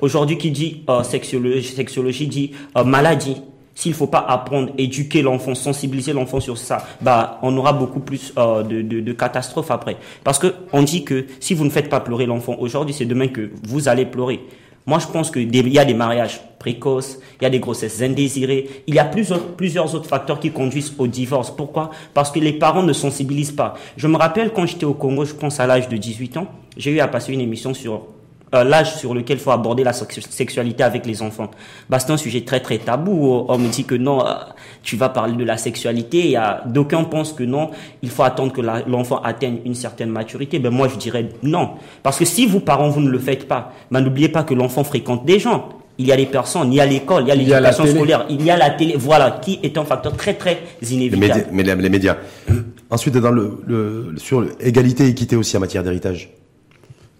Aujourd'hui, 0.00 0.38
qui 0.38 0.50
dit 0.50 0.82
euh, 0.88 1.02
sexologie, 1.02 1.74
sexologie 1.74 2.26
dit 2.26 2.52
euh, 2.76 2.84
maladie. 2.84 3.36
S'il 3.76 3.92
faut 3.92 4.06
pas 4.06 4.24
apprendre, 4.28 4.70
éduquer 4.78 5.20
l'enfant, 5.20 5.56
sensibiliser 5.56 6.12
l'enfant 6.12 6.38
sur 6.38 6.58
ça, 6.58 6.86
bah 7.00 7.40
on 7.42 7.56
aura 7.56 7.72
beaucoup 7.72 7.98
plus 7.98 8.32
euh, 8.38 8.62
de, 8.62 8.82
de, 8.82 9.00
de, 9.00 9.12
catastrophes 9.12 9.72
après. 9.72 9.96
Parce 10.22 10.38
que 10.38 10.54
on 10.72 10.82
dit 10.82 11.02
que 11.02 11.26
si 11.40 11.54
vous 11.54 11.64
ne 11.64 11.70
faites 11.70 11.88
pas 11.88 11.98
pleurer 11.98 12.26
l'enfant 12.26 12.54
aujourd'hui, 12.60 12.94
c'est 12.94 13.04
demain 13.04 13.26
que 13.26 13.50
vous 13.66 13.88
allez 13.88 14.06
pleurer. 14.06 14.40
Moi, 14.86 14.98
je 14.98 15.06
pense 15.06 15.30
qu'il 15.30 15.54
y 15.54 15.78
a 15.78 15.84
des 15.84 15.94
mariages 15.94 16.40
précoces, 16.58 17.18
il 17.40 17.44
y 17.44 17.46
a 17.46 17.50
des 17.50 17.58
grossesses 17.58 18.02
indésirées, 18.02 18.68
il 18.86 18.94
y 18.94 18.98
a 18.98 19.04
plusieurs, 19.04 19.48
plusieurs 19.54 19.94
autres 19.94 20.08
facteurs 20.08 20.40
qui 20.40 20.50
conduisent 20.50 20.94
au 20.98 21.06
divorce. 21.06 21.50
Pourquoi? 21.50 21.90
Parce 22.12 22.30
que 22.30 22.38
les 22.38 22.52
parents 22.52 22.82
ne 22.82 22.92
sensibilisent 22.92 23.52
pas. 23.52 23.74
Je 23.96 24.06
me 24.08 24.16
rappelle 24.16 24.52
quand 24.52 24.66
j'étais 24.66 24.84
au 24.84 24.94
Congo, 24.94 25.24
je 25.24 25.34
pense 25.34 25.58
à 25.58 25.66
l'âge 25.66 25.88
de 25.88 25.96
18 25.96 26.36
ans, 26.36 26.48
j'ai 26.76 26.90
eu 26.90 27.00
à 27.00 27.08
passer 27.08 27.32
une 27.32 27.40
émission 27.40 27.72
sur 27.72 28.02
euh, 28.54 28.64
l'âge 28.64 28.96
sur 28.96 29.14
lequel 29.14 29.38
il 29.38 29.40
faut 29.40 29.50
aborder 29.50 29.84
la 29.84 29.92
sexualité 29.92 30.82
avec 30.82 31.06
les 31.06 31.22
enfants. 31.22 31.50
Bah, 31.88 31.98
c'est 31.98 32.12
un 32.12 32.16
sujet 32.16 32.42
très 32.42 32.60
très 32.60 32.78
tabou. 32.78 33.44
On 33.48 33.58
me 33.58 33.68
dit 33.68 33.84
que 33.84 33.94
non, 33.94 34.24
euh, 34.24 34.32
tu 34.82 34.96
vas 34.96 35.08
parler 35.08 35.34
de 35.34 35.44
la 35.44 35.56
sexualité. 35.56 36.30
Il 36.30 36.40
d'aucuns 36.66 37.04
pensent 37.04 37.32
que 37.32 37.42
non, 37.42 37.70
il 38.02 38.10
faut 38.10 38.22
attendre 38.22 38.52
que 38.52 38.60
l'enfant 38.60 39.20
atteigne 39.22 39.58
une 39.64 39.74
certaine 39.74 40.10
maturité. 40.10 40.58
Ben 40.58 40.70
moi 40.70 40.88
je 40.88 40.96
dirais 40.96 41.28
non, 41.42 41.70
parce 42.02 42.18
que 42.18 42.24
si 42.24 42.46
vous 42.46 42.60
parents 42.60 42.88
vous 42.88 43.00
ne 43.00 43.10
le 43.10 43.18
faites 43.18 43.48
pas, 43.48 43.72
ben 43.90 44.00
n'oubliez 44.00 44.28
pas 44.28 44.42
que 44.44 44.54
l'enfant 44.54 44.84
fréquente 44.84 45.24
des 45.24 45.38
gens. 45.38 45.68
Il 45.96 46.06
y 46.06 46.12
a 46.12 46.16
les 46.16 46.26
personnes, 46.26 46.72
il 46.72 46.76
y 46.76 46.80
a 46.80 46.86
l'école, 46.86 47.22
il 47.22 47.28
y 47.28 47.30
a 47.30 47.34
l'éducation 47.36 47.86
scolaire, 47.86 48.26
il 48.28 48.44
y 48.44 48.50
a 48.50 48.56
la 48.56 48.70
télé, 48.70 48.94
voilà, 48.96 49.38
qui 49.40 49.60
est 49.62 49.78
un 49.78 49.84
facteur 49.84 50.16
très 50.16 50.34
très 50.34 50.58
inévitable. 50.82 51.44
Les 51.50 51.56
médias. 51.56 51.74
Les, 51.76 51.88
médias. 51.88 52.16
Ensuite, 52.90 53.16
dans 53.16 53.30
le, 53.30 53.62
le 53.64 54.14
sur 54.16 54.40
l'égalité 54.40 55.04
et 55.04 55.08
équité 55.08 55.36
aussi 55.36 55.56
en 55.56 55.60
matière 55.60 55.84
d'héritage. 55.84 56.30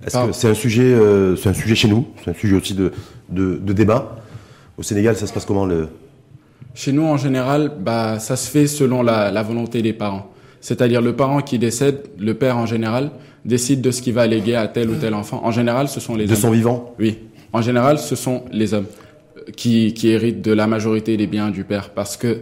Est-ce 0.07 0.27
que 0.27 0.33
c'est 0.33 0.49
un 0.49 0.55
sujet, 0.55 0.83
euh, 0.83 1.37
c'est 1.37 1.49
un 1.49 1.55
sujet 1.55 1.75
chez 1.75 1.89
nous, 1.89 2.07
c'est 2.23 2.31
un 2.31 2.35
sujet 2.35 2.57
aussi 2.57 2.75
de, 2.75 2.93
de, 3.31 3.57
de, 3.57 3.73
débat. 3.73 4.17
Au 4.77 4.83
Sénégal, 4.83 5.17
ça 5.17 5.27
se 5.27 5.33
passe 5.33 5.45
comment 5.45 5.67
le 5.67 5.89
Chez 6.75 6.93
nous, 6.93 7.05
en 7.05 7.17
général, 7.17 7.73
bah, 7.81 8.19
ça 8.19 8.37
se 8.37 8.51
fait 8.51 8.67
selon 8.67 9.03
la, 9.03 9.31
la 9.31 9.43
volonté 9.43 9.83
des 9.83 9.93
parents. 9.93 10.31
C'est-à-dire 10.61 11.01
le 11.01 11.15
parent 11.15 11.41
qui 11.41 11.59
décède, 11.59 12.09
le 12.19 12.35
père 12.35 12.57
en 12.57 12.67
général, 12.67 13.11
décide 13.45 13.81
de 13.81 13.91
ce 13.91 14.03
qu'il 14.03 14.15
va 14.15 14.27
léguer 14.27 14.57
à 14.57 14.69
tel 14.69 14.91
ou 14.91 14.95
tel 14.95 15.15
enfant. 15.15 15.41
En 15.45 15.51
général, 15.51 15.89
ce 15.89 16.01
sont 16.01 16.17
les 16.17 16.27
de 16.27 16.33
hommes. 16.33 16.39
son 16.39 16.51
vivant. 16.51 16.95
Oui. 16.99 17.19
En 17.53 17.63
général, 17.63 17.99
ce 17.99 18.17
sont 18.17 18.45
les 18.51 18.75
hommes 18.75 18.87
qui, 19.57 19.95
qui 19.95 20.09
héritent 20.09 20.43
de 20.43 20.53
la 20.53 20.67
majorité 20.67 21.17
des 21.17 21.27
biens 21.27 21.51
du 21.51 21.65
père, 21.65 21.91
parce 21.91 22.17
que 22.17 22.41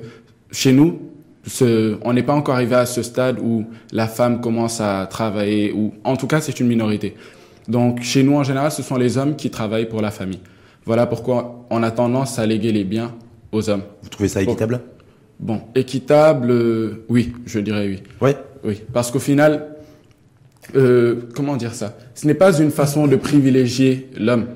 chez 0.51 0.73
nous, 0.73 1.01
ce, 1.47 1.99
on 2.03 2.13
n'est 2.13 2.23
pas 2.23 2.35
encore 2.35 2.55
arrivé 2.55 2.77
à 2.77 2.87
ce 2.87 3.03
stade 3.03 3.39
où 3.41 3.65
la 3.91 4.07
femme 4.07 4.41
commence 4.41 4.81
à 4.81 5.07
travailler, 5.11 5.73
ou 5.73 5.93
en 6.05 6.17
tout 6.17 6.27
cas, 6.27 6.41
c'est 6.41 6.61
une 6.61 6.69
minorité. 6.69 7.15
Donc 7.69 8.03
chez 8.03 8.23
nous, 8.23 8.37
en 8.37 8.43
général, 8.43 8.71
ce 8.73 8.83
sont 8.83 8.97
les 8.97 9.19
hommes 9.19 9.37
qui 9.37 9.51
travaillent 9.51 9.89
pour 9.89 10.03
la 10.03 10.11
famille. 10.11 10.41
Voilà 10.85 11.07
pourquoi 11.07 11.67
on 11.71 11.83
a 11.83 11.91
tendance 11.91 12.39
à 12.39 12.47
léguer 12.47 12.73
les 12.73 12.85
biens 12.85 13.15
aux 13.53 13.71
hommes. 13.71 13.83
Vous 14.03 14.09
trouvez 14.09 14.29
ça 14.29 14.43
équitable? 14.43 14.81
Bon, 15.39 15.61
équitable, 15.75 16.51
euh, 16.51 17.05
oui, 17.09 17.33
je 17.47 17.59
dirais 17.61 17.87
oui. 17.89 18.03
Oui. 18.21 18.31
Oui, 18.65 18.81
parce 18.93 19.11
qu'au 19.11 19.19
final, 19.19 19.67
euh, 20.77 21.23
comment 21.35 21.57
dire 21.57 21.75
ça? 21.75 21.97
Ce 22.15 22.27
n'est 22.27 22.35
pas 22.35 22.61
une 22.61 22.71
façon 22.71 23.09
de 23.09 23.17
privilégier 23.17 24.09
l'homme. 24.17 24.47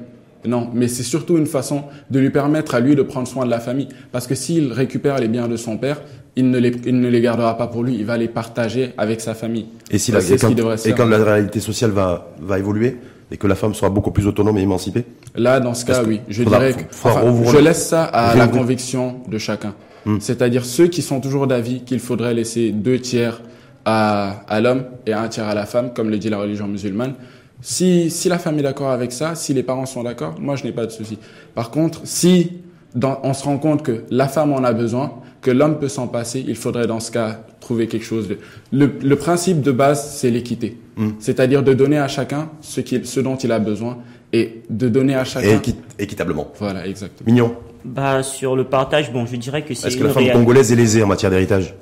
Non, 0.47 0.71
mais 0.73 0.89
c'est 0.89 1.03
surtout 1.03 1.37
une 1.39 1.47
façon 1.47 1.85
de 2.11 2.19
lui 2.19 2.31
permettre 2.31 2.75
à 2.75 2.81
lui 2.81 2.95
de 2.95 3.03
prendre 3.03 3.29
soin 3.29 3.45
de 3.45 3.51
la 3.51 3.61
famille. 3.61 3.89
Parce 4.13 4.27
que 4.27 4.35
s'il 4.35 4.73
récupère 4.73 5.19
les 5.19 5.29
biens 5.29 5.49
de 5.49 5.57
son 5.57 5.77
père, 5.77 6.01
il 6.37 6.51
ne, 6.51 6.59
les, 6.59 6.73
il 6.85 7.01
ne 7.01 7.09
les 7.09 7.21
gardera 7.21 7.57
pas 7.57 7.67
pour 7.67 7.83
lui, 7.83 7.95
il 7.95 8.05
va 8.05 8.17
les 8.19 8.29
partager 8.29 8.93
avec 8.99 9.21
sa 9.21 9.35
famille. 9.35 9.67
Et, 9.91 9.99
si 9.99 10.13
la, 10.13 10.21
et, 10.21 10.37
quand, 10.37 10.51
et 10.85 10.93
quand, 10.93 11.07
la 11.07 11.25
réalité 11.25 11.61
sociale 11.61 11.91
va, 11.91 12.33
va 12.41 12.59
évoluer 12.59 12.97
et 13.31 13.39
que 13.39 13.47
la 13.47 13.55
femme 13.55 13.75
sera 13.75 13.91
beaucoup 13.91 14.11
plus 14.11 14.27
autonome 14.27 14.59
et 14.59 14.63
émancipée? 14.63 15.05
Là, 15.35 15.61
dans 15.61 15.75
ce 15.75 15.85
cas, 15.85 16.03
oui. 16.05 16.21
Je 16.29 16.45
dirais 16.45 16.75
que, 16.75 16.83
enfin, 16.93 17.23
je 17.51 17.59
laisse 17.59 17.89
ça 17.89 18.05
à 18.05 18.37
la 18.37 18.49
conviction 18.49 19.17
de 19.29 19.39
chacun. 19.39 19.75
Hmm. 20.05 20.19
C'est-à-dire 20.21 20.65
ceux 20.65 20.87
qui 20.87 21.03
sont 21.03 21.21
toujours 21.21 21.47
d'avis 21.47 21.81
qu'il 21.81 22.01
faudrait 22.01 22.35
laisser 22.35 22.71
deux 22.71 22.99
tiers 22.99 23.41
à, 23.85 24.45
à 24.49 24.61
l'homme 24.61 24.85
et 25.07 25.13
un 25.13 25.29
tiers 25.29 25.47
à 25.47 25.55
la 25.55 25.67
femme, 25.67 25.93
comme 25.95 26.11
le 26.11 26.19
dit 26.19 26.29
la 26.29 26.39
religion 26.39 26.69
musulmane. 26.69 27.15
Si, 27.62 28.11
si 28.11 28.29
la 28.29 28.38
femme 28.38 28.59
est 28.59 28.62
d'accord 28.62 28.90
avec 28.90 29.12
ça, 29.12 29.35
si 29.35 29.55
les 29.55 29.62
parents 29.62 29.87
sont 29.87 30.03
d'accord, 30.03 30.35
moi 30.38 30.57
je 30.57 30.64
n'ai 30.64 30.73
pas 30.73 30.87
de 30.87 30.90
souci. 30.90 31.19
Par 31.55 31.71
contre, 31.71 32.03
si 32.05 32.53
dans, 32.95 33.19
on 33.23 33.35
se 33.35 33.45
rend 33.45 33.59
compte 33.59 33.83
que 33.83 34.05
la 34.11 34.29
femme 34.29 34.53
en 34.53 34.62
a 34.62 34.73
besoin, 34.73 35.12
que 35.40 35.51
l'homme 35.51 35.79
peut 35.79 35.88
s'en 35.88 36.09
passer, 36.09 36.45
il 36.47 36.57
faudrait 36.57 36.87
dans 36.87 37.01
ce 37.01 37.11
cas 37.11 37.40
trouver 37.61 37.87
quelque 37.87 38.05
chose 38.05 38.29
de... 38.29 38.38
Le, 38.73 38.90
le 39.03 39.16
principe 39.16 39.61
de 39.61 39.73
base, 39.73 40.16
c'est 40.16 40.31
l'équité. 40.31 40.79
Mm. 40.97 41.11
C'est-à-dire 41.19 41.62
de 41.62 41.73
donner 41.75 41.99
à 41.99 42.09
chacun 42.09 42.51
ce, 42.61 42.81
qui, 42.81 43.05
ce 43.05 43.21
dont 43.21 43.37
il 43.37 43.53
a 43.53 43.59
besoin 43.59 43.99
et 44.33 44.62
de 44.71 44.88
donner 44.88 45.14
à 45.14 45.25
chacun... 45.25 45.49
Et 45.49 46.03
équitablement. 46.03 46.53
Voilà, 46.59 46.87
exactement. 46.87 47.27
Mignon. 47.27 47.55
Bah, 47.85 48.23
sur 48.23 48.57
le 48.57 48.64
partage, 48.64 49.12
bon, 49.12 49.27
je 49.27 49.37
dirais 49.37 49.62
que 49.62 49.73
c'est... 49.75 49.88
Est-ce 49.88 49.97
que 49.97 50.05
la 50.05 50.11
femme 50.11 50.33
congolaise 50.33 50.73
est 50.73 50.77
lésée 50.77 51.03
en 51.03 51.07
matière 51.07 51.31
d'héritage? 51.31 51.75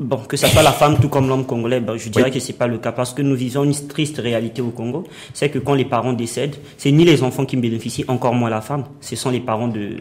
Bon, 0.00 0.18
que 0.18 0.36
ça 0.36 0.46
soit 0.48 0.62
la 0.62 0.70
femme 0.70 1.00
tout 1.00 1.08
comme 1.08 1.28
l'homme 1.28 1.44
congolais, 1.44 1.80
ben, 1.80 1.96
je 1.96 2.08
dirais 2.08 2.30
que 2.30 2.38
c'est 2.38 2.52
pas 2.52 2.68
le 2.68 2.78
cas 2.78 2.92
parce 2.92 3.12
que 3.12 3.20
nous 3.20 3.34
vivons 3.34 3.64
une 3.64 3.74
triste 3.88 4.18
réalité 4.18 4.62
au 4.62 4.70
Congo. 4.70 5.02
C'est 5.34 5.48
que 5.48 5.58
quand 5.58 5.74
les 5.74 5.84
parents 5.84 6.12
décèdent, 6.12 6.54
c'est 6.76 6.92
ni 6.92 7.04
les 7.04 7.24
enfants 7.24 7.44
qui 7.44 7.56
bénéficient, 7.56 8.04
encore 8.06 8.32
moins 8.32 8.48
la 8.48 8.60
femme. 8.60 8.84
Ce 9.00 9.16
sont 9.16 9.30
les 9.30 9.40
parents 9.40 9.66
de, 9.66 9.96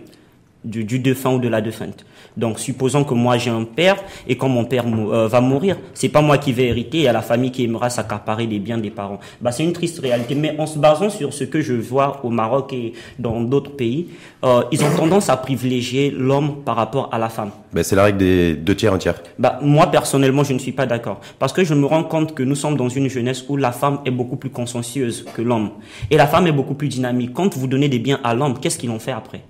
du, 0.68 0.84
du 0.84 1.00
défunt 1.00 1.32
ou 1.36 1.40
de 1.40 1.48
la 1.48 1.62
défunte. 1.62 2.06
Donc, 2.36 2.60
supposons 2.60 3.04
que 3.04 3.14
moi 3.14 3.38
j'ai 3.38 3.50
un 3.50 3.64
père 3.64 3.98
et 4.28 4.38
quand 4.38 4.50
mon 4.50 4.66
père 4.66 4.86
euh, 4.88 5.28
va 5.28 5.42
mourir, 5.42 5.78
c'est 5.94 6.10
pas 6.10 6.22
moi 6.22 6.38
qui 6.38 6.54
vais 6.54 6.68
hériter, 6.68 6.98
il 7.00 7.04
y 7.04 7.08
a 7.08 7.14
la 7.14 7.22
famille 7.22 7.52
qui 7.52 7.64
aimera 7.64 7.90
s'accaparer 7.90 8.46
des 8.46 8.60
biens 8.60 8.78
des 8.78 8.92
parents. 8.92 9.20
Bah, 9.42 9.52
c'est 9.52 9.64
une 9.64 9.74
triste 9.74 10.00
réalité. 10.00 10.36
Mais 10.36 10.56
en 10.60 10.68
se 10.68 10.78
basant 10.78 11.10
sur 11.10 11.34
ce 11.34 11.46
que 11.46 11.62
je 11.62 11.74
vois 11.74 12.20
au 12.24 12.30
Maroc 12.30 12.74
et 12.74 12.94
dans 13.18 13.42
d'autres 13.42 13.72
pays, 13.72 14.10
euh, 14.44 14.62
ils 14.72 14.84
ont 14.84 14.96
tendance 14.96 15.30
à 15.30 15.38
privilégier 15.38 16.12
l'homme 16.12 16.64
par 16.64 16.76
rapport 16.76 17.10
à 17.12 17.18
la 17.18 17.30
femme. 17.30 17.50
Ben, 17.74 17.84
c'est 17.84 17.96
la 17.96 18.04
règle 18.04 18.20
des 18.20 18.56
deux 18.56 18.76
tiers, 18.76 18.94
un 18.94 18.98
tiers. 18.98 19.22
Bah, 19.40 19.60
moi 19.62 19.88
personnellement, 19.88 20.44
je 20.44 20.54
ne 20.54 20.60
suis 20.60 20.72
pas 20.72 20.86
d'accord 20.86 21.20
parce 21.40 21.54
que 21.54 21.64
je 21.64 21.74
me 21.74 21.86
rends 21.86 22.04
compte 22.04 22.36
que 22.36 22.44
nous 22.44 22.56
sommes 22.56 22.78
dans 22.78 22.90
une 22.90 23.10
jeunesse 23.10 23.44
où 23.50 23.58
la 23.58 23.72
femme 23.72 24.00
est 24.06 24.12
beaucoup 24.12 24.36
plus 24.36 24.50
consciencieuse 24.50 25.26
que 25.34 25.42
l'homme 25.42 25.72
et 26.12 26.18
la 26.18 26.28
femme 26.28 26.46
est 26.46 26.52
beaucoup 26.52 26.76
plus 26.76 26.88
dynamique. 26.88 27.34
Quand 27.34 27.56
vous 27.58 27.68
donnez 27.68 27.90
des 27.90 28.00
biens 28.00 28.20
à 28.24 28.36
l'homme, 28.36 28.60
qu'est-ce 28.60 28.78
qu'ils 28.78 28.92
en 28.92 29.00
fait 29.00 29.12
après? 29.12 29.42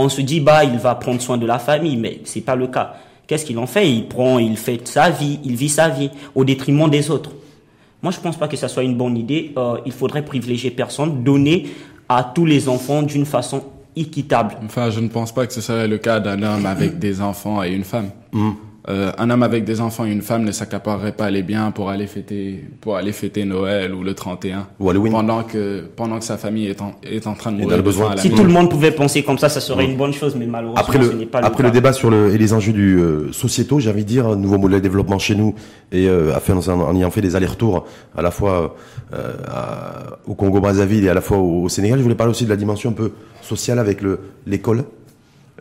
On 0.00 0.08
se 0.08 0.22
dit 0.22 0.40
bah 0.40 0.64
il 0.64 0.78
va 0.78 0.94
prendre 0.94 1.20
soin 1.20 1.36
de 1.36 1.46
la 1.46 1.58
famille, 1.58 1.96
mais 1.96 2.20
c'est 2.24 2.40
pas 2.40 2.56
le 2.56 2.66
cas. 2.66 2.94
Qu'est-ce 3.26 3.44
qu'il 3.44 3.58
en 3.58 3.66
fait? 3.66 3.88
Il 3.88 4.08
prend, 4.08 4.38
il 4.38 4.56
fait 4.56 4.86
sa 4.88 5.10
vie, 5.10 5.38
il 5.44 5.54
vit 5.54 5.68
sa 5.68 5.88
vie 5.88 6.10
au 6.34 6.44
détriment 6.44 6.88
des 6.88 7.10
autres. 7.10 7.30
Moi, 8.02 8.12
je 8.12 8.18
pense 8.18 8.36
pas 8.36 8.48
que 8.48 8.56
ça 8.56 8.66
soit 8.66 8.82
une 8.82 8.96
bonne 8.96 9.16
idée. 9.16 9.52
Euh, 9.58 9.76
il 9.84 9.92
faudrait 9.92 10.24
privilégier 10.24 10.70
personne, 10.70 11.22
donner 11.22 11.66
à 12.08 12.24
tous 12.24 12.46
les 12.46 12.68
enfants 12.68 13.02
d'une 13.02 13.26
façon 13.26 13.62
équitable. 13.94 14.56
Enfin, 14.64 14.90
je 14.90 15.00
ne 15.00 15.08
pense 15.08 15.32
pas 15.32 15.46
que 15.46 15.52
ce 15.52 15.60
serait 15.60 15.86
le 15.86 15.98
cas 15.98 16.18
d'un 16.18 16.42
homme 16.42 16.64
avec 16.64 16.98
des 16.98 17.20
enfants 17.20 17.62
et 17.62 17.72
une 17.72 17.84
femme. 17.84 18.10
Mm. 18.32 18.50
Euh, 18.90 19.12
un 19.18 19.30
homme 19.30 19.42
avec 19.44 19.64
des 19.64 19.80
enfants 19.80 20.04
et 20.04 20.10
une 20.10 20.22
femme 20.22 20.44
ne 20.44 20.50
s'accaparerait 20.50 21.12
pas 21.12 21.30
les 21.30 21.42
biens 21.42 21.70
pour 21.70 21.90
aller 21.90 22.06
fêter 22.08 22.64
pour 22.80 22.96
aller 22.96 23.12
fêter 23.12 23.44
Noël 23.44 23.94
ou 23.94 24.02
le 24.02 24.14
31 24.14 24.66
ou 24.80 24.90
Halloween. 24.90 25.12
pendant 25.12 25.42
que 25.44 25.84
pendant 25.94 26.18
que 26.18 26.24
sa 26.24 26.36
famille 26.36 26.66
est 26.66 26.80
en, 26.82 26.94
est 27.04 27.26
en 27.26 27.34
train 27.34 27.52
de 27.52 27.58
mourir 27.58 27.82
besoin 27.82 28.16
si 28.16 28.30
tout 28.30 28.42
le 28.42 28.50
monde 28.50 28.68
pouvait 28.68 28.90
penser 28.90 29.22
comme 29.22 29.38
ça 29.38 29.48
ça 29.48 29.60
serait 29.60 29.84
une 29.84 29.96
bonne 29.96 30.12
chose 30.12 30.34
mais 30.34 30.46
malheureusement 30.46 30.80
après 30.80 30.98
le, 30.98 31.10
ce 31.10 31.12
n'est 31.12 31.26
pas 31.26 31.38
après 31.38 31.62
le, 31.62 31.70
débat 31.70 31.92
sur 31.92 32.10
le 32.10 32.34
et 32.34 32.38
les 32.38 32.52
enjeux 32.52 32.72
du 32.72 32.98
euh, 32.98 33.30
sociétaux 33.32 33.78
j'ai 33.78 33.90
envie 33.90 34.02
de 34.04 34.08
dire 34.08 34.34
nouveau 34.36 34.58
modèle 34.58 34.78
de 34.78 34.82
développement 34.82 35.18
chez 35.18 35.36
nous 35.36 35.54
et 35.92 36.08
euh, 36.08 36.32
en, 36.34 36.70
en 36.80 36.96
ayant 36.96 37.10
fait 37.10 37.20
des 37.20 37.36
allers-retours 37.36 37.86
à 38.16 38.22
la 38.22 38.30
fois 38.30 38.74
euh, 39.12 39.32
au 40.26 40.34
Congo 40.34 40.60
Brazzaville 40.60 41.04
et 41.04 41.08
à 41.08 41.14
la 41.14 41.20
fois 41.20 41.38
au, 41.38 41.62
au, 41.64 41.68
Sénégal. 41.68 41.98
Je 41.98 42.02
voulais 42.02 42.14
parler 42.14 42.30
aussi 42.30 42.44
de 42.44 42.50
la 42.50 42.56
dimension 42.56 42.90
un 42.90 42.94
peu 42.94 43.12
sociale 43.42 43.78
avec 43.78 44.00
le 44.02 44.20
l'école 44.46 44.84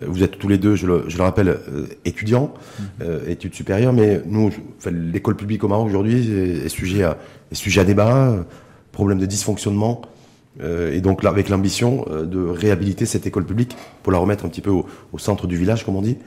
vous 0.06 0.24
êtes 0.24 0.38
tous 0.38 0.48
les 0.48 0.58
deux, 0.58 0.76
je 0.76 0.88
le, 0.88 1.04
je 1.08 1.18
le 1.18 1.24
rappelle, 1.24 1.50
euh, 1.50 1.88
étudiants, 2.06 2.54
mmh. 2.54 2.84
euh, 3.02 3.28
études 3.28 3.54
supérieures, 3.54 3.94
mais 3.94 4.22
nous, 4.26 4.52
enfin, 4.78 4.92
l'école 4.92 5.36
publique 5.36 5.64
au 5.64 5.68
Maroc 5.68 5.88
aujourd'hui 5.88 6.32
est, 6.32 6.70
sujet 6.70 7.04
à, 7.04 7.18
est 7.52 7.56
sujet 7.56 7.82
à 7.82 7.84
débat, 7.84 8.30
euh, 8.30 8.44
problème 8.92 9.20
de 9.20 9.26
dysfonctionnement, 9.26 10.02
euh, 10.62 10.94
et 10.94 11.02
donc 11.02 11.24
là, 11.24 11.30
avec 11.30 11.50
l'ambition 11.50 12.06
de 12.10 12.40
réhabiliter 12.40 13.06
cette 13.06 13.28
école 13.28 13.46
publique 13.46 13.76
pour 14.04 14.12
la 14.12 14.20
remettre 14.20 14.46
un 14.46 14.50
petit 14.50 14.62
peu 14.62 14.72
au, 14.72 14.86
au 15.14 15.18
centre 15.18 15.48
du 15.48 15.58
village, 15.58 15.86
comme 15.86 15.96
on 15.96 16.02
dit. 16.02 16.18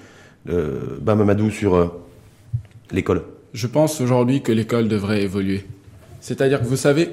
Euh, 0.48 0.98
ben 1.00 1.14
Mamadou 1.14 1.50
sur 1.50 1.92
l'école. 2.90 3.22
Je 3.52 3.66
pense 3.66 4.00
aujourd'hui 4.00 4.42
que 4.42 4.50
l'école 4.50 4.88
devrait 4.88 5.22
évoluer. 5.22 5.64
C'est-à-dire 6.20 6.60
que 6.60 6.66
vous 6.66 6.76
savez, 6.76 7.10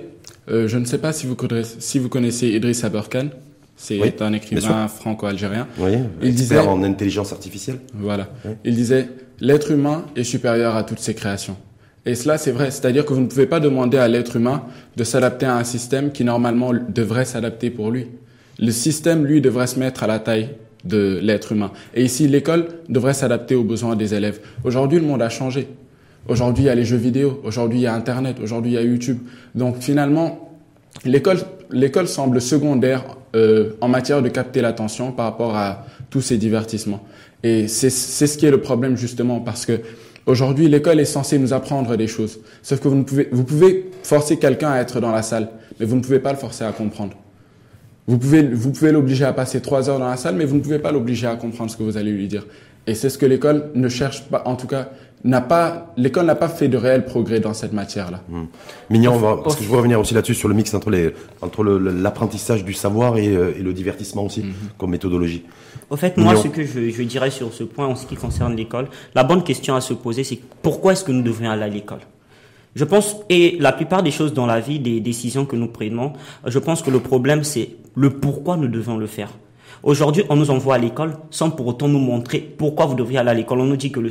je 0.47 0.77
ne 0.77 0.85
sais 0.85 0.97
pas 0.97 1.13
si 1.13 1.27
vous 1.27 1.35
connaissez, 1.35 1.75
si 1.79 1.99
vous 1.99 2.09
connaissez 2.09 2.47
Idriss 2.47 2.83
Aberkan, 2.83 3.29
c'est 3.79 4.21
un 4.21 4.33
écrivain 4.33 4.87
franco-algérien. 4.89 5.65
Oui, 5.79 5.93
il 6.21 6.35
disait 6.35 6.59
en 6.59 6.83
intelligence 6.83 7.31
artificielle. 7.31 7.79
Voilà. 7.93 8.27
Il 8.65 8.75
disait 8.75 9.07
l'être 9.39 9.71
humain 9.71 10.05
est 10.15 10.25
supérieur 10.25 10.75
à 10.75 10.83
toutes 10.83 10.99
ses 10.99 11.13
créations. 11.13 11.55
Et 12.05 12.15
cela, 12.15 12.37
c'est 12.37 12.51
vrai. 12.51 12.71
C'est-à-dire 12.71 13.05
que 13.05 13.13
vous 13.13 13.21
ne 13.21 13.27
pouvez 13.27 13.45
pas 13.45 13.59
demander 13.59 13.97
à 13.97 14.07
l'être 14.07 14.35
humain 14.35 14.63
de 14.97 15.03
s'adapter 15.03 15.45
à 15.45 15.55
un 15.55 15.63
système 15.63 16.11
qui 16.11 16.23
normalement 16.23 16.71
devrait 16.73 17.25
s'adapter 17.25 17.69
pour 17.69 17.89
lui. 17.91 18.07
Le 18.57 18.71
système, 18.71 19.25
lui, 19.25 19.41
devrait 19.41 19.67
se 19.67 19.79
mettre 19.79 20.03
à 20.03 20.07
la 20.07 20.19
taille 20.19 20.49
de 20.83 21.19
l'être 21.21 21.53
humain. 21.53 21.71
Et 21.93 22.03
ici, 22.03 22.27
l'école 22.27 22.67
devrait 22.89 23.13
s'adapter 23.13 23.55
aux 23.55 23.63
besoins 23.63 23.95
des 23.95 24.13
élèves. 24.13 24.39
Aujourd'hui, 24.63 24.99
le 24.99 25.05
monde 25.05 25.21
a 25.21 25.29
changé. 25.29 25.67
Aujourd'hui, 26.27 26.65
il 26.65 26.67
y 26.67 26.69
a 26.69 26.75
les 26.75 26.85
jeux 26.85 26.97
vidéo. 26.97 27.41
Aujourd'hui, 27.43 27.79
il 27.79 27.83
y 27.83 27.87
a 27.87 27.93
Internet. 27.93 28.37
Aujourd'hui, 28.41 28.71
il 28.71 28.75
y 28.75 28.77
a 28.77 28.81
YouTube. 28.81 29.19
Donc 29.55 29.77
finalement, 29.79 30.57
l'école, 31.05 31.39
l'école 31.69 32.07
semble 32.07 32.41
secondaire 32.41 33.03
euh, 33.35 33.71
en 33.81 33.87
matière 33.87 34.21
de 34.21 34.29
capter 34.29 34.61
l'attention 34.61 35.11
par 35.11 35.25
rapport 35.25 35.55
à 35.55 35.85
tous 36.09 36.21
ces 36.21 36.37
divertissements. 36.37 37.03
Et 37.43 37.67
c'est, 37.67 37.89
ce 37.89 38.37
qui 38.37 38.45
est 38.45 38.51
le 38.51 38.61
problème 38.61 38.97
justement 38.97 39.39
parce 39.39 39.65
que 39.65 39.79
aujourd'hui, 40.25 40.67
l'école 40.67 40.99
est 40.99 41.05
censée 41.05 41.37
nous 41.37 41.53
apprendre 41.53 41.95
des 41.95 42.07
choses. 42.07 42.39
Sauf 42.63 42.79
que 42.79 42.87
vous 42.87 43.03
pouvez, 43.03 43.29
vous 43.31 43.43
pouvez 43.43 43.89
forcer 44.03 44.37
quelqu'un 44.37 44.71
à 44.71 44.79
être 44.79 44.99
dans 44.99 45.11
la 45.11 45.21
salle, 45.21 45.49
mais 45.79 45.85
vous 45.85 45.95
ne 45.95 46.01
pouvez 46.01 46.19
pas 46.19 46.31
le 46.31 46.37
forcer 46.37 46.63
à 46.63 46.71
comprendre. 46.71 47.15
Vous 48.07 48.17
pouvez, 48.17 48.41
vous 48.41 48.71
pouvez 48.71 48.91
l'obliger 48.91 49.25
à 49.25 49.33
passer 49.33 49.61
trois 49.61 49.89
heures 49.89 49.99
dans 49.99 50.09
la 50.09 50.17
salle, 50.17 50.35
mais 50.35 50.45
vous 50.45 50.55
ne 50.55 50.61
pouvez 50.61 50.79
pas 50.79 50.91
l'obliger 50.91 51.27
à 51.27 51.35
comprendre 51.35 51.69
ce 51.69 51.77
que 51.77 51.83
vous 51.83 51.95
allez 51.97 52.11
lui 52.11 52.27
dire. 52.27 52.47
Et 52.87 52.95
c'est 52.95 53.09
ce 53.09 53.19
que 53.19 53.27
l'école 53.27 53.69
ne 53.75 53.87
cherche 53.87 54.23
pas, 54.23 54.41
en 54.45 54.55
tout 54.55 54.65
cas, 54.65 54.89
n'a 55.23 55.41
pas, 55.41 55.93
l'école 55.97 56.25
n'a 56.25 56.35
pas 56.35 56.47
fait 56.47 56.67
de 56.67 56.77
réel 56.77 57.05
progrès 57.05 57.39
dans 57.39 57.53
cette 57.53 57.73
matière-là. 57.73 58.21
Mmh. 58.29 58.43
Mignon, 58.89 59.13
on 59.15 59.17
va, 59.17 59.37
parce 59.43 59.55
que 59.55 59.63
je 59.63 59.69
veux 59.69 59.77
revenir 59.77 59.99
aussi 59.99 60.13
là-dessus 60.13 60.35
sur 60.35 60.47
le 60.47 60.53
mix 60.53 60.73
entre 60.73 60.89
les, 60.89 61.13
entre 61.41 61.63
l'apprentissage 61.63 62.63
du 62.63 62.73
savoir 62.73 63.17
et, 63.17 63.35
euh, 63.35 63.53
et, 63.57 63.61
le 63.61 63.73
divertissement 63.73 64.23
aussi, 64.25 64.43
mmh. 64.43 64.53
comme 64.77 64.91
méthodologie. 64.91 65.43
Au 65.89 65.97
fait, 65.97 66.15
moi, 66.17 66.35
ce 66.35 66.47
que 66.47 66.63
je, 66.63 66.89
je, 66.89 67.03
dirais 67.03 67.31
sur 67.31 67.53
ce 67.53 67.63
point 67.63 67.87
en 67.87 67.95
ce 67.95 68.05
qui 68.05 68.15
concerne 68.15 68.55
l'école, 68.55 68.87
la 69.15 69.23
bonne 69.23 69.43
question 69.43 69.75
à 69.75 69.81
se 69.81 69.93
poser, 69.93 70.23
c'est 70.23 70.39
pourquoi 70.61 70.93
est-ce 70.93 71.03
que 71.03 71.11
nous 71.11 71.23
devrions 71.23 71.51
aller 71.51 71.63
à 71.63 71.67
l'école? 71.67 71.99
Je 72.75 72.85
pense, 72.85 73.17
et 73.29 73.57
la 73.59 73.73
plupart 73.73 74.03
des 74.03 74.11
choses 74.11 74.33
dans 74.33 74.45
la 74.45 74.59
vie, 74.59 74.79
des 74.79 75.01
décisions 75.01 75.45
que 75.45 75.55
nous 75.55 75.67
prenons, 75.67 76.13
je 76.45 76.59
pense 76.59 76.81
que 76.81 76.91
le 76.91 76.99
problème, 76.99 77.43
c'est 77.43 77.71
le 77.95 78.11
pourquoi 78.11 78.57
nous 78.57 78.67
devons 78.67 78.97
le 78.97 79.07
faire. 79.07 79.29
Aujourd'hui, 79.81 80.23
on 80.29 80.35
nous 80.35 80.51
envoie 80.51 80.75
à 80.75 80.77
l'école 80.77 81.13
sans 81.29 81.49
pour 81.51 81.67
autant 81.67 81.87
nous 81.87 81.99
montrer 81.99 82.39
pourquoi 82.39 82.85
vous 82.85 82.95
devriez 82.95 83.19
aller 83.19 83.29
à 83.29 83.33
l'école. 83.33 83.61
On 83.61 83.65
nous 83.65 83.77
dit 83.77 83.91
que 83.91 83.99
le, 83.99 84.09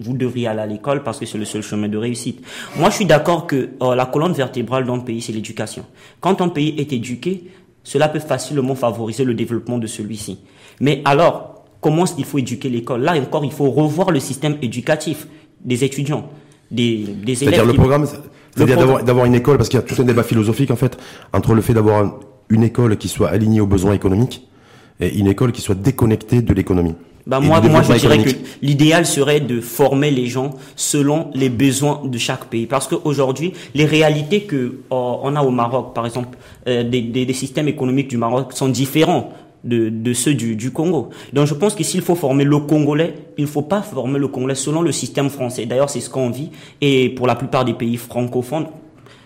vous 0.00 0.16
devriez 0.16 0.46
aller 0.46 0.60
à 0.60 0.66
l'école 0.66 1.02
parce 1.02 1.18
que 1.18 1.26
c'est 1.26 1.36
le 1.36 1.44
seul 1.44 1.62
chemin 1.62 1.88
de 1.88 1.98
réussite. 1.98 2.42
Moi, 2.78 2.88
je 2.90 2.96
suis 2.96 3.04
d'accord 3.04 3.46
que 3.46 3.70
euh, 3.82 3.94
la 3.94 4.06
colonne 4.06 4.32
vertébrale 4.32 4.86
d'un 4.86 4.98
pays, 5.00 5.20
c'est 5.20 5.32
l'éducation. 5.32 5.84
Quand 6.20 6.40
un 6.40 6.48
pays 6.48 6.74
est 6.78 6.92
éduqué, 6.92 7.44
cela 7.84 8.08
peut 8.08 8.18
facilement 8.18 8.74
favoriser 8.74 9.24
le 9.24 9.34
développement 9.34 9.78
de 9.78 9.86
celui-ci. 9.86 10.38
Mais 10.80 11.02
alors, 11.04 11.64
comment 11.80 12.04
est-ce 12.04 12.14
qu'il 12.14 12.24
faut 12.24 12.38
éduquer 12.38 12.70
l'école? 12.70 13.02
Là 13.02 13.14
encore, 13.16 13.44
il 13.44 13.52
faut 13.52 13.70
revoir 13.70 14.10
le 14.10 14.20
système 14.20 14.56
éducatif 14.62 15.28
des 15.62 15.84
étudiants, 15.84 16.30
des, 16.70 16.98
des 16.98 17.42
élèves. 17.42 17.54
C'est-à-dire 17.54 17.66
le 17.66 17.74
programme, 17.74 18.06
c'est-à-dire 18.56 19.02
d'avoir 19.04 19.26
une 19.26 19.34
école, 19.34 19.58
parce 19.58 19.68
qu'il 19.68 19.78
y 19.78 19.82
a 19.82 19.86
tout 19.86 20.00
un 20.00 20.04
débat 20.04 20.22
philosophique 20.22 20.70
en 20.70 20.76
fait 20.76 20.98
entre 21.34 21.54
le 21.54 21.60
fait 21.60 21.74
d'avoir 21.74 22.20
une 22.48 22.62
école 22.62 22.96
qui 22.96 23.08
soit 23.08 23.28
alignée 23.28 23.60
aux 23.60 23.66
besoins 23.66 23.92
économiques 23.92 24.49
une 25.00 25.26
école 25.26 25.52
qui 25.52 25.60
soit 25.60 25.74
déconnectée 25.74 26.42
de 26.42 26.52
l'économie. 26.52 26.94
Bah 27.26 27.38
moi, 27.38 27.60
moi, 27.60 27.82
je 27.82 27.92
dirais 27.94 28.22
que 28.22 28.30
l'idéal 28.62 29.06
serait 29.06 29.40
de 29.40 29.60
former 29.60 30.10
les 30.10 30.26
gens 30.26 30.54
selon 30.74 31.30
les 31.34 31.48
besoins 31.48 32.00
de 32.04 32.18
chaque 32.18 32.46
pays. 32.46 32.66
Parce 32.66 32.88
qu'aujourd'hui, 32.88 33.52
les 33.74 33.84
réalités 33.84 34.42
que 34.42 34.80
oh, 34.90 35.20
on 35.22 35.36
a 35.36 35.42
au 35.42 35.50
Maroc, 35.50 35.94
par 35.94 36.06
exemple, 36.06 36.38
euh, 36.66 36.82
des, 36.82 37.02
des, 37.02 37.26
des, 37.26 37.32
systèmes 37.32 37.68
économiques 37.68 38.08
du 38.08 38.16
Maroc 38.16 38.52
sont 38.54 38.68
différents 38.68 39.32
de, 39.64 39.90
de 39.90 40.12
ceux 40.14 40.34
du, 40.34 40.56
du, 40.56 40.70
Congo. 40.70 41.10
Donc 41.32 41.46
je 41.46 41.54
pense 41.54 41.74
que 41.74 41.84
s'il 41.84 42.00
faut 42.00 42.14
former 42.14 42.44
le 42.44 42.58
Congolais, 42.58 43.14
il 43.36 43.44
ne 43.44 43.48
faut 43.48 43.62
pas 43.62 43.82
former 43.82 44.18
le 44.18 44.28
Congolais 44.28 44.54
selon 44.54 44.80
le 44.80 44.90
système 44.90 45.28
français. 45.28 45.66
D'ailleurs, 45.66 45.90
c'est 45.90 46.00
ce 46.00 46.08
qu'on 46.08 46.30
vit. 46.30 46.50
Et 46.80 47.10
pour 47.10 47.26
la 47.26 47.34
plupart 47.34 47.64
des 47.64 47.74
pays 47.74 47.96
francophones, 47.96 48.66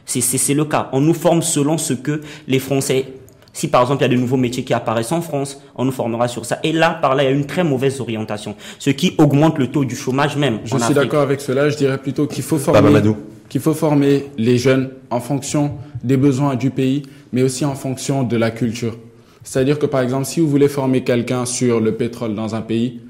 c'est 0.04 0.54
le 0.54 0.64
cas. 0.64 0.90
On 0.92 1.00
nous 1.00 1.14
forme 1.14 1.42
selon 1.42 1.78
ce 1.78 1.94
que 1.94 2.20
les 2.48 2.58
Français 2.58 3.06
si 3.55 3.69
par 3.69 3.81
exemple 3.81 4.03
il 4.03 4.11
y 4.11 4.12
a 4.12 4.14
de 4.14 4.21
nouveaux 4.21 4.37
métiers 4.37 4.64
qui 4.64 4.75
apparaissent 4.75 5.12
en 5.12 5.23
France, 5.23 5.62
on 5.77 5.87
nous 5.87 5.93
formera 5.93 6.29
sur 6.29 6.45
ça. 6.45 6.59
Et 6.62 6.73
là, 6.73 6.99
par 7.01 7.14
là, 7.14 7.23
il 7.23 7.27
y 7.27 7.29
a 7.29 7.33
une 7.33 7.47
très 7.47 7.64
mauvaise 7.64 8.01
orientation, 8.01 8.57
ce 8.79 8.90
qui 8.90 9.14
augmente 9.17 9.59
le 9.59 9.69
taux 9.69 9.87
du 9.87 9.97
chômage 9.97 10.37
même. 10.37 10.59
Je 10.64 10.77
suis 10.77 10.93
d'accord 10.93 11.23
avec 11.23 11.40
cela. 11.40 11.71
Je 11.71 11.77
dirais 11.77 11.97
plutôt 11.97 12.27
qu'il 12.27 12.43
faut 12.43 12.59
former, 12.59 13.01
qu'il 13.49 13.61
faut 13.61 13.73
former 13.73 14.27
les 14.37 14.59
jeunes 14.59 14.90
en 15.09 15.21
fonction 15.21 15.73
des 16.03 16.17
besoins 16.17 16.57
du 16.57 16.71
pays, 16.71 17.03
mais 17.33 17.43
aussi 17.43 17.64
en 17.64 17.75
fonction 17.75 18.25
de 18.25 18.37
la 18.37 18.51
culture. 18.51 18.99
C'est-à-dire 19.45 19.79
que 19.79 19.87
par 19.87 20.01
exemple, 20.01 20.25
si 20.25 20.40
vous 20.40 20.49
voulez 20.49 20.69
former 20.69 21.05
quelqu'un 21.05 21.47
sur 21.47 21.81
le 21.81 21.93
pétrole 21.95 22.35
dans 22.35 22.55
un 22.55 22.62
pays, 22.62 23.01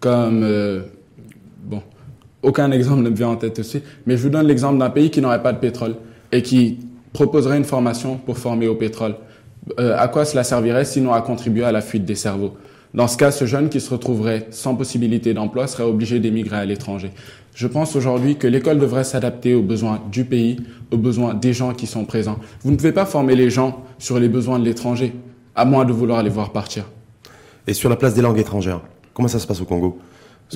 comme 0.00 0.42
euh, 0.42 0.82
bon, 1.62 1.82
aucun 2.42 2.72
exemple 2.72 3.02
ne 3.02 3.10
me 3.10 3.14
vient 3.14 3.28
en 3.28 3.36
tête 3.36 3.60
aussi, 3.60 3.82
mais 4.06 4.16
je 4.16 4.22
vous 4.22 4.30
donne 4.30 4.46
l'exemple 4.48 4.78
d'un 4.78 4.90
pays 4.90 5.10
qui 5.10 5.20
n'aurait 5.20 5.42
pas 5.42 5.52
de 5.52 5.58
pétrole 5.58 5.94
et 6.32 6.42
qui 6.42 6.80
proposerait 7.12 7.58
une 7.58 7.64
formation 7.64 8.16
pour 8.16 8.38
former 8.38 8.66
au 8.66 8.74
pétrole. 8.74 9.14
Euh, 9.78 9.96
à 9.98 10.08
quoi 10.08 10.24
cela 10.24 10.44
servirait 10.44 10.84
sinon 10.84 11.12
à 11.12 11.20
contribuer 11.20 11.64
à 11.64 11.72
la 11.72 11.80
fuite 11.80 12.04
des 12.04 12.14
cerveaux? 12.14 12.56
Dans 12.94 13.08
ce 13.08 13.16
cas, 13.16 13.30
ce 13.30 13.46
jeune 13.46 13.70
qui 13.70 13.80
se 13.80 13.90
retrouverait 13.90 14.48
sans 14.50 14.74
possibilité 14.74 15.32
d'emploi 15.32 15.66
serait 15.66 15.84
obligé 15.84 16.20
d'émigrer 16.20 16.56
à 16.56 16.64
l'étranger. 16.66 17.10
Je 17.54 17.66
pense 17.66 17.96
aujourd'hui 17.96 18.36
que 18.36 18.46
l'école 18.46 18.78
devrait 18.78 19.04
s'adapter 19.04 19.54
aux 19.54 19.62
besoins 19.62 20.02
du 20.10 20.24
pays, 20.24 20.58
aux 20.90 20.98
besoins 20.98 21.32
des 21.32 21.54
gens 21.54 21.72
qui 21.72 21.86
sont 21.86 22.04
présents. 22.04 22.38
Vous 22.62 22.70
ne 22.70 22.76
pouvez 22.76 22.92
pas 22.92 23.06
former 23.06 23.34
les 23.34 23.48
gens 23.48 23.82
sur 23.98 24.18
les 24.18 24.28
besoins 24.28 24.58
de 24.58 24.64
l'étranger, 24.64 25.14
à 25.54 25.64
moins 25.64 25.86
de 25.86 25.92
vouloir 25.92 26.22
les 26.22 26.30
voir 26.30 26.52
partir. 26.52 26.84
Et 27.66 27.72
sur 27.72 27.88
la 27.88 27.96
place 27.96 28.14
des 28.14 28.22
langues 28.22 28.38
étrangères, 28.38 28.80
comment 29.14 29.28
ça 29.28 29.38
se 29.38 29.46
passe 29.46 29.60
au 29.60 29.64
Congo? 29.64 29.98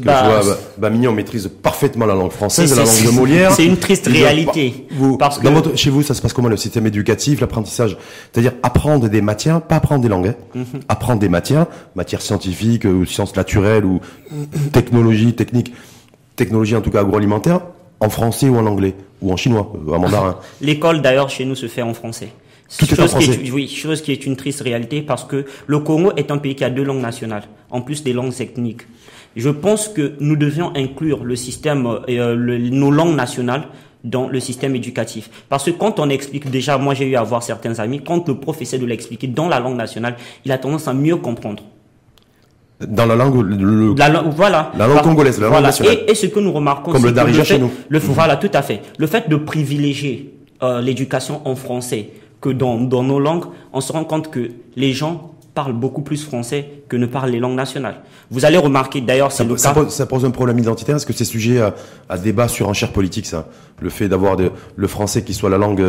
Parce 0.05 0.21
que 0.21 0.31
bah, 0.31 0.41
je 0.41 0.47
vois, 0.47 0.59
bah, 0.79 0.91
Mignon 0.91 1.13
maîtrise 1.13 1.51
parfaitement 1.63 2.07
la 2.07 2.15
langue 2.15 2.33
française, 2.33 2.77
la 2.77 2.85
langue 2.85 3.05
de 3.05 3.11
Molière. 3.11 3.53
C'est 3.53 3.65
une 3.65 3.77
triste 3.77 4.07
réalité. 4.07 4.87
Vous, 4.91 5.17
parce 5.17 5.39
que... 5.39 5.49
votre, 5.49 5.77
chez 5.77 5.91
vous, 5.91 6.03
ça 6.03 6.15
se 6.15 6.23
passe 6.23 6.33
comment 6.33 6.49
le 6.49 6.57
système 6.57 6.87
éducatif, 6.87 7.41
l'apprentissage? 7.41 7.97
C'est-à-dire 8.33 8.53
apprendre 8.63 9.09
des 9.09 9.21
matières, 9.21 9.63
pas 9.63 9.77
apprendre 9.77 10.03
des 10.03 10.09
langues, 10.09 10.29
hein. 10.29 10.35
mm-hmm. 10.57 10.81
apprendre 10.89 11.21
des 11.21 11.29
matières, 11.29 11.67
matières 11.95 12.23
scientifiques 12.23 12.85
ou 12.85 13.05
sciences 13.07 13.37
naturelles 13.37 13.85
ou 13.85 14.01
technologie, 14.73 15.35
technique, 15.35 15.73
technologie 16.37 16.77
en 16.77 16.81
tout 16.81 16.91
cas 16.91 17.01
agroalimentaire, 17.01 17.61
en 18.01 18.11
français 18.11 18.49
ou 18.49 18.57
en 18.57 18.67
anglais 18.67 18.95
ou 19.23 19.33
en 19.33 19.37
chinois, 19.37 19.73
en 19.89 19.99
mandarin. 19.99 20.39
L'école 20.61 21.01
d'ailleurs 21.01 21.31
chez 21.31 21.45
nous 21.45 21.55
se 21.55 21.69
fait 21.69 21.83
en 21.83 21.95
français. 21.95 22.29
Tout 22.79 22.87
chose, 22.87 23.15
qui 23.15 23.31
est, 23.31 23.51
oui, 23.53 23.69
chose 23.69 24.03
qui 24.03 24.11
est 24.11 24.27
une 24.27 24.37
triste 24.37 24.61
réalité 24.61 25.01
parce 25.01 25.23
que 25.23 25.47
le 25.67 25.79
Congo 25.79 26.13
est 26.17 26.33
un 26.33 26.39
pays 26.39 26.57
qui 26.57 26.65
a 26.65 26.71
deux 26.71 26.83
langues 26.83 27.01
nationales, 27.01 27.45
en 27.71 27.81
plus 27.81 28.03
des 28.03 28.13
langues 28.13 28.33
ethniques. 28.41 28.83
Je 29.37 29.51
pense 29.51 29.88
que 29.88 30.14
nous 30.18 30.35
devions 30.35 30.72
inclure 30.75 31.22
le 31.25 31.37
système, 31.37 31.87
euh, 32.09 32.59
nos 32.70 32.90
langues 32.90 33.14
nationales 33.14 33.64
dans 34.03 34.29
le 34.29 34.40
système 34.40 34.75
éducatif. 34.75 35.31
Parce 35.49 35.64
que 35.64 35.70
quand 35.72 36.01
on 36.01 36.09
explique, 36.09 36.51
déjà, 36.51 36.79
moi 36.79 36.94
j'ai 36.94 37.07
eu 37.07 37.16
à 37.16 37.22
voir 37.22 37.42
certains 37.42 37.79
amis, 37.79 38.01
quand 38.05 38.27
le 38.29 38.37
professeur 38.38 38.81
de 38.81 38.87
l'expliquer 38.87 39.27
dans 39.27 39.49
la 39.49 39.61
langue 39.61 39.77
nationale, 39.77 40.16
il 40.44 40.53
a 40.53 40.59
tendance 40.59 40.88
à 40.88 40.94
mieux 40.94 41.16
comprendre. 41.16 41.62
Dans 42.81 43.07
la 43.07 43.16
langue, 43.16 43.42
le, 43.42 43.94
la 43.94 44.09
langue, 44.09 44.33
voilà. 44.35 44.70
La 44.77 44.87
langue 44.87 45.03
congolaise, 45.03 45.40
la 45.40 45.49
langue 45.49 45.62
nationale. 45.62 45.99
Et, 46.07 46.11
et, 46.11 46.14
ce 46.14 46.27
que 46.27 46.40
nous 46.40 46.53
remarquons, 46.53 46.92
comme 46.92 47.05
le 47.05 47.12
darija 47.12 47.42
chez 47.44 47.59
nous. 47.59 47.70
Le, 47.88 47.99
Voilà, 47.99 48.37
tout 48.37 48.51
à 48.53 48.62
fait. 48.62 48.83
Le 48.99 49.07
fait 49.07 49.29
de 49.29 49.37
privilégier 49.37 50.35
euh, 50.62 50.81
l'éducation 50.81 51.40
en 51.46 51.57
français 51.57 52.11
que 52.40 52.51
dans, 52.51 52.79
dans 52.79 53.03
nos 53.03 53.18
langues, 53.18 53.44
on 53.72 53.81
se 53.81 53.92
rend 53.92 54.05
compte 54.05 54.31
que 54.31 54.51
les 54.77 54.92
gens 54.92 55.33
parlent 55.57 55.73
beaucoup 55.73 56.03
plus 56.03 56.23
français 56.23 56.83
que 56.88 56.97
ne 56.97 57.07
parlent 57.07 57.31
les 57.31 57.40
langues 57.40 57.57
nationales. 57.57 58.03
Vous 58.31 58.45
allez 58.45 58.59
remarquer, 58.59 59.01
d'ailleurs, 59.01 59.33
c'est 59.33 59.42
le 59.42 59.57
ça 59.57 59.73
Pose, 59.73 59.88
ça 59.88 60.05
pose 60.05 60.25
un 60.27 60.31
problème 60.31 60.59
identitaire. 60.59 60.97
Est-ce 60.97 61.07
que 61.07 61.14
c'est 61.14 61.25
sujet 61.25 61.61
à, 61.61 61.75
à, 62.11 62.19
débat 62.19 62.47
sur 62.47 62.69
un 62.69 62.75
cher 62.75 62.92
politique, 62.92 63.25
ça 63.25 63.49
Le 63.81 63.88
fait 63.88 64.09
d'avoir 64.09 64.37
le 64.37 64.87
français 64.87 65.25
qui 65.25 65.33
soit 65.33 65.49
la 65.49 65.57
langue 65.57 65.83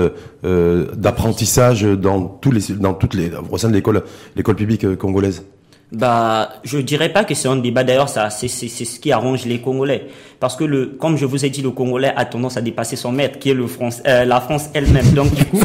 euh, 0.45 0.87
d'apprentissage 0.95 1.83
dans 1.83 2.21
tous 2.23 2.51
les, 2.51 2.61
dans 2.75 2.93
toutes 2.93 3.13
les, 3.13 3.29
au 3.51 3.57
sein 3.57 3.67
de 3.67 3.73
l'école, 3.73 4.03
l'école 4.37 4.55
publique 4.55 4.85
euh, 4.85 4.95
congolaise 4.95 5.43
bah, 5.91 6.49
je 6.65 6.79
dirais 6.79 7.09
pas 7.13 7.23
que 7.23 7.33
c'est 7.33 7.47
un 7.47 7.55
débat. 7.55 7.83
D'ailleurs, 7.85 8.09
ça, 8.09 8.29
c'est, 8.29 8.49
c'est, 8.49 8.67
c'est 8.67 8.83
ce 8.83 8.99
qui 8.99 9.11
arrange 9.11 9.45
les 9.45 9.61
Congolais, 9.61 10.07
parce 10.39 10.57
que 10.57 10.65
le, 10.65 10.87
comme 10.87 11.15
je 11.15 11.25
vous 11.25 11.45
ai 11.45 11.49
dit, 11.49 11.61
le 11.61 11.71
Congolais 11.71 12.11
a 12.15 12.25
tendance 12.25 12.57
à 12.57 12.61
dépasser 12.61 12.97
son 12.97 13.13
maître, 13.13 13.39
qui 13.39 13.51
est 13.51 13.53
le 13.53 13.67
France, 13.67 14.01
euh, 14.05 14.25
la 14.25 14.41
France 14.41 14.69
elle-même. 14.73 15.11
Donc 15.13 15.33
du 15.33 15.45
coup, 15.45 15.61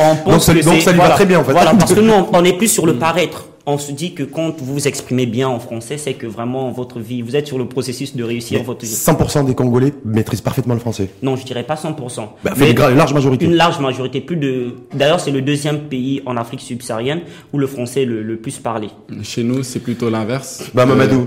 on 0.00 0.16
pense 0.16 0.46
donc, 0.46 0.56
que 0.56 0.64
donc 0.64 0.80
ça 0.80 0.92
lui 0.92 0.98
va 0.98 1.10
très 1.10 1.26
bien 1.26 1.40
en 1.40 1.44
fait. 1.44 1.52
Voilà, 1.52 1.74
parce 1.74 1.94
que 1.94 2.00
nous, 2.00 2.12
on, 2.32 2.44
est 2.44 2.54
plus 2.54 2.68
sur 2.68 2.86
le 2.86 2.94
paraître 2.94 3.46
on 3.66 3.78
se 3.78 3.90
dit 3.90 4.14
que 4.14 4.22
quand 4.22 4.60
vous 4.60 4.74
vous 4.74 4.88
exprimez 4.88 5.26
bien 5.26 5.48
en 5.48 5.58
français, 5.58 5.98
c'est 5.98 6.14
que 6.14 6.26
vraiment 6.26 6.70
votre 6.70 7.00
vie, 7.00 7.20
vous 7.20 7.34
êtes 7.34 7.48
sur 7.48 7.58
le 7.58 7.66
processus 7.66 8.14
de 8.14 8.22
réussir 8.22 8.62
votre 8.62 8.86
vie. 8.86 8.92
100% 8.92 9.44
des 9.44 9.56
Congolais 9.56 9.92
maîtrisent 10.04 10.40
parfaitement 10.40 10.74
le 10.74 10.80
français. 10.80 11.10
Non, 11.20 11.34
je 11.34 11.44
dirais 11.44 11.64
pas 11.64 11.74
100%. 11.74 12.28
Bah, 12.44 12.52
mais 12.56 12.70
une 12.70 12.96
large 12.96 13.12
majorité. 13.12 13.44
Une 13.44 13.56
large 13.56 13.80
majorité, 13.80 14.20
plus 14.20 14.36
de. 14.36 14.76
D'ailleurs, 14.94 15.18
c'est 15.18 15.32
le 15.32 15.42
deuxième 15.42 15.80
pays 15.80 16.22
en 16.26 16.36
Afrique 16.36 16.60
subsaharienne 16.60 17.22
où 17.52 17.58
le 17.58 17.66
français 17.66 18.02
est 18.02 18.06
le, 18.06 18.36
plus 18.36 18.58
parlé. 18.58 18.88
Chez 19.22 19.42
nous, 19.42 19.64
c'est 19.64 19.80
plutôt 19.80 20.10
l'inverse. 20.10 20.70
Bah, 20.72 20.86
Mamadou. 20.86 21.26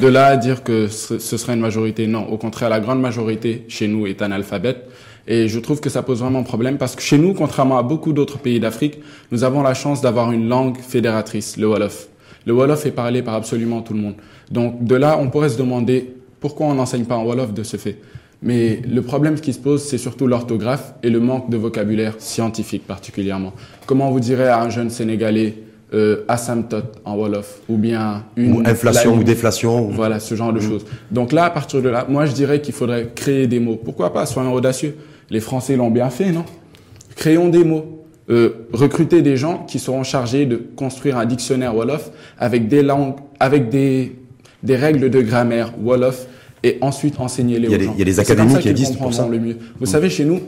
de 0.00 0.06
là 0.06 0.28
à 0.28 0.36
dire 0.38 0.62
que 0.62 0.88
ce 0.88 1.18
serait 1.18 1.52
une 1.52 1.60
majorité, 1.60 2.06
non. 2.06 2.26
Au 2.28 2.38
contraire, 2.38 2.70
la 2.70 2.80
grande 2.80 3.00
majorité 3.00 3.66
chez 3.68 3.88
nous 3.88 4.06
est 4.06 4.22
analphabète. 4.22 4.88
Et 5.26 5.48
je 5.48 5.58
trouve 5.58 5.80
que 5.80 5.88
ça 5.88 6.02
pose 6.02 6.20
vraiment 6.20 6.42
problème 6.42 6.76
parce 6.76 6.94
que 6.94 7.02
chez 7.02 7.18
nous, 7.18 7.32
contrairement 7.32 7.78
à 7.78 7.82
beaucoup 7.82 8.12
d'autres 8.12 8.38
pays 8.38 8.60
d'Afrique, 8.60 8.98
nous 9.32 9.44
avons 9.44 9.62
la 9.62 9.74
chance 9.74 10.00
d'avoir 10.00 10.32
une 10.32 10.48
langue 10.48 10.76
fédératrice, 10.78 11.56
le 11.56 11.66
Wolof. 11.66 12.08
Le 12.46 12.52
Wolof 12.52 12.84
est 12.84 12.90
parlé 12.90 13.22
par 13.22 13.34
absolument 13.34 13.80
tout 13.80 13.94
le 13.94 14.00
monde. 14.00 14.14
Donc 14.50 14.84
de 14.84 14.94
là, 14.94 15.18
on 15.18 15.30
pourrait 15.30 15.48
se 15.48 15.58
demander 15.58 16.14
pourquoi 16.40 16.66
on 16.66 16.74
n'enseigne 16.74 17.04
pas 17.04 17.16
en 17.16 17.24
Wolof 17.24 17.54
de 17.54 17.62
ce 17.62 17.78
fait. 17.78 17.98
Mais 18.42 18.82
le 18.86 19.00
problème 19.00 19.40
qui 19.40 19.54
se 19.54 19.58
pose, 19.58 19.82
c'est 19.82 19.96
surtout 19.96 20.26
l'orthographe 20.26 20.92
et 21.02 21.08
le 21.08 21.20
manque 21.20 21.48
de 21.48 21.56
vocabulaire 21.56 22.16
scientifique 22.18 22.86
particulièrement. 22.86 23.54
Comment 23.86 24.10
vous 24.10 24.20
direz 24.20 24.48
à 24.48 24.60
un 24.60 24.68
jeune 24.68 24.90
Sénégalais 24.90 25.54
euh, 25.94 26.24
asymptote 26.28 27.00
en 27.04 27.16
Wolof, 27.16 27.60
ou 27.68 27.76
bien 27.76 28.24
une... 28.36 28.56
Ou 28.56 28.62
inflation 28.66 29.14
ou 29.14 29.22
déflation. 29.22 29.88
Voilà, 29.90 30.20
ce 30.20 30.34
genre 30.34 30.52
de 30.52 30.58
mm. 30.58 30.68
choses. 30.68 30.84
Donc 31.10 31.32
là, 31.32 31.44
à 31.44 31.50
partir 31.50 31.80
de 31.80 31.88
là, 31.88 32.04
moi 32.08 32.26
je 32.26 32.32
dirais 32.32 32.60
qu'il 32.60 32.74
faudrait 32.74 33.12
créer 33.14 33.46
des 33.46 33.60
mots. 33.60 33.80
Pourquoi 33.82 34.12
pas, 34.12 34.26
soyons 34.26 34.52
audacieux. 34.52 34.96
Les 35.30 35.40
Français 35.40 35.76
l'ont 35.76 35.90
bien 35.90 36.10
fait, 36.10 36.32
non? 36.32 36.44
Créons 37.16 37.48
des 37.48 37.64
mots. 37.64 38.04
Euh, 38.30 38.66
recruter 38.72 39.20
des 39.20 39.36
gens 39.36 39.64
qui 39.68 39.78
seront 39.78 40.02
chargés 40.02 40.46
de 40.46 40.56
construire 40.56 41.18
un 41.18 41.26
dictionnaire 41.26 41.76
Wolof 41.76 42.10
avec 42.38 42.68
des 42.68 42.82
langues, 42.82 43.16
avec 43.38 43.68
des, 43.68 44.16
des 44.62 44.76
règles 44.76 45.10
de 45.10 45.20
grammaire 45.20 45.74
Wolof 45.78 46.26
et 46.62 46.78
ensuite 46.80 47.20
enseigner 47.20 47.58
les 47.58 47.68
il 47.68 47.72
y 47.72 47.74
a 47.74 47.78
des, 47.78 47.84
Il 47.84 47.98
y 47.98 48.02
a 48.02 48.04
des 48.06 48.20
académies 48.20 48.58
qui 48.58 48.68
existent 48.68 48.96
pour 48.96 49.12
ça. 49.12 49.28
Le 49.28 49.38
mieux. 49.38 49.58
Vous 49.78 49.84
savez, 49.84 50.08
chez 50.08 50.24
nous, 50.24 50.40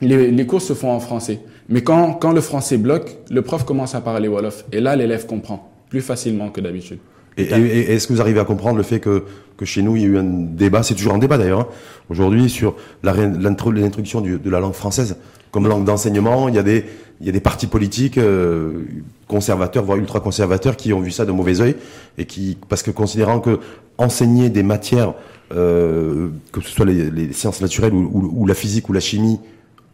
les, 0.00 0.30
les, 0.30 0.46
cours 0.46 0.62
se 0.62 0.72
font 0.72 0.92
en 0.92 1.00
français. 1.00 1.40
Mais 1.68 1.82
quand, 1.82 2.12
quand 2.14 2.30
le 2.30 2.40
français 2.40 2.76
bloque, 2.78 3.16
le 3.28 3.42
prof 3.42 3.64
commence 3.64 3.96
à 3.96 4.00
parler 4.00 4.28
Wolof. 4.28 4.64
Et 4.70 4.80
là, 4.80 4.94
l'élève 4.94 5.26
comprend 5.26 5.72
plus 5.88 6.00
facilement 6.00 6.50
que 6.50 6.60
d'habitude. 6.60 6.98
Et, 7.36 7.44
est-ce 7.92 8.06
que 8.06 8.12
vous 8.12 8.20
arrivez 8.20 8.40
à 8.40 8.44
comprendre 8.44 8.76
le 8.76 8.82
fait 8.82 9.00
que, 9.00 9.24
que 9.56 9.64
chez 9.64 9.82
nous, 9.82 9.96
il 9.96 10.02
y 10.02 10.04
a 10.04 10.08
eu 10.08 10.18
un 10.18 10.24
débat, 10.24 10.82
c'est 10.82 10.94
toujours 10.94 11.14
un 11.14 11.18
débat 11.18 11.38
d'ailleurs, 11.38 11.60
hein, 11.60 11.66
aujourd'hui, 12.10 12.48
sur 12.48 12.76
l'introduction 13.02 14.20
de 14.20 14.50
la 14.50 14.60
langue 14.60 14.74
française 14.74 15.16
comme 15.54 15.68
langue 15.68 15.84
d'enseignement. 15.84 16.48
Il 16.48 16.56
y 16.56 16.58
a 16.58 16.64
des, 16.64 16.84
il 17.20 17.26
y 17.26 17.28
a 17.28 17.32
des 17.32 17.40
partis 17.40 17.68
politiques 17.68 18.18
euh, 18.18 18.82
conservateurs, 19.28 19.84
voire 19.84 19.98
ultra-conservateurs, 19.98 20.76
qui 20.76 20.92
ont 20.92 21.00
vu 21.00 21.12
ça 21.12 21.24
de 21.24 21.30
mauvais 21.30 21.60
oeil 21.60 21.76
et 22.18 22.26
qui, 22.26 22.58
parce 22.68 22.82
que 22.82 22.90
considérant 22.90 23.38
que 23.38 23.60
enseigner 23.96 24.50
des 24.50 24.64
matières, 24.64 25.14
euh, 25.54 26.30
que 26.50 26.60
ce 26.60 26.70
soit 26.70 26.86
les, 26.86 27.32
sciences 27.32 27.60
naturelles 27.60 27.94
ou, 27.94 28.46
la 28.46 28.54
physique 28.54 28.88
ou 28.88 28.92
la 28.92 28.98
chimie, 28.98 29.38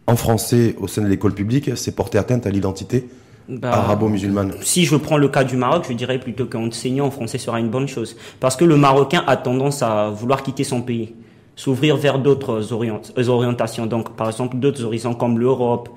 en 0.07 0.15
français 0.15 0.75
au 0.79 0.87
sein 0.87 1.03
de 1.03 1.07
l'école 1.07 1.33
publique, 1.35 1.69
c'est 1.75 1.95
porter 1.95 2.17
atteinte 2.17 2.47
à 2.47 2.49
l'identité 2.49 3.07
bah, 3.49 3.71
arabo-musulmane. 3.73 4.53
Si 4.61 4.85
je 4.85 4.95
prends 4.95 5.17
le 5.17 5.27
cas 5.27 5.43
du 5.43 5.57
Maroc, 5.57 5.85
je 5.89 5.93
dirais 5.93 6.19
plutôt 6.19 6.45
qu'enseigner 6.45 7.01
en 7.01 7.11
français 7.11 7.37
sera 7.37 7.59
une 7.59 7.69
bonne 7.69 7.87
chose, 7.87 8.15
parce 8.39 8.55
que 8.55 8.65
le 8.65 8.77
Marocain 8.77 9.23
a 9.27 9.37
tendance 9.37 9.81
à 9.83 10.09
vouloir 10.09 10.43
quitter 10.43 10.63
son 10.63 10.81
pays 10.81 11.13
s'ouvrir 11.55 11.95
vers 11.95 12.19
d'autres 12.19 12.73
euh, 12.73 13.27
orientations, 13.29 13.85
donc 13.85 14.15
par 14.15 14.27
exemple 14.27 14.57
d'autres 14.57 14.83
horizons 14.83 15.13
comme 15.13 15.37
l'Europe. 15.37 15.89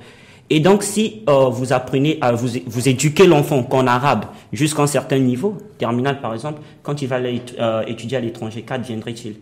Et 0.50 0.60
donc 0.60 0.82
si 0.82 1.22
euh, 1.28 1.48
vous 1.48 1.72
apprenez 1.72 2.18
à 2.20 2.32
vous, 2.32 2.58
vous 2.66 2.88
éduquer 2.88 3.26
l'enfant 3.26 3.62
qu'en 3.62 3.86
arabe 3.86 4.26
jusqu'à 4.52 4.82
un 4.82 4.86
certain 4.86 5.18
niveau, 5.18 5.56
terminal 5.78 6.20
par 6.20 6.34
exemple, 6.34 6.60
quand 6.82 7.00
il 7.00 7.08
va 7.08 7.16
aller, 7.16 7.40
euh, 7.58 7.82
étudier 7.86 8.18
à 8.18 8.20
l'étranger, 8.20 8.62
qu'adviendrait-il 8.62 9.36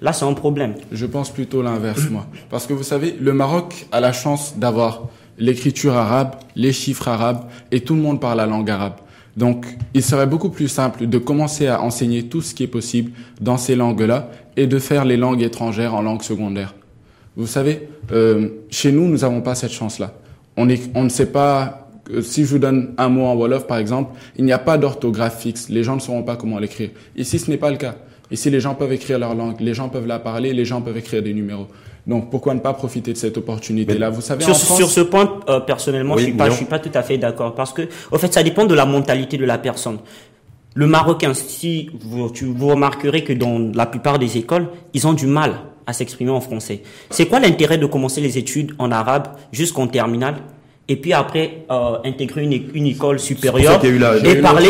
Là, 0.00 0.12
c'est 0.12 0.24
un 0.24 0.32
problème. 0.32 0.74
Je 0.90 1.06
pense 1.06 1.30
plutôt 1.30 1.62
l'inverse, 1.62 2.10
moi. 2.10 2.26
Parce 2.50 2.66
que 2.66 2.72
vous 2.72 2.82
savez, 2.82 3.14
le 3.20 3.32
Maroc 3.32 3.86
a 3.92 4.00
la 4.00 4.12
chance 4.12 4.58
d'avoir 4.58 5.02
l'écriture 5.38 5.94
arabe, 5.94 6.36
les 6.56 6.72
chiffres 6.72 7.08
arabes, 7.08 7.44
et 7.70 7.80
tout 7.80 7.94
le 7.94 8.02
monde 8.02 8.20
parle 8.20 8.38
la 8.38 8.46
langue 8.46 8.70
arabe. 8.70 8.94
Donc, 9.36 9.66
il 9.94 10.02
serait 10.02 10.26
beaucoup 10.26 10.50
plus 10.50 10.68
simple 10.68 11.06
de 11.06 11.18
commencer 11.18 11.66
à 11.66 11.80
enseigner 11.82 12.24
tout 12.24 12.42
ce 12.42 12.54
qui 12.54 12.64
est 12.64 12.68
possible 12.68 13.12
dans 13.40 13.56
ces 13.56 13.76
langues-là 13.76 14.30
et 14.56 14.66
de 14.66 14.78
faire 14.78 15.04
les 15.04 15.16
langues 15.16 15.42
étrangères 15.42 15.94
en 15.94 16.02
langue 16.02 16.22
secondaire. 16.22 16.74
Vous 17.36 17.46
savez, 17.46 17.88
euh, 18.12 18.48
chez 18.70 18.92
nous, 18.92 19.08
nous 19.08 19.18
n'avons 19.18 19.40
pas 19.40 19.54
cette 19.54 19.72
chance-là. 19.72 20.12
On, 20.58 20.66
ne 20.66 21.08
sait 21.08 21.32
pas, 21.32 21.88
euh, 22.10 22.20
si 22.20 22.44
je 22.44 22.50
vous 22.50 22.58
donne 22.58 22.92
un 22.98 23.08
mot 23.08 23.24
en 23.24 23.34
Wolof, 23.34 23.66
par 23.66 23.78
exemple, 23.78 24.12
il 24.36 24.44
n'y 24.44 24.52
a 24.52 24.58
pas 24.58 24.76
d'orthographe 24.76 25.40
fixe. 25.40 25.70
Les 25.70 25.82
gens 25.82 25.94
ne 25.94 26.00
sauront 26.00 26.22
pas 26.22 26.36
comment 26.36 26.58
l'écrire. 26.58 26.90
Ici, 27.16 27.38
ce 27.38 27.50
n'est 27.50 27.56
pas 27.56 27.70
le 27.70 27.78
cas. 27.78 27.94
Ici, 28.30 28.50
les 28.50 28.60
gens 28.60 28.74
peuvent 28.74 28.92
écrire 28.92 29.18
leur 29.18 29.34
langue, 29.34 29.60
les 29.60 29.72
gens 29.72 29.88
peuvent 29.88 30.06
la 30.06 30.18
parler, 30.18 30.52
les 30.52 30.66
gens 30.66 30.82
peuvent 30.82 30.96
écrire 30.96 31.22
des 31.22 31.32
numéros. 31.32 31.68
Donc 32.06 32.30
pourquoi 32.30 32.54
ne 32.54 32.60
pas 32.60 32.72
profiter 32.72 33.12
de 33.12 33.18
cette 33.18 33.36
opportunité-là? 33.38 34.10
Vous 34.10 34.20
savez, 34.20 34.44
sur, 34.44 34.56
sur 34.56 34.90
ce 34.90 35.00
point, 35.00 35.40
euh, 35.48 35.60
personnellement, 35.60 36.16
je 36.16 36.24
suis 36.24 36.32
pas, 36.32 36.50
je 36.50 36.56
suis 36.56 36.64
pas 36.64 36.78
tout 36.78 36.90
à 36.94 37.02
fait 37.02 37.16
d'accord 37.16 37.54
parce 37.54 37.72
que, 37.72 37.82
au 38.10 38.18
fait, 38.18 38.32
ça 38.32 38.42
dépend 38.42 38.64
de 38.64 38.74
la 38.74 38.86
mentalité 38.86 39.36
de 39.36 39.44
la 39.44 39.58
personne. 39.58 39.98
Le 40.74 40.86
Marocain, 40.86 41.34
si 41.34 41.90
vous, 42.00 42.28
vous 42.28 42.68
remarquerez 42.68 43.24
que 43.24 43.32
dans 43.32 43.70
la 43.74 43.86
plupart 43.86 44.18
des 44.18 44.38
écoles, 44.38 44.68
ils 44.94 45.06
ont 45.06 45.12
du 45.12 45.26
mal 45.26 45.54
à 45.86 45.92
s'exprimer 45.92 46.30
en 46.30 46.40
français. 46.40 46.82
C'est 47.10 47.26
quoi 47.26 47.40
l'intérêt 47.40 47.78
de 47.78 47.86
commencer 47.86 48.20
les 48.20 48.38
études 48.38 48.72
en 48.78 48.90
arabe 48.90 49.28
jusqu'en 49.52 49.86
terminale? 49.86 50.36
Et 50.92 50.96
puis 50.96 51.14
après 51.14 51.64
euh, 51.70 51.96
intégrer 52.04 52.42
une, 52.42 52.52
une, 52.74 52.86
école 52.86 53.18
supérieure 53.18 53.80
et 53.82 54.34
parler 54.42 54.68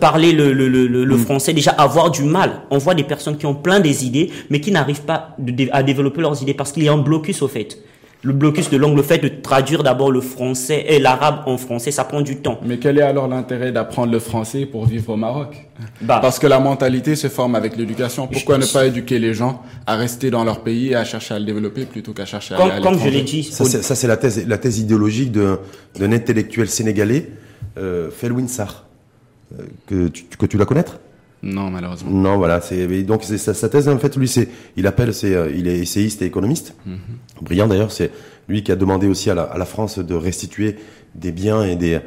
parler 0.00 0.32
le, 0.32 0.54
le, 0.54 0.68
le, 0.68 0.86
le 0.86 1.16
mm. 1.16 1.18
français 1.18 1.52
déjà 1.52 1.72
avoir 1.72 2.10
du 2.10 2.22
mal. 2.22 2.62
On 2.70 2.78
voit 2.78 2.94
des 2.94 3.04
personnes 3.04 3.36
qui 3.36 3.44
ont 3.44 3.54
plein 3.54 3.78
des 3.78 4.06
idées 4.06 4.30
mais 4.48 4.60
qui 4.60 4.72
n'arrivent 4.72 5.02
pas 5.02 5.36
à 5.72 5.82
développer 5.82 6.22
leurs 6.22 6.40
idées 6.42 6.54
parce 6.54 6.72
qu'il 6.72 6.84
y 6.84 6.88
a 6.88 6.94
un 6.94 6.98
blocus 6.98 7.42
au 7.42 7.48
fait 7.48 7.76
le 8.22 8.32
blocus 8.34 8.68
de 8.68 8.76
langue, 8.76 8.96
le 8.96 9.02
fait 9.02 9.18
de 9.18 9.28
traduire 9.28 9.82
d'abord 9.82 10.10
le 10.10 10.20
français 10.20 10.84
et 10.88 10.98
l'arabe 10.98 11.42
en 11.46 11.56
français, 11.56 11.90
ça 11.90 12.04
prend 12.04 12.20
du 12.20 12.36
temps. 12.36 12.60
Mais 12.64 12.78
quel 12.78 12.98
est 12.98 13.02
alors 13.02 13.28
l'intérêt 13.28 13.72
d'apprendre 13.72 14.12
le 14.12 14.18
français 14.18 14.66
pour 14.66 14.84
vivre 14.84 15.14
au 15.14 15.16
Maroc? 15.16 15.68
Bah, 16.02 16.18
Parce 16.20 16.38
que 16.38 16.46
la 16.46 16.60
mentalité 16.60 17.16
se 17.16 17.28
forme 17.28 17.54
avec 17.54 17.76
l'éducation. 17.76 18.26
Pourquoi 18.26 18.58
ne 18.58 18.66
pas 18.66 18.86
éduquer 18.86 19.18
les 19.18 19.32
gens 19.32 19.62
à 19.86 19.96
rester 19.96 20.30
dans 20.30 20.44
leur 20.44 20.62
pays 20.62 20.88
et 20.88 20.94
à 20.96 21.04
chercher 21.04 21.34
à 21.34 21.38
le 21.38 21.46
développer 21.46 21.86
plutôt 21.86 22.12
qu'à 22.12 22.26
chercher 22.26 22.54
à 22.54 22.62
aller 22.62 22.82
Comme 22.82 22.98
je 22.98 23.08
l'ai 23.08 23.22
dit. 23.22 23.42
Ça, 23.42 23.64
c'est 23.64 24.06
la 24.06 24.16
thèse, 24.18 24.46
la 24.46 24.58
thèse 24.58 24.78
idéologique 24.78 25.32
d'un 25.32 26.12
intellectuel 26.12 26.68
sénégalais, 26.68 27.30
euh, 27.78 28.10
Felwin 28.10 28.48
Sarr, 28.48 28.84
euh, 29.58 29.62
que, 29.86 30.08
tu, 30.08 30.24
que 30.24 30.46
tu 30.46 30.58
la 30.58 30.66
connaître? 30.66 30.98
Non, 31.42 31.70
malheureusement. 31.70 32.10
Non, 32.10 32.36
voilà. 32.36 32.60
C'est 32.60 33.02
donc 33.02 33.24
c'est 33.24 33.38
sa, 33.38 33.68
thèse 33.68 33.88
en 33.88 33.98
fait. 33.98 34.16
Lui, 34.16 34.28
c'est 34.28 34.48
il 34.76 34.86
appelle, 34.86 35.14
c'est 35.14 35.34
euh, 35.34 35.50
il 35.54 35.68
est 35.68 35.78
essayiste 35.78 36.22
et 36.22 36.26
économiste, 36.26 36.74
mhm. 36.84 36.98
brillant 37.40 37.66
d'ailleurs. 37.66 37.92
C'est 37.92 38.10
lui 38.48 38.62
qui 38.62 38.72
a 38.72 38.76
demandé 38.76 39.06
aussi 39.06 39.30
à 39.30 39.34
la, 39.34 39.42
à 39.42 39.56
la 39.56 39.64
France 39.64 39.98
de 39.98 40.14
restituer 40.14 40.76
des 41.14 41.32
biens 41.32 41.64
et 41.64 41.76
des 41.76 42.00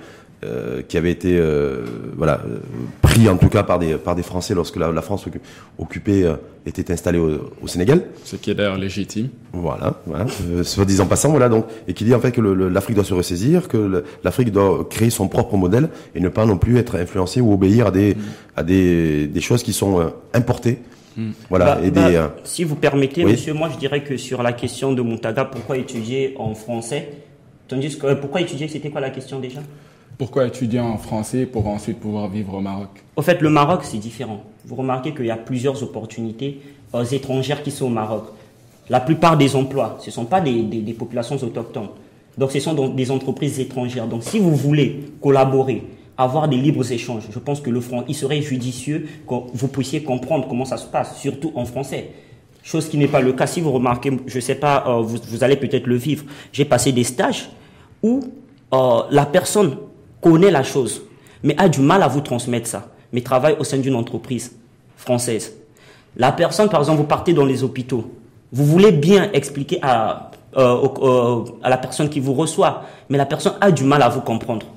euh, 0.43 0.81
qui 0.87 0.97
avait 0.97 1.11
été 1.11 1.37
euh, 1.37 1.85
voilà 2.17 2.41
pris 3.01 3.29
en 3.29 3.37
tout 3.37 3.49
cas 3.49 3.63
par 3.63 3.79
des 3.79 3.95
par 3.95 4.15
des 4.15 4.23
Français 4.23 4.53
lorsque 4.53 4.75
la, 4.75 5.01
France 5.01 5.25
occupée 5.77 6.23
euh, 6.25 6.35
était 6.65 6.91
installée 6.91 7.19
au, 7.19 7.51
au, 7.61 7.67
Sénégal. 7.67 8.03
Ce 8.23 8.35
qui 8.35 8.51
est 8.51 8.53
d'ailleurs 8.53 8.77
légitime. 8.77 9.29
Voilà, 9.53 10.01
voilà 10.05 10.25
soit 10.63 10.85
disant 10.85 11.05
passant 11.05 11.29
voilà 11.29 11.49
donc 11.49 11.65
et 11.87 11.93
qui 11.93 12.03
dit 12.03 12.13
en 12.13 12.19
fait 12.19 12.31
que 12.31 12.41
l'Afrique 12.41 12.95
doit 12.95 13.05
se 13.05 13.13
ressaisir, 13.13 13.67
que 13.67 14.03
l'Afrique 14.23 14.51
doit 14.51 14.85
créer 14.89 15.09
son 15.09 15.27
propre 15.27 15.55
modèle 15.55 15.89
et 16.13 16.19
ne 16.19 16.29
pas 16.29 16.45
non 16.45 16.57
plus 16.57 16.77
être 16.77 16.97
influencée 16.97 17.39
ou 17.39 17.53
obéir 17.53 17.87
à 17.87 17.91
des 17.91 18.15
mm. 18.15 18.19
à 18.57 18.63
des, 18.63 19.27
des 19.27 19.41
choses 19.41 19.63
qui 19.63 19.73
sont 19.73 20.11
importées. 20.33 20.79
Mm. 21.15 21.31
Voilà. 21.49 21.65
Bah, 21.65 21.81
et 21.83 21.91
des, 21.91 21.99
bah, 21.99 22.35
si 22.43 22.63
vous 22.63 22.75
permettez, 22.75 23.23
monsieur, 23.23 23.53
moi 23.53 23.69
je 23.71 23.77
dirais 23.77 24.03
que 24.03 24.17
sur 24.17 24.43
la 24.43 24.53
question 24.53 24.93
de 24.93 25.01
Montaga, 25.01 25.45
pourquoi 25.45 25.77
étudier 25.77 26.35
en 26.37 26.53
français? 26.55 27.09
Tandis 27.67 27.97
que 27.97 28.13
pourquoi 28.15 28.41
étudier? 28.41 28.67
C'était 28.67 28.89
quoi 28.89 29.01
la 29.01 29.09
question 29.09 29.39
déjà? 29.39 29.61
Pourquoi 30.17 30.47
étudier 30.47 30.79
en 30.79 30.97
français 30.97 31.45
pour 31.45 31.67
ensuite 31.67 31.99
pouvoir 31.99 32.29
vivre 32.29 32.53
au 32.53 32.61
Maroc? 32.61 32.89
Au 33.15 33.21
fait, 33.21 33.41
le 33.41 33.49
Maroc, 33.49 33.81
c'est 33.83 33.97
différent. 33.97 34.43
Vous 34.65 34.75
remarquez 34.75 35.13
qu'il 35.13 35.25
y 35.25 35.31
a 35.31 35.37
plusieurs 35.37 35.81
opportunités 35.81 36.61
aux 36.93 37.03
étrangères 37.03 37.63
qui 37.63 37.71
sont 37.71 37.85
au 37.85 37.89
Maroc. 37.89 38.25
La 38.89 38.99
plupart 38.99 39.37
des 39.37 39.55
emplois, 39.55 39.97
ce 39.99 40.07
ne 40.07 40.11
sont 40.11 40.25
pas 40.25 40.41
des, 40.41 40.95
populations 40.97 41.35
autochtones. 41.37 41.89
Donc, 42.37 42.51
ce 42.51 42.59
sont 42.59 42.89
des 42.89 43.11
entreprises 43.11 43.59
étrangères. 43.59 44.07
Donc, 44.07 44.23
si 44.23 44.39
vous 44.39 44.55
voulez 44.55 45.05
collaborer, 45.21 45.83
avoir 46.17 46.47
des 46.47 46.57
libres 46.57 46.91
échanges, 46.91 47.23
je 47.31 47.39
pense 47.39 47.61
que 47.61 47.69
le 47.69 47.81
front, 47.81 48.03
il 48.07 48.15
serait 48.15 48.41
judicieux 48.41 49.07
que 49.27 49.35
vous 49.53 49.67
puissiez 49.67 50.03
comprendre 50.03 50.47
comment 50.47 50.65
ça 50.65 50.77
se 50.77 50.85
passe, 50.85 51.17
surtout 51.19 51.51
en 51.55 51.65
français. 51.65 52.11
Chose 52.61 52.87
qui 52.87 52.97
n'est 52.97 53.07
pas 53.07 53.19
le 53.19 53.33
cas. 53.33 53.47
Si 53.47 53.61
vous 53.61 53.71
remarquez, 53.71 54.11
je 54.27 54.35
ne 54.35 54.41
sais 54.41 54.55
pas, 54.55 54.85
euh, 54.87 55.01
vous, 55.01 55.43
allez 55.43 55.57
peut-être 55.57 55.87
le 55.87 55.95
vivre. 55.95 56.23
J'ai 56.51 56.65
passé 56.65 56.91
des 56.91 57.03
stages 57.03 57.49
où 58.01 58.21
euh, 58.73 59.01
la 59.09 59.25
personne 59.25 59.75
connaît 60.23 60.51
la 60.51 60.63
chose, 60.63 61.03
mais 61.43 61.55
a 61.57 61.67
du 61.69 61.81
mal 61.81 62.01
à 62.01 62.07
vous 62.07 62.21
transmettre 62.21 62.67
ça, 62.67 62.87
mais 63.11 63.21
travaille 63.21 63.55
au 63.59 63.63
sein 63.63 63.77
d'une 63.77 63.95
entreprise 63.95 64.53
française. 64.95 65.53
La 66.15 66.31
personne, 66.31 66.69
par 66.69 66.79
exemple, 66.79 66.99
vous 66.99 67.07
partez 67.07 67.33
dans 67.33 67.45
les 67.45 67.63
hôpitaux, 67.63 68.11
vous 68.51 68.65
voulez 68.65 68.91
bien 68.91 69.29
expliquer 69.33 69.79
à, 69.81 70.31
euh, 70.57 70.87
euh, 71.01 71.43
à 71.63 71.69
la 71.69 71.77
personne 71.77 72.09
qui 72.09 72.19
vous 72.19 72.33
reçoit, 72.33 72.83
mais 73.09 73.17
la 73.17 73.25
personne 73.25 73.53
a 73.59 73.71
du 73.71 73.83
mal 73.83 74.01
à 74.01 74.09
vous 74.09 74.21
comprendre. 74.21 74.67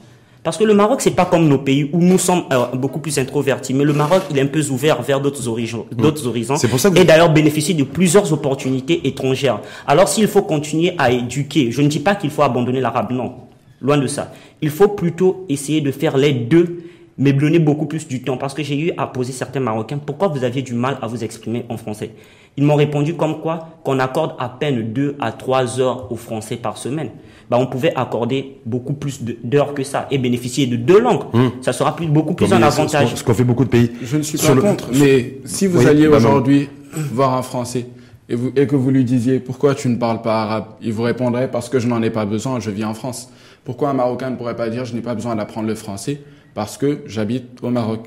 Parce 0.43 0.57
que 0.57 0.65
le 0.65 0.75
Maroc, 0.75 1.01
c'est 1.01 1.11
pas 1.11 1.25
comme 1.25 1.49
nos 1.49 1.59
pays 1.59 1.91
où 1.93 1.99
nous 1.99 2.19
sommes 2.19 2.45
euh, 2.53 2.67
beaucoup 2.75 3.01
plus 3.01 3.19
introvertis. 3.19 3.75
Mais 3.75 3.83
le 3.83 3.93
Maroc, 3.93 4.23
il 4.31 4.39
est 4.39 4.43
un 4.43 4.47
peu 4.47 4.65
ouvert 4.71 5.03
vers 5.03 5.21
d'autres 5.21 5.49
horizons, 5.49 5.87
d'autres 5.91 6.25
horizons. 6.29 6.55
Pour 6.71 6.79
ça 6.79 6.89
et 6.95 7.05
d'ailleurs 7.05 7.33
bénéficie 7.33 7.75
de 7.75 7.83
plusieurs 7.83 8.33
opportunités 8.33 9.09
étrangères. 9.09 9.59
Alors 9.89 10.09
s'il 10.09 10.29
faut 10.29 10.43
continuer 10.43 10.95
à 10.99 11.11
éduquer, 11.11 11.73
je 11.73 11.83
ne 11.83 11.89
dis 11.89 11.99
pas 11.99 12.15
qu'il 12.15 12.31
faut 12.31 12.43
abandonner 12.43 12.81
l'arabe, 12.81 13.11
non. 13.11 13.33
Loin 13.81 13.99
de 13.99 14.07
ça. 14.07 14.33
Il 14.63 14.71
faut 14.71 14.89
plutôt 14.89 15.45
essayer 15.49 15.81
de 15.81 15.91
faire 15.91 16.17
les 16.17 16.33
deux, 16.33 16.79
mais 17.19 17.33
donner 17.33 17.59
beaucoup 17.59 17.87
plus 17.87 18.09
du 18.09 18.23
temps. 18.23 18.37
Parce 18.37 18.55
que 18.55 18.63
j'ai 18.63 18.79
eu 18.79 18.93
à 18.97 19.07
poser 19.07 19.33
certains 19.33 19.61
Marocains, 19.61 19.99
pourquoi 19.99 20.29
vous 20.29 20.45
aviez 20.45 20.63
du 20.63 20.75
mal 20.75 20.99
à 21.03 21.07
vous 21.07 21.25
exprimer 21.25 21.65
en 21.69 21.77
français? 21.77 22.11
Ils 22.57 22.65
m'ont 22.65 22.75
répondu 22.75 23.15
comme 23.15 23.41
quoi 23.41 23.69
qu'on 23.85 23.99
accorde 23.99 24.35
à 24.39 24.49
peine 24.49 24.93
deux 24.93 25.17
à 25.21 25.33
trois 25.33 25.79
heures 25.79 26.11
au 26.11 26.17
français 26.17 26.57
par 26.57 26.79
semaine. 26.79 27.11
Bah, 27.51 27.59
on 27.61 27.67
pouvait 27.67 27.95
accorder 27.95 28.59
beaucoup 28.65 28.95
plus 28.95 29.23
d'heures 29.23 29.75
que 29.75 29.85
ça 29.85 30.09
et 30.11 30.19
bénéficier 30.19 30.67
de 30.67 30.77
deux 30.77 30.99
langues. 30.99 31.25
Hmm. 31.33 31.49
Ça 31.61 31.73
sera 31.73 31.95
plus, 31.95 32.07
beaucoup 32.07 32.35
plus 32.35 32.53
un 32.53 32.63
avantage. 32.63 33.15
Ce 33.15 33.23
qu'on 33.23 33.35
fait 33.35 33.45
beaucoup 33.45 33.65
de 33.65 33.69
pays. 33.69 33.93
Je 34.03 34.17
ne 34.17 34.23
suis 34.23 34.39
pas 34.39 34.57
contre, 34.57 34.89
mais 34.93 35.39
si 35.45 35.67
vous 35.67 35.87
alliez 35.87 36.09
bah 36.09 36.17
aujourd'hui 36.17 36.69
voir 37.13 37.35
un 37.35 37.43
Français 37.43 37.87
et, 38.29 38.35
vous, 38.35 38.51
et 38.57 38.67
que 38.67 38.75
vous 38.75 38.91
lui 38.91 39.05
disiez 39.05 39.39
pourquoi 39.39 39.75
tu 39.75 39.89
ne 39.89 39.97
parles 39.97 40.23
pas 40.23 40.43
arabe, 40.43 40.65
il 40.83 40.93
vous 40.93 41.03
répondrait 41.03 41.51
parce 41.51 41.69
que 41.69 41.79
je 41.79 41.87
n'en 41.87 42.03
ai 42.03 42.11
pas 42.11 42.25
besoin, 42.25 42.59
je 42.59 42.71
vis 42.71 42.85
en 42.85 42.95
France. 42.95 43.31
Pourquoi 43.67 43.91
un 43.91 43.95
Marocain 43.95 44.31
ne 44.31 44.37
pourrait 44.37 44.57
pas 44.57 44.71
dire 44.71 44.85
je 44.85 44.95
n'ai 44.95 45.01
pas 45.03 45.15
besoin 45.15 45.35
d'apprendre 45.35 45.67
le 45.67 45.75
français 45.75 46.21
parce 46.55 46.79
que 46.79 47.01
j'habite 47.07 47.59
au 47.63 47.71
Maroc? 47.71 48.07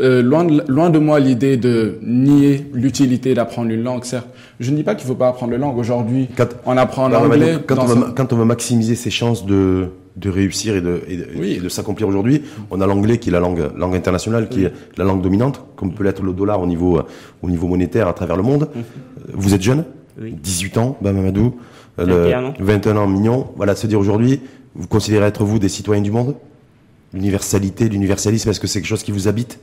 Euh, 0.00 0.22
loin, 0.22 0.44
de, 0.44 0.62
loin 0.68 0.90
de 0.90 0.98
moi 1.00 1.18
l'idée 1.18 1.56
de 1.56 1.98
nier 2.02 2.66
l'utilité 2.72 3.34
d'apprendre 3.34 3.70
une 3.72 3.82
langue, 3.82 4.04
certes. 4.04 4.28
Je 4.60 4.70
ne 4.70 4.76
dis 4.76 4.84
pas 4.84 4.94
qu'il 4.94 5.06
ne 5.06 5.12
faut 5.12 5.18
pas 5.18 5.28
apprendre 5.28 5.52
une 5.52 5.60
langue. 5.60 5.76
Aujourd'hui, 5.76 6.28
on 6.64 6.76
apprend 6.76 7.08
l'anglais. 7.08 7.56
Quand, 7.66 7.78
on 7.80 7.84
veut, 7.86 8.12
quand 8.14 8.32
on 8.32 8.36
veut 8.36 8.44
maximiser 8.44 8.94
ses 8.94 9.10
chances 9.10 9.44
de, 9.44 9.88
de 10.16 10.30
réussir 10.30 10.76
et 10.76 10.80
de, 10.80 11.02
et 11.08 11.58
de, 11.58 11.68
s'accomplir 11.68 12.06
aujourd'hui, 12.06 12.42
on 12.70 12.80
a 12.80 12.86
l'anglais 12.86 13.18
qui 13.18 13.28
est 13.28 13.32
la 13.32 13.40
langue, 13.40 13.70
langue 13.76 13.96
internationale, 13.96 14.48
qui 14.48 14.64
est 14.64 14.72
la 14.96 15.04
langue 15.04 15.20
dominante, 15.20 15.62
comme 15.74 15.92
peut 15.92 16.04
l'être 16.04 16.22
le 16.22 16.32
dollar 16.32 16.62
au 16.62 16.66
niveau, 16.66 17.02
au 17.42 17.50
niveau 17.50 17.66
monétaire 17.66 18.06
à 18.06 18.12
travers 18.12 18.36
le 18.36 18.44
monde. 18.44 18.68
Mhm. 18.74 18.82
Vous 19.34 19.52
êtes 19.52 19.62
jeune, 19.62 19.84
oui. 20.20 20.32
18 20.40 20.78
ans, 20.78 20.96
Bamamadou, 21.02 21.56
21 21.98 22.44
ans. 22.44 22.54
21 22.58 22.96
ans, 22.96 23.06
mignon. 23.06 23.48
Voilà, 23.56 23.74
se 23.74 23.86
dire 23.86 23.98
aujourd'hui, 23.98 24.40
vous 24.74 24.86
considérez 24.86 25.26
être 25.26 25.44
vous 25.44 25.58
des 25.58 25.68
citoyens 25.68 26.02
du 26.02 26.10
monde? 26.10 26.34
L'universalité, 27.12 27.88
l'universalisme, 27.88 28.48
est-ce 28.50 28.60
que 28.60 28.66
c'est 28.66 28.80
quelque 28.80 28.88
chose 28.88 29.02
qui 29.02 29.12
vous 29.12 29.28
habite? 29.28 29.58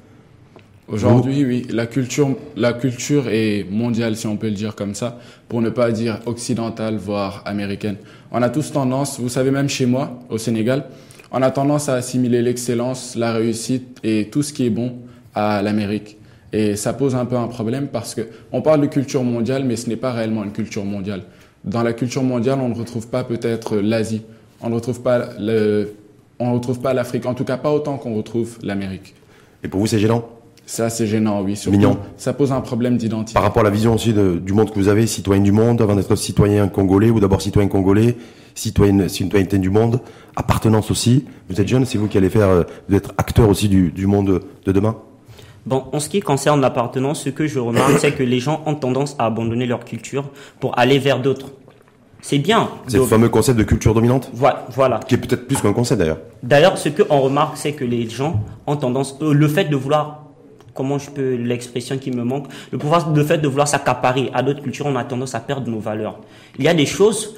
Aujourd'hui, 0.88 1.46
oui, 1.46 1.68
la 1.70 1.86
culture, 1.86 2.36
la 2.56 2.74
culture 2.74 3.28
est 3.30 3.66
mondiale, 3.70 4.16
si 4.16 4.26
on 4.26 4.38
peut 4.38 4.48
le 4.48 4.56
dire 4.56 4.76
comme 4.76 4.96
ça, 4.96 5.20
pour 5.48 5.62
ne 5.62 5.70
pas 5.70 5.92
dire 5.92 6.20
occidentale, 6.26 6.98
voire 6.98 7.44
américaine. 7.46 7.98
On 8.32 8.42
a 8.42 8.50
tous 8.50 8.72
tendance, 8.72 9.20
vous 9.20 9.30
savez, 9.30 9.52
même 9.52 9.70
chez 9.70 9.86
moi, 9.86 10.20
au 10.30 10.40
Sénégal, 10.40 10.86
on 11.32 11.44
a 11.44 11.52
tendance 11.52 11.90
à 11.90 11.94
assimiler 11.94 12.42
l'excellence, 12.42 13.16
la 13.16 13.34
réussite 13.34 14.00
et 14.04 14.30
tout 14.32 14.42
ce 14.42 14.52
qui 14.52 14.66
est 14.66 14.72
bon 14.72 14.96
à 15.36 15.62
l'Amérique. 15.62 16.18
Et 16.54 16.76
ça 16.76 16.94
pose 16.94 17.14
un 17.14 17.26
peu 17.26 17.36
un 17.36 17.48
problème 17.48 17.88
parce 17.88 18.16
que 18.16 18.22
on 18.52 18.64
parle 18.64 18.82
de 18.82 18.88
culture 18.88 19.24
mondiale, 19.24 19.64
mais 19.66 19.76
ce 19.76 19.90
n'est 19.90 19.96
pas 19.96 20.12
réellement 20.12 20.44
une 20.44 20.52
culture 20.52 20.86
mondiale. 20.86 21.22
Dans 21.66 21.84
la 21.84 21.94
culture 21.94 22.24
mondiale, 22.24 22.60
on 22.60 22.70
ne 22.70 22.74
retrouve 22.74 23.10
pas 23.10 23.24
peut-être 23.24 23.78
l'Asie, 23.78 24.24
on 24.62 24.70
ne 24.70 24.76
retrouve 24.76 25.02
pas 25.02 25.30
le, 25.40 25.94
on 26.40 26.50
ne 26.50 26.54
retrouve 26.56 26.80
pas 26.80 26.94
l'Afrique, 26.94 27.26
en 27.26 27.34
tout 27.34 27.44
cas 27.44 27.58
pas 27.58 27.72
autant 27.72 27.98
qu'on 27.98 28.16
retrouve 28.16 28.58
l'Amérique. 28.62 29.16
Et 29.64 29.68
pour 29.68 29.80
vous, 29.80 29.88
c'est 29.88 30.00
gênant? 30.00 30.28
C'est 30.66 30.84
assez 30.84 31.08
gênant, 31.08 31.42
oui. 31.42 31.56
Surtout, 31.56 31.78
Mignon. 31.78 31.98
Ça 32.16 32.32
pose 32.32 32.52
un 32.52 32.62
problème 32.62 32.96
d'identité. 32.96 33.34
Par 33.34 33.44
rapport 33.44 33.62
à 33.62 33.64
la 33.64 33.72
vision 33.72 33.96
aussi 33.96 34.14
du 34.14 34.54
monde 34.54 34.70
que 34.70 34.76
vous 34.76 34.88
avez, 34.88 35.08
citoyen 35.08 35.42
du 35.42 35.52
monde, 35.52 35.82
avant 35.82 35.96
d'être 35.96 36.16
citoyen 36.16 36.68
congolais, 36.68 37.10
ou 37.10 37.20
d'abord 37.20 37.42
citoyen 37.42 37.68
congolais, 37.68 38.16
citoyen, 38.54 39.08
citoyenneté 39.08 39.58
du 39.58 39.72
monde, 39.72 40.00
appartenance 40.36 40.92
aussi. 40.92 41.26
Vous 41.50 41.60
êtes 41.60 41.68
jeune, 41.68 41.86
c'est 41.86 41.98
vous 41.98 42.08
qui 42.08 42.20
allez 42.20 42.30
faire, 42.30 42.66
vous 42.88 42.96
êtes 42.96 43.10
acteur 43.18 43.50
aussi 43.50 43.68
du, 43.68 43.92
du 43.92 44.06
monde 44.06 44.44
de 44.66 44.72
demain? 44.72 44.96
Bon, 45.66 45.86
en 45.92 46.00
ce 46.00 46.08
qui 46.08 46.20
concerne 46.20 46.62
l'appartenance, 46.62 47.24
ce 47.24 47.30
que 47.30 47.48
je 47.48 47.60
remarque, 47.60 47.98
c'est 48.00 48.14
que 48.14 48.24
les 48.24 48.40
gens 48.40 48.62
ont 48.66 48.76
tendance 48.76 49.16
à 49.18 49.26
abandonner 49.26 49.66
leur 49.66 49.84
culture 49.84 50.30
pour 50.60 50.78
aller 50.78 51.00
vers 51.00 51.20
d'autres. 51.20 51.52
C'est 52.22 52.38
bien. 52.40 52.70
C'est 52.88 52.98
le 52.98 53.06
fameux 53.06 53.30
concept 53.30 53.58
de 53.58 53.64
culture 53.64 53.94
dominante 53.94 54.30
Voilà. 54.34 55.00
Qui 55.08 55.16
est 55.16 55.18
peut-être 55.18 55.48
plus 55.48 55.62
qu'un 55.62 55.74
concept 55.74 56.00
d'ailleurs. 56.00 56.20
D'ailleurs, 56.44 56.78
ce 56.78 56.90
qu'on 56.90 57.20
remarque, 57.20 57.58
c'est 57.58 57.74
que 57.74 57.86
les 57.86 58.10
gens 58.10 58.42
ont 58.68 58.76
tendance, 58.76 59.18
euh, 59.22 59.34
le 59.34 59.48
fait 59.48 59.66
de 59.66 59.76
vouloir 59.76 60.26
comment 60.74 60.98
je 60.98 61.10
peux 61.10 61.36
l'expression 61.36 61.98
qui 61.98 62.12
me 62.12 62.24
manque, 62.24 62.48
le 62.72 62.78
pouvoir, 62.78 63.12
le 63.14 63.24
fait 63.24 63.38
de 63.38 63.48
vouloir 63.48 63.68
s'accaparer 63.68 64.30
à 64.34 64.42
d'autres 64.44 64.62
cultures, 64.62 64.86
on 64.86 64.96
a 64.96 65.04
tendance 65.04 65.36
à 65.36 65.40
perdre 65.40 65.70
nos 65.70 65.80
valeurs. 65.80 66.20
Il 66.58 66.64
y 66.64 66.68
a 66.68 66.74
des 66.74 66.86
choses 66.86 67.36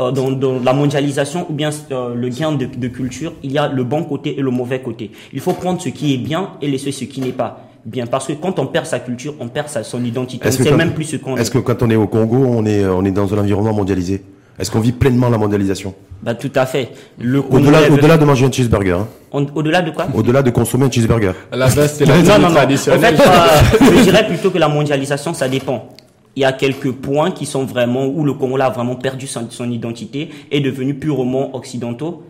euh, 0.00 0.10
dans, 0.10 0.60
la 0.60 0.72
mondialisation 0.72 1.46
ou 1.50 1.52
bien 1.52 1.70
euh, 1.90 2.14
le 2.14 2.28
gain 2.28 2.52
de, 2.52 2.88
culture, 2.88 3.32
il 3.42 3.52
y 3.52 3.58
a 3.58 3.68
le 3.68 3.84
bon 3.84 4.04
côté 4.04 4.38
et 4.38 4.42
le 4.42 4.50
mauvais 4.50 4.80
côté. 4.80 5.10
Il 5.32 5.40
faut 5.40 5.52
prendre 5.52 5.80
ce 5.80 5.88
qui 5.90 6.14
est 6.14 6.18
bien 6.18 6.52
et 6.62 6.68
laisser 6.68 6.92
ce 6.92 7.04
qui 7.04 7.20
n'est 7.20 7.32
pas 7.32 7.69
bien. 7.84 8.06
Parce 8.06 8.26
que 8.26 8.32
quand 8.32 8.58
on 8.58 8.66
perd 8.66 8.86
sa 8.86 9.00
culture, 9.00 9.34
on 9.40 9.48
perd 9.48 9.68
sa, 9.68 9.82
son 9.82 10.04
identité. 10.04 10.46
On 10.48 10.50
sait 10.50 10.76
même 10.76 10.92
plus 10.94 11.04
ce 11.04 11.16
qu'on 11.16 11.36
est. 11.36 11.40
Est-ce 11.40 11.50
que 11.50 11.58
quand 11.58 11.82
on 11.82 11.90
est 11.90 11.96
au 11.96 12.06
Congo, 12.06 12.36
on 12.36 12.64
est, 12.66 12.84
on 12.86 13.04
est 13.04 13.10
dans 13.10 13.32
un 13.34 13.38
environnement 13.38 13.72
mondialisé? 13.72 14.22
Est-ce 14.58 14.70
qu'on 14.70 14.80
vit 14.80 14.92
pleinement 14.92 15.30
la 15.30 15.38
mondialisation? 15.38 15.94
Bah, 16.22 16.34
tout 16.34 16.52
à 16.54 16.66
fait. 16.66 16.90
Au-delà, 17.18 18.18
de 18.18 18.24
manger 18.26 18.44
un 18.44 18.52
cheeseburger. 18.52 18.92
Hein. 18.92 19.08
Au-delà 19.54 19.80
de 19.80 19.90
quoi? 19.90 20.06
Au-delà 20.12 20.42
de 20.42 20.50
consommer 20.50 20.84
un 20.84 20.90
cheeseburger. 20.90 21.32
La 21.50 21.66
veste 21.66 22.02
et 22.02 22.04
la 22.04 22.18
non, 22.18 22.38
non, 22.38 22.50
non. 22.50 22.60
En 22.60 22.68
fait, 22.68 23.20
euh, 23.20 23.78
je 23.96 24.02
dirais 24.02 24.26
plutôt 24.26 24.50
que 24.50 24.58
la 24.58 24.68
mondialisation, 24.68 25.32
ça 25.32 25.48
dépend. 25.48 25.88
Il 26.36 26.42
y 26.42 26.44
a 26.44 26.52
quelques 26.52 26.92
points 26.92 27.30
qui 27.30 27.46
sont 27.46 27.64
vraiment 27.64 28.06
où 28.06 28.22
le 28.22 28.34
Congo 28.34 28.60
a 28.60 28.68
vraiment 28.68 28.96
perdu 28.96 29.26
son, 29.26 29.46
son 29.48 29.70
identité 29.70 30.28
et 30.50 30.60
devenu 30.60 30.94
purement 30.94 31.56
occidentaux. 31.56 32.24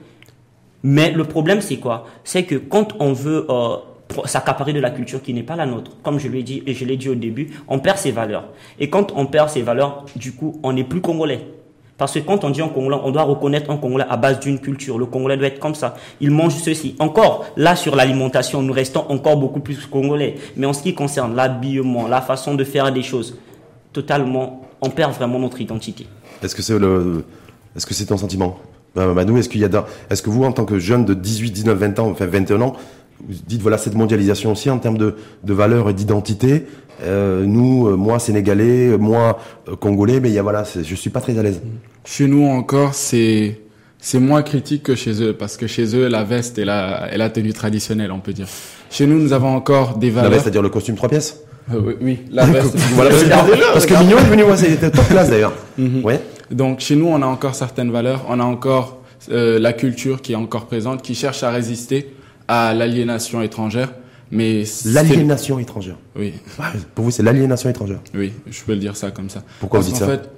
Mais 0.84 1.11
le 1.11 1.24
problème, 1.24 1.61
c'est 1.61 1.76
quoi? 1.76 2.07
C'est 2.22 2.44
que 2.44 2.55
quand 2.55 2.94
on 3.01 3.12
veut 3.12 3.44
euh, 3.51 3.76
s'accaparer 4.25 4.73
de 4.73 4.81
la 4.81 4.91
culture 4.91 5.23
qui 5.23 5.35
n'est 5.35 5.43
pas 5.43 5.57
la 5.57 5.67
nôtre, 5.67 5.93
comme 6.03 6.19
je 6.19 6.29
l'ai 6.29 6.43
dit 6.43 6.63
je 6.67 6.85
l'ai 6.85 6.97
dit 6.97 7.09
au 7.09 7.15
début, 7.15 7.51
on 7.69 7.79
perd 7.79 7.99
ses 7.99 8.11
valeurs. 8.11 8.49
Et 8.79 8.91
quand 8.91 9.13
on 9.17 9.27
perd 9.27 9.49
ses 9.51 9.63
valeurs, 9.63 10.05
du 10.17 10.33
coup, 10.33 10.59
on 10.63 10.73
n'est 10.73 10.85
plus 10.85 11.01
congolais. 11.01 11.47
Parce 12.01 12.15
que 12.15 12.21
quand 12.21 12.45
on 12.45 12.51
dit 12.51 12.63
un 12.63 12.69
Congolais, 12.69 12.97
on 13.05 13.11
doit 13.11 13.25
reconnaître 13.25 13.71
un 13.71 13.77
Congolais 13.77 14.07
à 14.09 14.17
base 14.17 14.41
d'une 14.41 14.59
culture. 14.59 14.99
Le 14.99 15.05
Congolais 15.05 15.37
doit 15.37 15.49
être 15.49 15.59
comme 15.59 15.75
ça. 15.75 15.97
Il 16.19 16.31
mange 16.31 16.55
ceci. 16.55 16.97
Encore, 16.99 17.45
là, 17.59 17.77
sur 17.77 17.95
l'alimentation, 17.95 18.63
nous 18.63 18.73
restons 18.73 19.05
encore 19.11 19.37
beaucoup 19.37 19.61
plus 19.61 19.85
Congolais. 19.85 20.37
Mais 20.57 20.67
en 20.67 20.73
ce 20.73 20.83
qui 20.83 20.95
concerne 20.95 21.37
l'habillement, 21.37 22.09
la 22.09 22.23
façon 22.23 22.55
de 22.55 22.65
faire 22.65 22.91
des 22.91 23.03
choses, 23.03 23.37
totalement, 23.93 24.63
on 24.81 24.89
perd 24.89 25.13
vraiment 25.13 25.39
notre 25.39 25.61
identité. 25.61 26.07
Est-ce 26.43 26.55
que 26.55 26.63
c'est 26.63 26.79
le, 26.79 27.23
est-ce 27.77 27.85
que 27.85 27.93
c'est 27.93 28.07
ton 28.07 28.17
sentiment? 28.17 28.57
Manu, 28.97 29.39
est-ce 29.39 29.51
qu'il 29.51 29.61
y 29.61 29.65
a, 29.67 29.85
est-ce 30.09 30.23
que 30.23 30.31
vous, 30.31 30.45
en 30.45 30.53
tant 30.53 30.65
que 30.65 30.79
jeune 30.79 31.05
de 31.05 31.13
18, 31.13 31.51
19, 31.51 31.77
20 31.77 31.99
ans, 31.99 32.09
enfin 32.09 32.25
21 32.25 32.63
ans, 32.63 32.77
vous 33.29 33.35
dites 33.47 33.62
voilà 33.62 33.79
cette 33.79 33.95
mondialisation 33.95 34.53
aussi 34.53 34.71
en 34.71 34.79
termes 34.79 34.99
de, 34.99 35.16
de 35.45 35.53
valeurs 35.53 35.89
et 35.91 35.95
d'identité, 35.95 36.66
euh, 37.03 37.45
nous, 37.47 37.89
euh, 37.89 37.97
moi 37.97 38.18
sénégalais, 38.18 38.97
moi 38.99 39.39
euh, 39.68 39.77
congolais, 39.77 40.21
mais 40.21 40.29
il 40.29 40.35
y 40.35 40.39
a 40.39 40.43
voilà, 40.43 40.64
je 40.64 40.95
suis 40.95 41.11
pas 41.11 41.21
très 41.21 41.39
à 41.39 41.43
l'aise. 41.43 41.62
Chez 42.05 42.27
nous 42.27 42.45
encore, 42.45 42.95
c'est 42.95 43.61
c'est 43.99 44.18
moins 44.18 44.43
critique 44.43 44.83
que 44.83 44.95
chez 44.95 45.23
eux 45.23 45.33
parce 45.35 45.57
que 45.57 45.66
chez 45.66 45.95
eux 45.95 46.09
la 46.09 46.25
veste 46.25 46.59
est 46.59 46.64
la, 46.64 47.09
est 47.12 47.18
la 47.18 47.31
tenue 47.31 47.53
traditionnelle, 47.53 48.12
on 48.12 48.21
peut 48.21 48.33
dire. 48.33 48.49
Chez 48.91 49.07
nous, 49.07 49.18
nous 49.18 49.33
avons 49.33 49.55
encore 49.55 49.99
des 49.99 50.11
valeurs. 50.11 50.31
La 50.31 50.37
veste, 50.37 50.45
c'est-à-dire 50.45 50.62
le 50.62 50.68
costume 50.68 50.97
trois 50.97 51.09
pièces. 51.09 51.43
oui, 51.73 51.95
oui, 52.01 52.18
la 52.31 52.47
veste. 52.47 52.77
voilà, 52.95 53.11
parce 53.73 53.87
que 53.87 53.95
Mignon 53.95 54.18
est 54.18 54.25
venu, 54.25 54.45
moi, 54.45 54.57
c'était 54.57 54.91
top 54.91 55.07
classe 55.09 55.31
d'ailleurs. 55.31 55.53
Mhm. 55.79 56.05
Ouais. 56.05 56.21
Donc 56.51 56.81
chez 56.81 56.97
nous, 56.97 57.07
on 57.07 57.23
a 57.23 57.27
encore 57.27 57.55
certaines 57.55 57.91
valeurs, 57.93 58.25
on 58.29 58.41
a 58.41 58.45
encore 58.45 59.03
la 59.29 59.73
culture 59.73 60.23
qui 60.23 60.33
est 60.33 60.37
encore 60.37 60.66
présente, 60.66 61.03
qui 61.03 61.14
cherche 61.14 61.43
à 61.43 61.51
résister 61.51 62.11
à 62.51 62.74
l'aliénation 62.74 63.40
étrangère. 63.42 63.92
Mais 64.32 64.64
l'aliénation 64.84 65.59
étrangère. 65.59 65.96
Oui. 66.16 66.34
Pour 66.94 67.05
vous, 67.05 67.11
c'est 67.12 67.22
l'aliénation 67.22 67.70
étrangère. 67.70 68.01
Oui, 68.12 68.32
je 68.51 68.62
peux 68.62 68.72
le 68.72 68.78
dire 68.78 68.96
ça 68.96 69.12
comme 69.12 69.30
ça. 69.30 69.42
Pourquoi 69.61 69.80
vous 69.80 69.86
dites 69.86 69.96
ça 69.96 70.07
fait, 70.07 70.28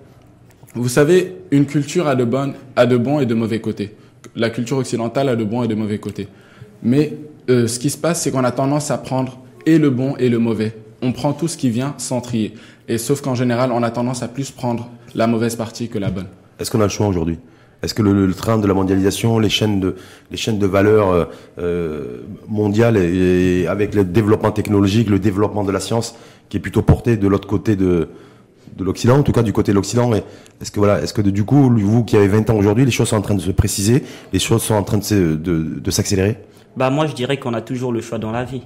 vous 0.74 0.88
savez, 0.88 1.36
une 1.50 1.66
culture 1.66 2.06
a 2.06 2.14
de, 2.14 2.24
bonnes, 2.24 2.54
a 2.76 2.86
de 2.86 2.96
bons 2.96 3.20
et 3.20 3.26
de 3.26 3.34
mauvais 3.34 3.60
côtés. 3.60 3.94
La 4.36 4.50
culture 4.50 4.78
occidentale 4.78 5.30
a 5.30 5.36
de 5.36 5.44
bons 5.44 5.62
et 5.62 5.68
de 5.68 5.74
mauvais 5.74 5.98
côtés. 5.98 6.28
Mais 6.82 7.16
euh, 7.50 7.66
ce 7.66 7.78
qui 7.78 7.90
se 7.90 7.98
passe, 7.98 8.22
c'est 8.22 8.30
qu'on 8.30 8.44
a 8.44 8.52
tendance 8.52 8.90
à 8.90 8.98
prendre 8.98 9.38
et 9.66 9.78
le 9.78 9.90
bon 9.90 10.14
et 10.16 10.28
le 10.28 10.38
mauvais. 10.38 10.76
On 11.00 11.12
prend 11.12 11.32
tout 11.32 11.48
ce 11.48 11.56
qui 11.56 11.70
vient 11.70 11.94
sans 11.98 12.20
trier. 12.20 12.54
Et 12.88 12.98
sauf 12.98 13.20
qu'en 13.22 13.34
général, 13.34 13.72
on 13.72 13.82
a 13.82 13.90
tendance 13.90 14.22
à 14.22 14.28
plus 14.28 14.50
prendre 14.50 14.90
la 15.14 15.26
mauvaise 15.26 15.56
partie 15.56 15.88
que 15.88 15.98
la 15.98 16.10
bonne. 16.10 16.28
Est-ce 16.58 16.70
qu'on 16.70 16.80
a 16.80 16.84
le 16.84 16.88
choix 16.90 17.06
aujourd'hui? 17.06 17.38
Est-ce 17.82 17.94
que 17.94 18.02
le, 18.02 18.32
train 18.32 18.58
de 18.58 18.66
la 18.66 18.74
mondialisation, 18.74 19.38
les 19.38 19.48
chaînes 19.48 19.80
de, 19.80 19.96
les 20.30 20.36
chaînes 20.36 20.58
de 20.58 20.66
valeur 20.66 21.10
euh, 21.10 21.24
euh, 21.58 22.22
mondiales, 22.48 22.96
et, 22.96 23.66
avec 23.66 23.94
le 23.94 24.04
développement 24.04 24.52
technologique, 24.52 25.10
le 25.10 25.18
développement 25.18 25.64
de 25.64 25.72
la 25.72 25.80
science, 25.80 26.14
qui 26.48 26.58
est 26.58 26.60
plutôt 26.60 26.82
porté 26.82 27.16
de 27.16 27.26
l'autre 27.26 27.48
côté 27.48 27.74
de, 27.74 28.08
de 28.76 28.84
l'Occident, 28.84 29.18
en 29.18 29.22
tout 29.22 29.32
cas 29.32 29.42
du 29.42 29.52
côté 29.52 29.72
de 29.72 29.76
l'Occident. 29.76 30.12
Est-ce 30.12 30.70
que 30.70 30.78
voilà, 30.78 31.02
est-ce 31.02 31.12
que 31.12 31.22
du 31.22 31.44
coup, 31.44 31.70
vous 31.76 32.04
qui 32.04 32.16
avez 32.16 32.28
20 32.28 32.50
ans 32.50 32.56
aujourd'hui, 32.56 32.84
les 32.84 32.92
choses 32.92 33.08
sont 33.08 33.16
en 33.16 33.22
train 33.22 33.34
de 33.34 33.40
se 33.40 33.50
préciser, 33.50 34.04
les 34.32 34.38
choses 34.38 34.62
sont 34.62 34.74
en 34.74 34.84
train 34.84 34.98
de, 34.98 35.34
de, 35.34 35.80
de 35.80 35.90
s'accélérer? 35.90 36.38
Bah 36.76 36.88
moi, 36.90 37.06
je 37.06 37.14
dirais 37.14 37.38
qu'on 37.38 37.52
a 37.54 37.60
toujours 37.60 37.92
le 37.92 38.00
choix 38.00 38.18
dans 38.18 38.30
la 38.32 38.44
vie. 38.44 38.62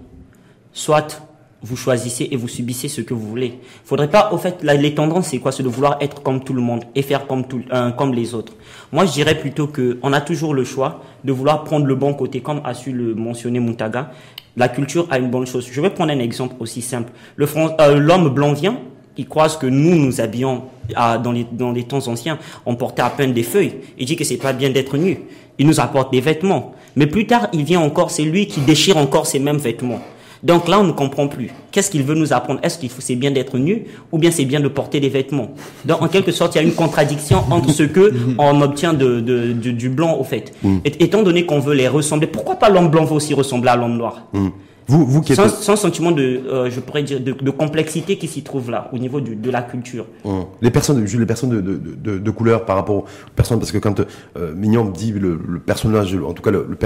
Soit 0.72 1.22
vous 1.62 1.76
choisissez 1.76 2.28
et 2.30 2.36
vous 2.36 2.48
subissez 2.48 2.88
ce 2.88 3.00
que 3.00 3.14
vous 3.14 3.26
voulez. 3.26 3.58
Faudrait 3.84 4.10
pas, 4.10 4.30
au 4.32 4.38
fait, 4.38 4.62
les 4.62 4.94
tendances, 4.94 5.28
c'est 5.28 5.38
quoi? 5.38 5.52
C'est 5.52 5.62
de 5.62 5.68
vouloir 5.68 5.96
être 6.00 6.22
comme 6.22 6.42
tout 6.44 6.52
le 6.52 6.60
monde 6.60 6.84
et 6.94 7.02
faire 7.02 7.26
comme 7.26 7.46
tout, 7.46 7.62
euh, 7.72 7.90
comme 7.92 8.14
les 8.14 8.34
autres. 8.34 8.52
Moi, 8.92 9.06
je 9.06 9.12
dirais 9.12 9.38
plutôt 9.38 9.66
que 9.66 9.98
on 10.02 10.12
a 10.12 10.20
toujours 10.20 10.54
le 10.54 10.64
choix 10.64 11.02
de 11.24 11.32
vouloir 11.32 11.64
prendre 11.64 11.86
le 11.86 11.94
bon 11.94 12.14
côté, 12.14 12.40
comme 12.40 12.60
a 12.64 12.74
su 12.74 12.92
le 12.92 13.14
mentionner 13.14 13.60
Muntaga. 13.60 14.10
La 14.56 14.68
culture 14.68 15.06
a 15.10 15.18
une 15.18 15.30
bonne 15.30 15.46
chose. 15.46 15.68
Je 15.70 15.80
vais 15.80 15.90
prendre 15.90 16.12
un 16.12 16.18
exemple 16.18 16.56
aussi 16.60 16.82
simple. 16.82 17.12
Le 17.36 17.46
euh, 17.80 17.98
l'homme 17.98 18.28
blanc 18.30 18.52
vient, 18.52 18.78
il 19.16 19.26
croise 19.26 19.56
que 19.56 19.66
nous, 19.66 19.94
nous 19.96 20.20
habillions 20.20 20.64
à, 20.94 21.18
dans, 21.18 21.32
les, 21.32 21.46
dans 21.50 21.72
les 21.72 21.84
temps 21.84 22.06
anciens, 22.06 22.38
on 22.64 22.76
portait 22.76 23.02
à 23.02 23.10
peine 23.10 23.32
des 23.32 23.42
feuilles. 23.42 23.76
Il 23.98 24.06
dit 24.06 24.16
que 24.16 24.24
c'est 24.24 24.36
pas 24.36 24.52
bien 24.52 24.70
d'être 24.70 24.96
nu. 24.96 25.20
Il 25.58 25.66
nous 25.66 25.80
apporte 25.80 26.12
des 26.12 26.20
vêtements. 26.20 26.74
Mais 26.96 27.06
plus 27.06 27.26
tard, 27.26 27.48
il 27.52 27.64
vient 27.64 27.80
encore, 27.80 28.10
c'est 28.10 28.24
lui 28.24 28.46
qui 28.46 28.60
déchire 28.60 28.96
encore 28.98 29.26
ces 29.26 29.38
mêmes 29.38 29.58
vêtements. 29.58 30.00
Donc 30.46 30.68
là, 30.68 30.78
on 30.78 30.84
ne 30.84 30.92
comprend 30.92 31.26
plus. 31.26 31.50
Qu'est-ce 31.72 31.90
qu'il 31.90 32.04
veut 32.04 32.14
nous 32.14 32.32
apprendre? 32.32 32.60
Est-ce 32.62 32.78
qu'il 32.78 32.88
faut 32.88 33.00
c'est 33.00 33.16
bien 33.16 33.32
d'être 33.32 33.58
nu 33.58 33.86
ou 34.12 34.18
bien 34.18 34.30
c'est 34.30 34.44
bien 34.44 34.60
de 34.60 34.68
porter 34.68 35.00
des 35.00 35.08
vêtements? 35.08 35.50
Donc 35.84 36.00
en 36.02 36.06
quelque 36.06 36.30
sorte, 36.30 36.54
il 36.54 36.58
y 36.58 36.60
a 36.60 36.64
une 36.64 36.74
contradiction 36.74 37.42
entre 37.50 37.70
ce 37.70 37.82
que 37.82 38.14
on 38.38 38.60
obtient 38.62 38.94
de, 38.94 39.20
du 39.52 39.88
blanc 39.88 40.16
au 40.16 40.22
fait. 40.22 40.52
Mm. 40.62 40.76
Et, 40.84 41.02
étant 41.02 41.24
donné 41.24 41.46
qu'on 41.46 41.58
veut 41.58 41.74
les 41.74 41.88
ressembler, 41.88 42.28
pourquoi 42.28 42.56
pas 42.60 42.68
l'homme 42.68 42.90
blanc 42.90 43.04
veut 43.04 43.16
aussi 43.16 43.34
ressembler 43.34 43.70
à 43.70 43.76
l'homme 43.76 43.96
noir? 43.96 44.22
Mm. 44.32 44.48
Vous, 44.88 45.04
vous 45.04 45.20
qui 45.20 45.34
sans, 45.34 45.48
sans, 45.48 45.74
sentiment 45.74 46.12
de, 46.12 46.22
euh, 46.48 46.70
je 46.70 46.78
pourrais 46.78 47.02
dire, 47.02 47.18
de, 47.18 47.50
complexité 47.50 48.16
qui 48.16 48.28
s'y 48.28 48.44
trouve 48.44 48.70
là, 48.70 48.88
au 48.92 48.98
niveau 48.98 49.20
de 49.20 49.50
la 49.50 49.62
culture. 49.62 50.06
Mm. 50.24 50.42
Les 50.62 50.70
personnes, 50.70 51.04
les 51.04 51.26
personnes 51.26 51.60
de, 51.60 52.18
de, 52.18 52.30
couleur 52.30 52.64
par 52.64 52.76
rapport 52.76 52.98
aux 52.98 53.04
personnes, 53.34 53.58
parce 53.58 53.72
que 53.72 53.78
quand 53.78 53.98
euh, 54.36 54.54
Mignon 54.54 54.84
dit 54.84 55.10
le, 55.10 55.38
personnage, 55.58 56.14
en 56.14 56.32
tout 56.32 56.42
cas 56.42 56.52
le, 56.52 56.64
le 56.68 56.76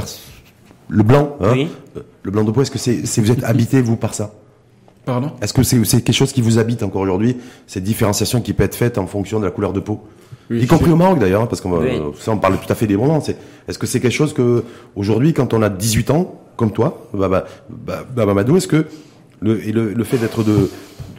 le 0.91 1.03
blanc, 1.03 1.37
hein, 1.41 1.51
Oui. 1.53 1.69
euh, 1.97 2.01
le 2.23 2.31
blanc 2.31 2.45
de 2.45 2.51
peau, 2.51 2.63
est-ce 2.63 2.71
que 2.71 2.79
c'est, 2.79 3.07
c'est- 3.07 3.21
vous 3.21 3.31
êtes 3.31 3.45
habité 3.45 3.81
vous 3.81 3.97
par 3.97 4.13
ça? 4.15 4.33
Pardon? 5.07 5.31
Est-ce 5.41 5.53
que 5.55 5.63
c'est, 5.63 5.83
c'est 5.85 6.03
quelque 6.03 6.15
chose 6.17 6.33
qui 6.33 6.43
vous 6.43 6.59
habite 6.59 6.83
encore 6.83 7.01
aujourd'hui, 7.03 7.37
cette 7.67 7.85
différenciation 7.85 8.41
qui 8.41 8.53
peut 8.53 8.65
être 8.65 8.75
faite 8.75 8.99
en 8.99 9.07
fonction 9.07 9.41
de 9.41 9.45
la 9.45 9.51
couleur 9.51 9.73
de 9.73 9.81
peau? 9.81 10.01
Oui, 10.51 10.61
y 10.63 10.67
compris 10.67 10.91
au 10.91 10.97
Maroc 10.97 11.19
d'ailleurs, 11.21 11.43
hein, 11.43 11.47
parce 11.47 11.61
qu'on 11.61 11.79
Oui. 11.79 12.01
ça 12.19 12.33
on 12.33 12.39
parle 12.39 12.59
tout 12.59 12.71
à 12.71 12.75
fait 12.75 12.87
librement. 12.87 13.21
C'est, 13.21 13.37
est-ce 13.69 13.79
que 13.79 13.87
c'est 13.87 14.01
quelque 14.01 14.13
chose 14.13 14.35
que 14.35 14.65
aujourd'hui, 14.97 15.33
quand 15.33 15.55
on 15.55 15.63
a 15.63 15.69
18 15.71 16.11
ans, 16.11 16.41
comme 16.57 16.73
toi, 16.73 17.07
bah, 17.15 17.29
bah, 17.29 17.45
bah, 17.71 18.05
bah, 18.15 18.27
Mamadou, 18.27 18.57
est-ce 18.57 18.67
que 18.69 18.87
le, 19.41 19.67
et 19.67 19.73
le, 19.73 19.93
le 19.95 20.05
fait 20.05 20.19
d'être 20.19 20.43
de, 20.43 20.53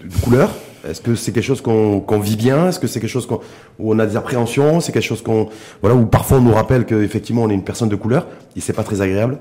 de 0.03 0.15
couleur, 0.21 0.51
est-ce 0.87 0.99
que 1.01 1.15
c'est 1.15 1.31
quelque 1.31 1.43
chose 1.45 1.61
qu'on, 1.61 1.99
qu'on 2.01 2.19
vit 2.19 2.35
bien? 2.35 2.67
Est-ce 2.69 2.79
que 2.79 2.87
c'est 2.87 2.99
quelque 2.99 3.09
chose 3.09 3.25
qu'on, 3.25 3.39
où 3.79 3.93
on 3.93 3.99
a 3.99 4.05
des 4.05 4.15
appréhensions? 4.17 4.79
C'est 4.81 4.91
quelque 4.91 5.03
chose 5.03 5.21
qu'on, 5.23 5.47
voilà, 5.81 5.95
où 5.95 6.05
parfois 6.05 6.37
on 6.37 6.41
nous 6.41 6.53
rappelle 6.53 6.85
qu'effectivement 6.85 7.43
on 7.43 7.49
est 7.49 7.53
une 7.55 7.63
personne 7.63 7.89
de 7.89 7.95
couleur 7.95 8.27
et 8.55 8.61
c'est 8.61 8.73
pas 8.73 8.83
très 8.83 9.01
agréable? 9.01 9.39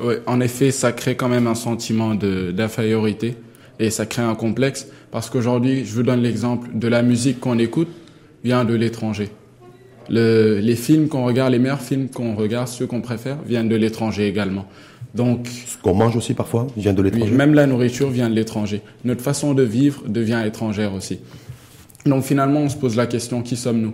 Oui, 0.00 0.14
en 0.26 0.40
effet, 0.40 0.70
ça 0.70 0.92
crée 0.92 1.14
quand 1.16 1.28
même 1.28 1.46
un 1.46 1.54
sentiment 1.54 2.14
d'infériorité 2.14 3.36
et 3.78 3.90
ça 3.90 4.06
crée 4.06 4.22
un 4.22 4.34
complexe 4.34 4.86
parce 5.10 5.28
qu'aujourd'hui, 5.30 5.84
je 5.84 5.92
vous 5.94 6.02
donne 6.02 6.22
l'exemple 6.22 6.68
de 6.74 6.88
la 6.88 7.02
musique 7.02 7.40
qu'on 7.40 7.58
écoute 7.58 7.88
vient 8.44 8.64
de 8.64 8.74
l'étranger. 8.74 9.28
Le- 10.08 10.58
les 10.60 10.76
films 10.76 11.08
qu'on 11.08 11.24
regarde, 11.24 11.52
les 11.52 11.58
meilleurs 11.58 11.80
films 11.80 12.08
qu'on 12.08 12.34
regarde, 12.34 12.68
ceux 12.68 12.86
qu'on 12.86 13.00
préfère, 13.00 13.36
viennent 13.46 13.68
de 13.68 13.76
l'étranger 13.76 14.26
également. 14.26 14.66
Donc, 15.14 15.46
Ce 15.66 15.76
qu'on 15.78 15.94
mange 15.94 16.16
aussi 16.16 16.32
parfois, 16.34 16.66
vient 16.76 16.92
de 16.94 17.02
oui, 17.02 17.10
l'étranger. 17.10 17.32
même 17.34 17.54
la 17.54 17.66
nourriture 17.66 18.08
vient 18.10 18.30
de 18.30 18.34
l'étranger. 18.34 18.80
Notre 19.04 19.20
façon 19.22 19.52
de 19.54 19.62
vivre 19.62 20.02
devient 20.08 20.42
étrangère 20.46 20.94
aussi. 20.94 21.20
Donc 22.06 22.24
finalement, 22.24 22.60
on 22.60 22.68
se 22.68 22.76
pose 22.76 22.96
la 22.96 23.06
question, 23.06 23.42
qui 23.42 23.56
sommes-nous? 23.56 23.92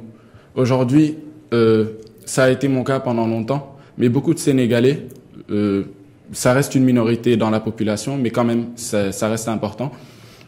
Aujourd'hui, 0.55 1.16
euh, 1.53 1.86
ça 2.24 2.44
a 2.44 2.51
été 2.51 2.68
mon 2.68 2.84
cas 2.84 3.01
pendant 3.01 3.26
longtemps, 3.26 3.76
mais 3.99 4.09
beaucoup 4.09 4.32
de 4.32 4.38
Sénégalais, 4.38 5.09
euh, 5.51 5.84
ça 6.32 6.53
reste 6.53 6.74
une 6.74 6.84
minorité 6.84 7.36
dans 7.36 7.51
la 7.51 7.61
population, 7.61 8.16
mais 8.18 8.30
quand 8.30 8.44
même, 8.44 8.66
ça, 8.76 9.12
ça 9.12 9.28
reste 9.28 9.49
important. 9.49 9.90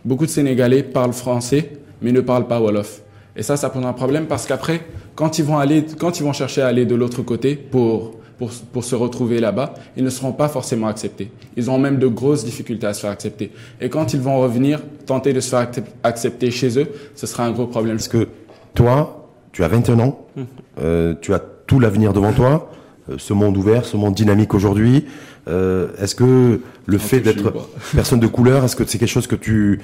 Beaucoup 0.04 0.26
de 0.26 0.30
Sénégalais 0.30 0.82
parlent 0.82 1.12
français, 1.12 1.72
mais 2.02 2.12
ne 2.12 2.20
parlent 2.20 2.46
pas 2.46 2.60
Wolof. 2.60 3.02
Et 3.36 3.42
ça, 3.42 3.56
ça 3.56 3.70
pose 3.70 3.84
un 3.84 3.92
problème 3.92 4.26
parce 4.26 4.46
qu'après, 4.46 4.80
quand 5.14 5.38
ils 5.38 5.44
vont 5.44 5.58
aller, 5.58 5.84
quand 5.98 6.18
ils 6.18 6.22
vont 6.24 6.32
chercher 6.32 6.62
à 6.62 6.66
aller 6.66 6.84
de 6.84 6.94
l'autre 6.94 7.22
côté 7.22 7.54
pour, 7.54 8.16
pour, 8.38 8.50
pour 8.72 8.84
se 8.84 8.94
retrouver 8.94 9.38
là-bas, 9.40 9.74
ils 9.96 10.04
ne 10.04 10.10
seront 10.10 10.32
pas 10.32 10.48
forcément 10.48 10.88
acceptés. 10.88 11.30
Ils 11.56 11.70
ont 11.70 11.78
même 11.78 11.98
de 11.98 12.06
grosses 12.08 12.44
difficultés 12.44 12.86
à 12.86 12.92
se 12.94 13.00
faire 13.00 13.10
accepter. 13.10 13.52
Et 13.80 13.88
quand 13.88 14.12
ils 14.14 14.20
vont 14.20 14.40
revenir, 14.40 14.80
tenter 15.06 15.32
de 15.32 15.40
se 15.40 15.50
faire 15.50 15.60
accept- 15.60 15.92
accepter 16.02 16.50
chez 16.50 16.78
eux, 16.78 16.88
ce 17.14 17.26
sera 17.26 17.44
un 17.44 17.52
gros 17.52 17.66
problème. 17.66 17.96
Parce 17.96 18.08
que 18.08 18.28
toi, 18.74 19.28
tu 19.52 19.62
as 19.64 19.68
21 19.68 20.00
ans, 20.00 20.26
euh, 20.80 21.14
tu 21.20 21.32
as 21.32 21.38
tout 21.66 21.78
l'avenir 21.80 22.12
devant 22.12 22.32
toi, 22.32 22.70
ce 23.18 23.32
monde 23.32 23.56
ouvert, 23.56 23.84
ce 23.84 23.96
monde 23.96 24.14
dynamique 24.14 24.54
aujourd'hui. 24.54 25.04
Euh, 25.48 25.88
est-ce 26.00 26.14
que 26.14 26.60
le 26.86 26.98
fait 26.98 27.20
d'être 27.20 27.52
personne 27.94 28.20
de 28.20 28.26
couleur, 28.26 28.64
est-ce 28.64 28.76
que 28.76 28.84
c'est 28.86 28.98
quelque 28.98 29.08
chose 29.08 29.26
que 29.26 29.36
tu 29.36 29.80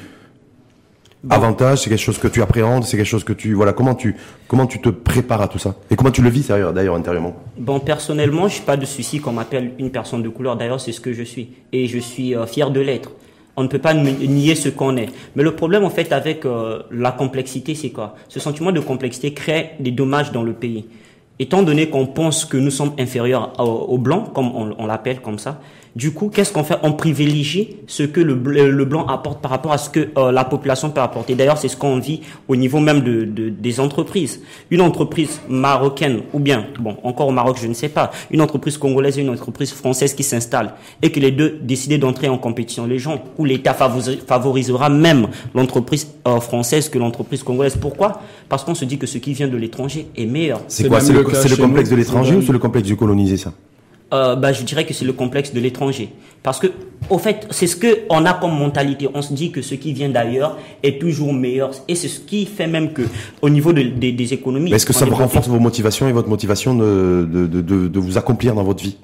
avantage, 1.28 1.80
c'est 1.82 1.88
quelque 1.90 1.98
chose 1.98 2.18
que 2.18 2.28
tu 2.28 2.40
appréhendes, 2.42 2.84
c'est 2.84 2.96
quelque 2.96 3.06
chose 3.06 3.24
que 3.24 3.32
tu 3.32 3.54
voilà 3.54 3.72
comment 3.72 3.94
tu 3.94 4.14
comment 4.46 4.66
tu 4.66 4.80
te 4.80 4.90
prépares 4.90 5.42
à 5.42 5.48
tout 5.48 5.58
ça? 5.58 5.74
Et 5.90 5.96
comment 5.96 6.10
tu 6.12 6.22
le 6.22 6.28
vis 6.28 6.46
d'ailleurs 6.48 6.94
intérieurement? 6.94 7.34
Bon, 7.58 7.80
personnellement, 7.80 8.46
je 8.48 8.54
suis 8.54 8.62
pas 8.64 8.76
de 8.76 8.84
souci 8.86 9.18
qu'on 9.18 9.32
m'appelle 9.32 9.72
une 9.78 9.90
personne 9.90 10.22
de 10.22 10.28
couleur. 10.28 10.56
D'ailleurs, 10.56 10.80
c'est 10.80 10.92
ce 10.92 11.00
que 11.00 11.12
je 11.12 11.22
suis. 11.24 11.48
Et 11.72 11.86
je 11.88 11.98
suis 11.98 12.36
euh, 12.36 12.46
fier 12.46 12.70
de 12.70 12.80
l'être. 12.80 13.10
On 13.56 13.62
ne 13.62 13.68
peut 13.68 13.78
pas 13.78 13.94
ni- 13.94 14.28
nier 14.28 14.54
ce 14.54 14.68
qu'on 14.68 14.96
est. 14.98 15.08
Mais 15.34 15.42
le 15.42 15.52
problème, 15.56 15.82
en 15.84 15.90
fait, 15.90 16.12
avec 16.12 16.44
euh, 16.44 16.82
la 16.92 17.10
complexité, 17.10 17.74
c'est 17.74 17.90
quoi? 17.90 18.14
Ce 18.28 18.38
sentiment 18.38 18.70
de 18.70 18.80
complexité 18.80 19.32
crée 19.32 19.70
des 19.80 19.90
dommages 19.92 20.30
dans 20.30 20.42
le 20.42 20.52
pays. 20.52 20.84
Étant 21.38 21.62
donné 21.62 21.90
qu'on 21.90 22.06
pense 22.06 22.44
que 22.44 22.56
nous 22.56 22.70
sommes 22.70 22.92
inférieurs 22.98 23.52
au- 23.58 23.62
aux 23.94 23.98
blancs, 23.98 24.32
comme 24.32 24.50
on 24.78 24.86
l'appelle 24.86 25.20
comme 25.20 25.38
ça, 25.38 25.60
du 25.96 26.12
coup, 26.12 26.28
qu'est-ce 26.28 26.52
qu'on 26.52 26.62
fait? 26.62 26.76
On 26.82 26.92
privilégie 26.92 27.78
ce 27.86 28.02
que 28.04 28.20
le, 28.20 28.36
bl- 28.36 28.66
le 28.66 28.84
blanc 28.84 29.06
apporte 29.06 29.40
par 29.40 29.50
rapport 29.50 29.72
à 29.72 29.78
ce 29.78 29.88
que 29.88 30.10
euh, 30.18 30.30
la 30.30 30.44
population 30.44 30.90
peut 30.90 31.00
apporter. 31.00 31.34
D'ailleurs, 31.34 31.56
c'est 31.56 31.68
ce 31.68 31.76
qu'on 31.76 31.98
vit 31.98 32.20
au 32.48 32.54
niveau 32.54 32.78
même 32.80 33.00
de, 33.00 33.24
de- 33.24 33.48
des 33.48 33.80
entreprises. 33.80 34.40
Une 34.70 34.82
entreprise 34.82 35.40
marocaine, 35.48 36.20
ou 36.34 36.38
bien, 36.38 36.66
bon, 36.78 36.96
encore 37.02 37.28
au 37.28 37.32
Maroc, 37.32 37.56
je 37.60 37.66
ne 37.66 37.72
sais 37.72 37.88
pas, 37.88 38.10
une 38.30 38.42
entreprise 38.42 38.76
congolaise 38.76 39.18
et 39.18 39.22
une 39.22 39.30
entreprise 39.30 39.72
française 39.72 40.12
qui 40.14 40.22
s'installe, 40.22 40.74
et 41.00 41.10
que 41.10 41.18
les 41.18 41.30
deux 41.30 41.58
décident 41.62 41.96
d'entrer 42.06 42.28
en 42.28 42.36
compétition, 42.36 42.84
les 42.86 42.98
gens, 42.98 43.24
où 43.38 43.46
l'État 43.46 43.72
favori- 43.72 44.18
favorisera 44.26 44.90
même 44.90 45.28
l'entreprise 45.54 46.06
euh, 46.28 46.40
française 46.40 46.90
que 46.90 46.98
l'entreprise 46.98 47.42
congolaise. 47.42 47.76
Pourquoi? 47.80 48.20
Parce 48.50 48.64
qu'on 48.64 48.74
se 48.74 48.84
dit 48.84 48.98
que 48.98 49.06
ce 49.06 49.16
qui 49.16 49.32
vient 49.32 49.48
de 49.48 49.56
l'étranger 49.56 50.08
est 50.16 50.26
meilleur. 50.26 50.60
C'est 50.68 50.88
quoi? 50.88 51.00
C'est 51.00 51.12
le 51.14 51.20
le, 51.20 51.24
complexe 51.56 51.88
nous, 51.90 51.96
de 51.96 52.00
l'étranger 52.02 52.30
c'est 52.32 52.36
ou 52.36 52.42
c'est 52.42 52.52
le 52.52 52.58
complexe 52.58 52.86
du 52.86 52.96
colonisé 52.96 53.38
ça? 53.38 53.52
Euh, 54.14 54.36
bah, 54.36 54.52
je 54.52 54.62
dirais 54.62 54.86
que 54.86 54.94
c'est 54.94 55.04
le 55.04 55.12
complexe 55.12 55.52
de 55.52 55.58
l'étranger. 55.58 56.10
Parce 56.44 56.60
que, 56.60 56.68
au 57.10 57.18
fait, 57.18 57.48
c'est 57.50 57.66
ce 57.66 57.74
que 57.74 58.02
on 58.08 58.24
a 58.24 58.34
comme 58.34 58.56
mentalité. 58.56 59.08
On 59.12 59.20
se 59.20 59.32
dit 59.32 59.50
que 59.50 59.62
ce 59.62 59.74
qui 59.74 59.92
vient 59.92 60.08
d'ailleurs 60.08 60.56
est 60.84 61.00
toujours 61.00 61.32
meilleur. 61.32 61.72
Et 61.88 61.96
c'est 61.96 62.06
ce 62.06 62.20
qui 62.20 62.46
fait 62.46 62.68
même 62.68 62.92
que, 62.92 63.02
au 63.42 63.48
niveau 63.48 63.72
de- 63.72 63.82
des- 63.82 64.12
des 64.12 64.32
économies. 64.32 64.72
Est-ce 64.72 64.86
que 64.86 64.92
ça 64.92 65.06
vous 65.06 65.16
renforce 65.16 65.48
vos 65.48 65.58
motivations 65.58 66.08
et 66.08 66.12
votre 66.12 66.28
motivation 66.28 66.76
de, 66.76 67.28
de, 67.28 67.46
de, 67.48 67.60
de, 67.60 67.88
de 67.88 67.98
vous 67.98 68.16
accomplir 68.16 68.54
dans 68.54 68.62
votre 68.62 68.82
vie? 68.84 68.96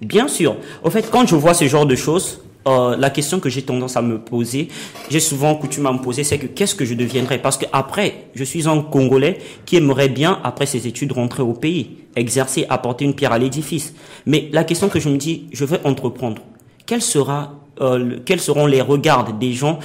Bien 0.00 0.26
sûr. 0.26 0.56
Au 0.82 0.88
fait, 0.88 1.10
quand 1.10 1.26
je 1.26 1.34
vois 1.36 1.52
ce 1.52 1.66
genre 1.66 1.84
de 1.86 1.94
choses, 1.96 2.40
euh, 2.66 2.96
la 2.96 3.10
question 3.10 3.40
que 3.40 3.48
j'ai 3.50 3.62
tendance 3.62 3.96
à 3.96 4.02
me 4.02 4.18
poser, 4.18 4.68
j'ai 5.10 5.20
souvent 5.20 5.54
coutume 5.54 5.86
à 5.86 5.92
me 5.92 5.98
poser, 5.98 6.24
c'est 6.24 6.38
que 6.38 6.46
qu'est-ce 6.46 6.74
que 6.74 6.84
je 6.86 6.94
deviendrai 6.94 7.38
Parce 7.38 7.58
que 7.58 7.66
après, 7.72 8.28
je 8.34 8.42
suis 8.44 8.66
un 8.68 8.80
Congolais 8.80 9.38
qui 9.66 9.76
aimerait 9.76 10.08
bien, 10.08 10.40
après 10.44 10.64
ses 10.66 10.86
études, 10.86 11.12
rentrer 11.12 11.42
au 11.42 11.52
pays, 11.52 11.90
exercer, 12.16 12.66
apporter 12.68 13.04
une 13.04 13.14
pierre 13.14 13.32
à 13.32 13.38
l'édifice. 13.38 13.94
Mais 14.26 14.48
la 14.52 14.64
question 14.64 14.88
que 14.88 15.00
je 15.00 15.08
me 15.08 15.16
dis, 15.16 15.46
je 15.52 15.64
vais 15.64 15.80
entreprendre. 15.84 16.42
Euh, 17.78 18.18
quels 18.24 18.40
seront 18.40 18.66
les 18.66 18.80
regards 18.80 19.32
des 19.34 19.52
gens 19.52 19.78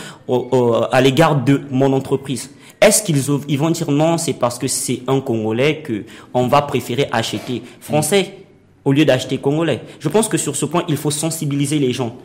à 0.92 1.02
l'égard 1.02 1.44
de 1.44 1.62
mon 1.70 1.94
entreprise? 1.94 2.52
Est-ce 2.82 3.04
qu'ils 3.04 3.22
vont 3.60 3.70
dire 3.70 3.92
non, 3.92 4.18
c'est 4.18 4.34
parce 4.34 4.58
que 4.58 4.68
c'est 4.68 5.02
un 5.08 5.20
Congolais 5.22 5.82
que 5.84 6.04
on 6.34 6.48
va 6.48 6.64
préférer 6.64 7.08
acheter 7.12 7.62
français 7.80 8.38
au 8.86 8.92
lieu 8.92 9.06
d'acheter 9.06 9.38
congolais? 9.38 9.82
Je 10.00 10.10
pense 10.10 10.28
que 10.28 10.38
sur 10.38 10.56
ce 10.56 10.66
point, 10.66 10.84
il 10.88 10.98
faut 10.98 11.12
sensibiliser 11.12 11.78
les 11.78 11.94
gens, 11.94 12.16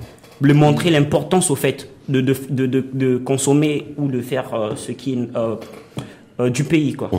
leur 0.41 0.57
montrer 0.57 0.89
l'importance 0.89 1.51
au 1.51 1.57
fait 1.57 1.91
de, 2.09 2.21
de, 2.23 3.17
consommer 3.19 3.89
ou 3.99 4.09
de 4.09 4.23
faire 4.23 4.55
euh, 4.55 4.77
ce 4.77 4.93
qui 4.93 5.13
est 5.13 5.29
euh, 6.41 6.51
du 6.51 6.65
pays. 6.65 6.93
Quoi. 6.95 7.11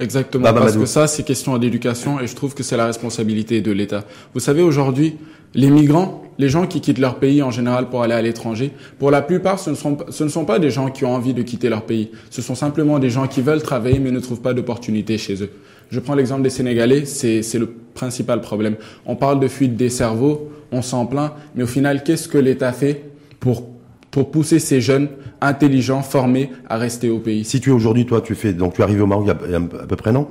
Exactement, 0.00 0.44
Bah, 0.44 0.52
parce 0.52 0.76
que 0.76 0.86
ça, 0.86 1.06
c'est 1.06 1.22
question 1.22 1.56
d'éducation 1.58 2.20
et 2.20 2.26
je 2.26 2.34
trouve 2.34 2.54
que 2.54 2.62
c'est 2.62 2.76
la 2.76 2.86
responsabilité 2.86 3.60
de 3.60 3.72
l'État. 3.72 4.04
Vous 4.34 4.40
savez, 4.40 4.62
aujourd'hui, 4.62 5.16
les 5.54 5.70
migrants, 5.70 6.22
les 6.38 6.48
gens 6.48 6.66
qui 6.66 6.80
quittent 6.80 6.98
leur 6.98 7.16
pays 7.16 7.42
en 7.42 7.50
général 7.50 7.88
pour 7.90 8.02
aller 8.02 8.14
à 8.14 8.22
l'étranger, 8.22 8.72
pour 8.98 9.10
la 9.10 9.20
plupart, 9.22 9.58
ce 9.58 9.70
ne, 9.70 9.74
sont, 9.74 9.94
pas- 9.96 10.06
ce 10.10 10.24
ne 10.24 10.28
sont 10.30 10.44
pas 10.46 10.58
des 10.58 10.70
gens 10.70 10.90
qui 10.90 11.04
ont 11.04 11.14
envie 11.14 11.34
de 11.34 11.42
quitter 11.42 11.68
leur 11.68 11.82
pays. 11.82 12.10
Ce 12.30 12.40
sont 12.42 12.54
simplement 12.54 12.98
des 12.98 13.10
gens 13.10 13.26
qui 13.26 13.42
veulent 13.42 13.62
travailler 13.62 13.98
mais 13.98 14.10
ne 14.10 14.20
trouvent 14.20 14.40
pas 14.40 14.54
d'opportunité 14.54 15.18
chez 15.18 15.42
eux. 15.42 15.50
Je 15.90 16.00
prends 16.00 16.14
l'exemple 16.14 16.42
des 16.42 16.48
Sénégalais, 16.50 17.04
c'est 17.04 17.42
c'est 17.42 17.58
le 17.58 17.68
principal 17.94 18.40
problème. 18.40 18.76
On 19.04 19.14
parle 19.14 19.40
de 19.40 19.48
fuite 19.48 19.76
des 19.76 19.90
cerveaux, 19.90 20.50
on 20.72 20.80
s'en 20.80 21.04
plaint, 21.04 21.32
mais 21.54 21.64
au 21.64 21.66
final, 21.66 22.02
qu'est-ce 22.02 22.28
que 22.28 22.38
l'État 22.38 22.72
fait 22.72 23.04
pour, 23.40 23.68
pour 24.12 24.30
pousser 24.30 24.60
ces 24.60 24.80
jeunes 24.80 25.08
intelligents, 25.40 26.02
formés 26.02 26.50
à 26.68 26.76
rester 26.78 27.10
au 27.10 27.18
pays 27.18 27.44
Si 27.44 27.60
tu 27.60 27.70
es 27.70 27.72
aujourd'hui, 27.72 28.06
toi, 28.06 28.20
tu 28.20 28.36
fais 28.36 28.52
donc 28.52 28.74
tu 28.74 28.80
es 28.80 28.84
arrivé 28.84 29.00
au 29.00 29.06
Maroc 29.06 29.26
il 29.46 29.50
y 29.50 29.54
a, 29.54 29.58
à 29.58 29.86
peu 29.86 29.96
près 29.96 30.12
non? 30.12 30.28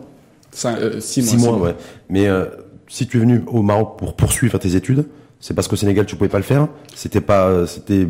Cinq- 0.51 0.77
euh, 0.79 0.99
Six 1.01 1.21
mois. 1.21 1.29
Six 1.31 1.37
mois, 1.37 1.53
six 1.53 1.59
mois. 1.59 1.67
ouais. 1.69 1.75
Mais 2.09 2.27
euh, 2.27 2.45
si 2.87 3.07
tu 3.07 3.17
es 3.17 3.19
venu 3.19 3.41
au 3.47 3.61
Maroc 3.61 3.97
pour 3.97 4.15
poursuivre 4.15 4.57
tes 4.59 4.75
études, 4.75 5.05
c'est 5.39 5.53
parce 5.53 5.67
qu'au 5.67 5.75
Sénégal 5.75 6.05
tu 6.05 6.15
pouvais 6.15 6.29
pas 6.29 6.37
le 6.37 6.43
faire? 6.43 6.67
C'était 6.95 7.21
pas, 7.21 7.47
euh, 7.47 7.65
c'était 7.65 8.07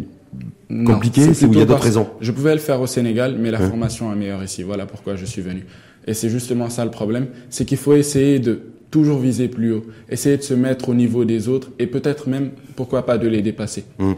compliqué, 0.86 1.34
c'est 1.34 1.45
où 1.45 1.53
il 1.53 1.59
y 1.59 1.61
a 1.61 1.65
d'autres 1.65 1.84
raisons? 1.84 2.07
Je 2.22 2.32
pouvais 2.32 2.53
le 2.53 2.59
faire 2.59 2.82
au 2.82 2.88
Sénégal, 2.88 3.38
mais 3.39 3.51
la 3.51 3.59
Ouais. 3.61 3.67
formation 3.69 4.11
est 4.11 4.15
meilleure 4.15 4.43
ici. 4.43 4.63
Voilà 4.63 4.86
pourquoi 4.86 5.15
je 5.15 5.26
suis 5.26 5.41
venu. 5.41 5.65
Et 6.07 6.13
c'est 6.13 6.30
justement 6.30 6.69
ça 6.69 6.84
le 6.84 6.91
problème, 6.91 7.28
c'est 7.49 7.63
qu'il 7.65 7.78
faut 7.78 7.93
essayer 7.93 8.39
de 8.39 8.61
toujours 8.89 9.19
viser 9.19 9.47
plus 9.47 9.72
haut, 9.72 9.86
essayer 10.09 10.36
de 10.36 10.41
se 10.41 10.53
mettre 10.53 10.89
au 10.89 10.93
niveau 10.93 11.24
des 11.24 11.47
autres 11.47 11.69
et 11.80 11.88
peut-être 11.88 12.28
même, 12.28 12.51
pourquoi 12.76 13.05
pas, 13.05 13.17
de 13.17 13.28
les 13.28 13.41
dépasser. 13.41 13.86
Hum. 13.99 14.15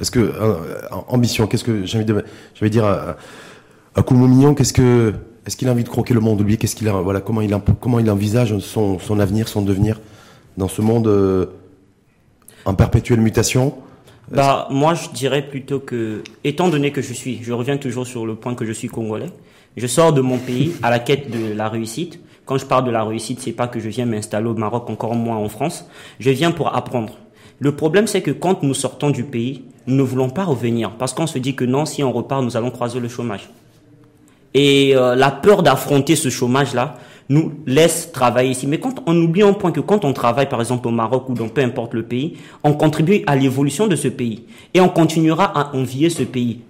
Est-ce 0.00 0.10
que 0.10 0.18
euh, 0.18 0.56
ambition, 1.08 1.46
qu'est-ce 1.46 1.64
que 1.64 1.84
j'ai 1.84 1.98
envie 1.98 2.06
de, 2.06 2.68
dire 2.68 2.84
à, 2.84 3.16
à 3.94 4.02
Koumou 4.02 4.26
Mignon, 4.26 4.54
qu'est-ce 4.54 4.72
que, 4.72 5.14
est-ce 5.46 5.56
qu'il 5.56 5.68
a 5.68 5.72
envie 5.72 5.84
de 5.84 5.88
croquer 5.88 6.14
le 6.14 6.20
monde 6.20 6.40
lui? 6.42 6.58
Qu'est-ce 6.58 6.74
qu'il 6.76 6.88
a, 6.88 6.92
voilà, 6.92 7.20
comment 7.20 7.40
il, 7.40 7.56
comment 7.80 7.98
il 7.98 8.10
envisage 8.10 8.58
son, 8.58 8.98
son 8.98 9.20
avenir, 9.20 9.48
son 9.48 9.62
devenir 9.62 10.00
dans 10.56 10.68
ce 10.68 10.82
monde 10.82 11.06
euh, 11.06 11.46
en 12.64 12.74
perpétuelle 12.74 13.20
mutation? 13.20 13.74
Bah, 14.30 14.68
moi, 14.70 14.94
je 14.94 15.10
dirais 15.10 15.46
plutôt 15.46 15.80
que, 15.80 16.22
étant 16.44 16.68
donné 16.68 16.92
que 16.92 17.02
je 17.02 17.12
suis, 17.12 17.42
je 17.42 17.52
reviens 17.52 17.76
toujours 17.76 18.06
sur 18.06 18.26
le 18.26 18.34
point 18.34 18.54
que 18.54 18.64
je 18.64 18.72
suis 18.72 18.88
congolais, 18.88 19.30
je 19.76 19.86
sors 19.86 20.12
de 20.12 20.20
mon 20.20 20.38
pays 20.38 20.72
à 20.82 20.90
la 20.90 20.98
quête 20.98 21.30
de 21.30 21.52
la 21.52 21.68
réussite. 21.68 22.20
Quand 22.46 22.58
je 22.58 22.66
parle 22.66 22.84
de 22.84 22.90
la 22.90 23.04
réussite, 23.04 23.40
c'est 23.40 23.52
pas 23.52 23.68
que 23.68 23.80
je 23.80 23.88
viens 23.88 24.06
m'installer 24.06 24.46
au 24.46 24.54
Maroc, 24.54 24.88
encore 24.88 25.14
moins 25.14 25.36
en 25.36 25.48
France. 25.48 25.88
Je 26.20 26.30
viens 26.30 26.52
pour 26.52 26.74
apprendre. 26.74 27.14
Le 27.58 27.74
problème, 27.74 28.06
c'est 28.06 28.22
que 28.22 28.30
quand 28.30 28.62
nous 28.62 28.74
sortons 28.74 29.10
du 29.10 29.24
pays, 29.24 29.64
nous 29.86 29.96
ne 29.96 30.02
voulons 30.02 30.30
pas 30.30 30.44
revenir 30.44 30.92
parce 30.92 31.12
qu'on 31.12 31.26
se 31.26 31.38
dit 31.38 31.54
que 31.54 31.64
non, 31.64 31.86
si 31.86 32.02
on 32.02 32.12
repart, 32.12 32.42
nous 32.42 32.56
allons 32.56 32.70
croiser 32.70 33.00
le 33.00 33.08
chômage. 33.08 33.48
Et 34.54 34.94
euh, 34.94 35.14
la 35.14 35.30
peur 35.30 35.62
d'affronter 35.62 36.16
ce 36.16 36.28
chômage-là 36.28 36.96
nous 37.28 37.52
laisse 37.66 38.12
travailler 38.12 38.50
ici. 38.50 38.66
Mais 38.66 38.78
quand 38.78 39.02
on 39.06 39.16
oublie 39.16 39.42
un 39.42 39.52
point 39.52 39.72
que 39.72 39.80
quand 39.80 40.04
on 40.04 40.12
travaille 40.12 40.48
par 40.48 40.60
exemple 40.60 40.86
au 40.88 40.90
Maroc 40.90 41.28
ou 41.28 41.34
dans 41.34 41.48
peu 41.48 41.62
importe 41.62 41.94
le 41.94 42.02
pays, 42.02 42.36
on 42.62 42.72
contribue 42.72 43.22
à 43.26 43.34
l'évolution 43.34 43.86
de 43.86 43.96
ce 43.96 44.08
pays 44.08 44.44
et 44.72 44.80
on 44.80 44.88
continuera 44.88 45.44
à 45.44 45.74
envier 45.76 46.10
ce 46.10 46.22
pays. 46.22 46.60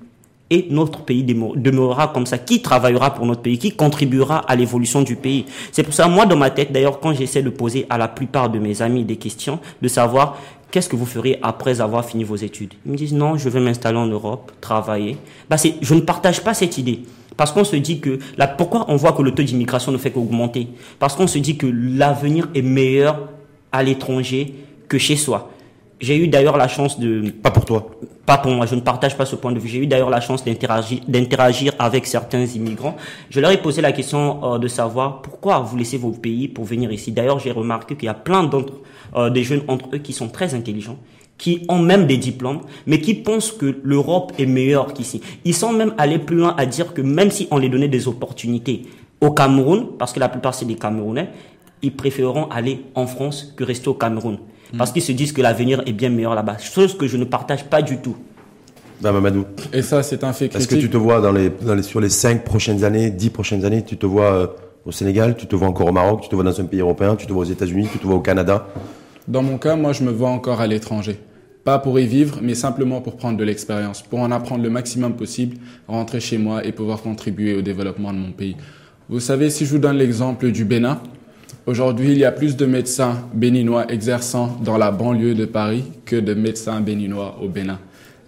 Et 0.50 0.68
notre 0.70 1.00
pays 1.00 1.24
demeurera 1.24 2.08
comme 2.08 2.26
ça. 2.26 2.38
Qui 2.38 2.60
travaillera 2.60 3.14
pour 3.14 3.26
notre 3.26 3.40
pays? 3.40 3.58
Qui 3.58 3.72
contribuera 3.72 4.38
à 4.38 4.54
l'évolution 4.54 5.02
du 5.02 5.16
pays? 5.16 5.46
C'est 5.72 5.82
pour 5.82 5.94
ça, 5.94 6.06
moi, 6.06 6.26
dans 6.26 6.36
ma 6.36 6.50
tête, 6.50 6.70
d'ailleurs, 6.70 7.00
quand 7.00 7.14
j'essaie 7.14 7.42
de 7.42 7.48
poser 7.48 7.86
à 7.88 7.96
la 7.96 8.08
plupart 8.08 8.50
de 8.50 8.58
mes 8.58 8.82
amis 8.82 9.04
des 9.04 9.16
questions, 9.16 9.58
de 9.80 9.88
savoir 9.88 10.36
qu'est-ce 10.74 10.88
que 10.88 10.96
vous 10.96 11.06
ferez 11.06 11.38
après 11.40 11.80
avoir 11.80 12.04
fini 12.04 12.24
vos 12.24 12.34
études? 12.34 12.74
Ils 12.84 12.90
me 12.90 12.96
disent 12.96 13.14
non, 13.14 13.36
je 13.36 13.48
vais 13.48 13.60
m'installer 13.60 13.96
en 13.96 14.06
Europe, 14.06 14.50
travailler. 14.60 15.16
Bah, 15.48 15.54
je 15.80 15.94
ne 15.94 16.00
partage 16.00 16.42
pas 16.42 16.52
cette 16.52 16.78
idée. 16.78 17.02
Parce 17.36 17.52
qu'on 17.52 17.62
se 17.62 17.76
dit 17.76 18.00
que, 18.00 18.18
là, 18.36 18.48
pourquoi 18.48 18.84
on 18.88 18.96
voit 18.96 19.12
que 19.12 19.22
le 19.22 19.30
taux 19.30 19.44
d'immigration 19.44 19.92
ne 19.92 19.98
fait 19.98 20.10
qu'augmenter? 20.10 20.66
Parce 20.98 21.14
qu'on 21.14 21.28
se 21.28 21.38
dit 21.38 21.56
que 21.56 21.68
l'avenir 21.68 22.48
est 22.56 22.62
meilleur 22.62 23.28
à 23.70 23.84
l'étranger 23.84 24.52
que 24.88 24.98
chez 24.98 25.14
soi. 25.14 25.52
J'ai 26.00 26.16
eu 26.16 26.26
d'ailleurs 26.26 26.56
la 26.56 26.66
chance 26.66 26.98
de... 26.98 27.30
Pas 27.30 27.52
pour 27.52 27.64
toi. 27.64 27.92
Pas 28.26 28.38
pour 28.38 28.50
moi, 28.50 28.66
je 28.66 28.74
ne 28.74 28.80
partage 28.80 29.16
pas 29.16 29.26
ce 29.26 29.36
point 29.36 29.52
de 29.52 29.60
vue. 29.60 29.68
J'ai 29.68 29.78
eu 29.78 29.86
d'ailleurs 29.86 30.10
la 30.10 30.20
chance 30.20 30.44
d'interagir, 30.44 31.00
d'interagir 31.06 31.72
avec 31.78 32.04
certains 32.06 32.44
immigrants. 32.46 32.96
Je 33.30 33.38
leur 33.38 33.52
ai 33.52 33.62
posé 33.62 33.80
la 33.80 33.92
question 33.92 34.54
euh, 34.54 34.58
de 34.58 34.66
savoir 34.66 35.22
pourquoi 35.22 35.60
vous 35.60 35.76
laissez 35.76 35.98
vos 35.98 36.10
pays 36.10 36.48
pour 36.48 36.64
venir 36.64 36.90
ici. 36.90 37.12
D'ailleurs, 37.12 37.38
j'ai 37.38 37.52
remarqué 37.52 37.94
qu'il 37.94 38.06
y 38.06 38.08
a 38.08 38.14
plein 38.14 38.42
d'autres, 38.42 38.74
euh, 39.16 39.30
des 39.30 39.44
jeunes 39.44 39.62
entre 39.68 39.94
eux 39.94 39.98
qui 39.98 40.12
sont 40.12 40.28
très 40.28 40.54
intelligents, 40.54 40.98
qui 41.38 41.64
ont 41.68 41.78
même 41.78 42.06
des 42.06 42.16
diplômes, 42.16 42.60
mais 42.86 43.00
qui 43.00 43.14
pensent 43.14 43.52
que 43.52 43.78
l'Europe 43.82 44.32
est 44.38 44.46
meilleure 44.46 44.92
qu'ici. 44.94 45.20
Ils 45.44 45.54
sont 45.54 45.72
même 45.72 45.94
allés 45.98 46.18
plus 46.18 46.36
loin 46.36 46.54
à 46.56 46.66
dire 46.66 46.94
que 46.94 47.02
même 47.02 47.30
si 47.30 47.48
on 47.50 47.58
les 47.58 47.68
donnait 47.68 47.88
des 47.88 48.08
opportunités 48.08 48.82
au 49.20 49.30
Cameroun, 49.30 49.88
parce 49.98 50.12
que 50.12 50.20
la 50.20 50.28
plupart 50.28 50.54
c'est 50.54 50.64
des 50.64 50.76
Camerounais, 50.76 51.30
ils 51.82 51.94
préféreront 51.94 52.48
aller 52.48 52.82
en 52.94 53.06
France 53.06 53.52
que 53.56 53.64
rester 53.64 53.88
au 53.88 53.94
Cameroun. 53.94 54.38
Parce 54.76 54.90
qu'ils 54.90 55.02
se 55.02 55.12
disent 55.12 55.32
que 55.32 55.42
l'avenir 55.42 55.82
est 55.86 55.92
bien 55.92 56.08
meilleur 56.08 56.34
là-bas. 56.34 56.58
Chose 56.58 56.96
que 56.96 57.06
je 57.06 57.16
ne 57.16 57.24
partage 57.24 57.64
pas 57.64 57.82
du 57.82 57.98
tout. 57.98 58.16
Ben, 59.00 59.12
Mamadou. 59.12 59.44
Et 59.72 59.82
ça, 59.82 60.02
c'est 60.02 60.24
un 60.24 60.32
fait 60.32 60.48
critique. 60.48 60.72
Est-ce 60.72 60.76
que 60.76 60.80
tu 60.80 60.90
te 60.90 60.96
vois 60.96 61.20
dans 61.20 61.32
les, 61.32 61.50
dans 61.50 61.74
les, 61.74 61.82
sur 61.82 62.00
les 62.00 62.08
5 62.08 62.44
prochaines 62.44 62.84
années, 62.84 63.10
10 63.10 63.30
prochaines 63.30 63.64
années, 63.64 63.82
tu 63.84 63.96
te 63.96 64.06
vois 64.06 64.32
euh, 64.32 64.46
au 64.86 64.92
Sénégal, 64.92 65.36
tu 65.36 65.46
te 65.46 65.54
vois 65.56 65.68
encore 65.68 65.88
au 65.88 65.92
Maroc, 65.92 66.22
tu 66.22 66.28
te 66.28 66.34
vois 66.34 66.44
dans 66.44 66.60
un 66.60 66.64
pays 66.64 66.80
européen, 66.80 67.16
tu 67.16 67.26
te 67.26 67.32
vois 67.32 67.42
aux 67.42 67.48
États-Unis, 67.48 67.88
tu 67.92 67.98
te 67.98 68.06
vois 68.06 68.16
au 68.16 68.20
Canada? 68.20 68.66
Dans 69.26 69.42
mon 69.42 69.58
cas, 69.58 69.76
moi, 69.76 69.92
je 69.92 70.04
me 70.04 70.10
vois 70.10 70.30
encore 70.30 70.60
à 70.60 70.66
l'étranger. 70.66 71.18
Pas 71.64 71.78
pour 71.78 71.98
y 71.98 72.06
vivre, 72.06 72.40
mais 72.42 72.54
simplement 72.54 73.00
pour 73.00 73.16
prendre 73.16 73.38
de 73.38 73.44
l'expérience, 73.44 74.02
pour 74.02 74.20
en 74.20 74.30
apprendre 74.30 74.62
le 74.62 74.68
maximum 74.68 75.16
possible, 75.16 75.56
rentrer 75.88 76.20
chez 76.20 76.36
moi 76.36 76.64
et 76.64 76.72
pouvoir 76.72 77.00
contribuer 77.00 77.54
au 77.54 77.62
développement 77.62 78.12
de 78.12 78.18
mon 78.18 78.32
pays. 78.32 78.56
Vous 79.08 79.20
savez, 79.20 79.48
si 79.48 79.64
je 79.64 79.70
vous 79.70 79.78
donne 79.78 79.96
l'exemple 79.96 80.50
du 80.50 80.66
Bénin, 80.66 81.00
aujourd'hui, 81.66 82.12
il 82.12 82.18
y 82.18 82.24
a 82.26 82.32
plus 82.32 82.56
de 82.56 82.66
médecins 82.66 83.26
béninois 83.32 83.90
exerçant 83.90 84.58
dans 84.62 84.76
la 84.76 84.90
banlieue 84.90 85.34
de 85.34 85.46
Paris 85.46 85.84
que 86.04 86.16
de 86.16 86.34
médecins 86.34 86.82
béninois 86.82 87.38
au 87.42 87.48
Bénin. 87.48 87.78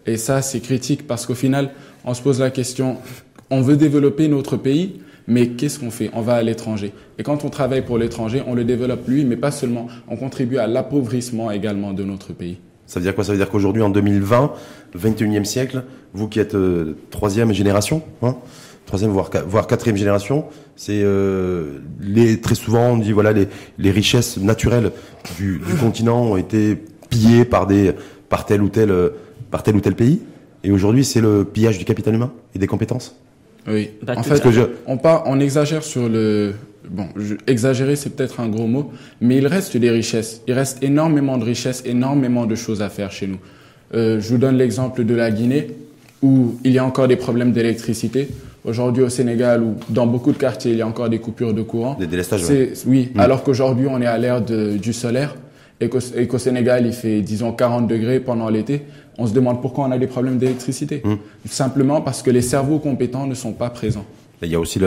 Et 0.07 0.16
ça, 0.16 0.40
c'est 0.40 0.61
critique 0.61 1.07
parce 1.07 1.26
qu'au 1.26 1.34
final, 1.34 1.72
on 2.07 2.14
se 2.14 2.22
pose 2.22 2.40
la 2.40 2.51
question, 2.51 2.97
on 3.51 3.61
veut 3.61 3.76
développer 3.76 4.28
notre 4.28 4.57
pays, 4.57 5.01
mais 5.26 5.49
qu'est-ce 5.49 5.78
qu'on 5.78 5.90
fait? 5.90 6.11
On 6.14 6.22
va 6.22 6.36
à 6.36 6.42
l'étranger. 6.42 6.92
Et 7.18 7.22
quand 7.22 7.44
on 7.44 7.50
travaille 7.50 7.82
pour 7.82 7.98
l'étranger, 7.98 8.42
on 8.46 8.54
le 8.54 8.64
développe 8.64 9.06
lui, 9.08 9.24
mais 9.24 9.36
pas 9.36 9.50
seulement. 9.50 9.88
On 10.08 10.16
contribue 10.16 10.58
à 10.58 10.66
l'appauvrissement 10.66 11.50
également 11.50 11.92
de 11.92 12.04
notre 12.04 12.32
pays. 12.32 12.58
Ça 12.86 13.00
veut 13.00 13.04
dire 13.04 13.14
quoi? 13.14 13.24
Ça 13.24 13.32
veut 13.32 13.38
dire 13.38 13.48
qu'aujourd'hui, 13.48 13.82
en 13.82 13.90
2020, 13.90 14.52
21e 14.96 15.44
siècle, 15.44 15.82
vous 16.12 16.28
qui 16.28 16.38
êtes 16.38 16.54
euh, 16.54 16.96
troisième 17.10 17.52
génération, 17.52 18.02
hein, 18.22 18.36
troisième 18.84 19.10
voire, 19.10 19.30
voire 19.46 19.66
quatrième 19.66 19.96
génération, 19.96 20.44
c'est 20.76 21.00
euh, 21.02 21.78
les 22.00 22.40
très 22.40 22.54
souvent 22.54 22.90
on 22.90 22.96
dit 22.98 23.12
voilà 23.12 23.32
les, 23.32 23.48
les 23.78 23.90
richesses 23.90 24.36
naturelles 24.36 24.92
du, 25.36 25.58
du 25.58 25.74
continent 25.74 26.22
ont 26.22 26.36
été 26.36 26.76
pillées 27.10 27.44
par 27.44 27.66
des 27.66 27.92
par 28.28 28.46
tel 28.46 28.62
ou 28.62 28.68
tel 28.68 28.92
par 29.50 29.62
tel 29.62 29.74
ou 29.74 29.80
tel 29.80 29.94
pays. 29.94 30.20
Et 30.64 30.70
aujourd'hui, 30.70 31.04
c'est 31.04 31.20
le 31.20 31.44
pillage 31.44 31.78
du 31.78 31.84
capital 31.84 32.14
humain 32.14 32.32
et 32.54 32.58
des 32.58 32.66
compétences. 32.66 33.16
Oui. 33.68 33.90
Bah, 34.02 34.14
en 34.16 34.22
fait, 34.22 34.42
on, 34.86 34.96
part, 34.98 35.24
on 35.26 35.40
exagère 35.40 35.82
sur 35.82 36.08
le. 36.08 36.54
Bon, 36.91 37.09
exagérer, 37.47 37.97
c'est 37.97 38.11
peut-être 38.11 38.41
un 38.41 38.49
gros 38.49 38.66
mot, 38.66 38.91
mais 39.20 39.37
il 39.39 39.47
reste 39.47 39.76
des 39.76 39.91
richesses. 39.91 40.43
Il 40.47 40.55
reste 40.55 40.82
énormément 40.82 41.39
de 41.39 41.45
richesses, 41.45 41.82
énormément 41.84 42.47
de 42.47 42.55
choses 42.55 42.82
à 42.82 42.89
faire 42.89 43.12
chez 43.12 43.26
nous. 43.26 43.39
Euh, 43.95 44.20
je 44.20 44.28
vous 44.28 44.39
donne 44.39 44.57
l'exemple 44.57 45.05
de 45.05 45.14
la 45.14 45.30
Guinée, 45.30 45.68
où 46.22 46.57
il 46.64 46.72
y 46.72 46.78
a 46.78 46.84
encore 46.84 47.09
des 47.09 47.16
problèmes 47.16 47.53
d'électricité. 47.53 48.28
Aujourd'hui, 48.64 49.03
au 49.03 49.09
Sénégal, 49.09 49.62
où 49.62 49.76
dans 49.89 50.07
beaucoup 50.07 50.32
de 50.32 50.39
quartiers, 50.39 50.72
il 50.72 50.78
y 50.78 50.82
a 50.82 50.87
encore 50.87 51.09
des 51.09 51.18
coupures 51.18 51.55
de 51.55 51.62
courant. 51.62 51.95
Des 51.95 52.07
délestages. 52.07 52.43
Oui, 52.87 53.11
mm. 53.14 53.20
alors 53.20 53.43
qu'aujourd'hui, 53.43 53.87
on 53.89 54.01
est 54.01 54.07
à 54.07 54.18
l'ère 54.18 54.41
du 54.41 54.93
solaire 54.93 55.37
et 55.80 55.89
qu'au 55.89 56.39
Sénégal, 56.39 56.87
il 56.87 56.93
fait, 56.93 57.20
disons, 57.20 57.53
40 57.53 57.87
degrés 57.87 58.18
pendant 58.18 58.49
l'été 58.49 58.82
on 59.18 59.26
se 59.26 59.32
demande 59.32 59.61
pourquoi 59.61 59.87
on 59.87 59.91
a 59.91 59.99
des 59.99 60.07
problèmes 60.07 60.39
d'électricité. 60.39 61.03
Hum. 61.05 61.18
Simplement 61.49 62.01
parce 62.01 62.22
que 62.22 62.30
les 62.30 62.43
cerveaux 62.43 62.78
compétents 62.78 63.26
ne 63.26 63.34
sont 63.34 63.53
pas 63.53 63.70
présents. 63.70 64.05
Il 64.43 64.51
y 64.51 64.55
a 64.55 64.61
aussi 64.61 64.78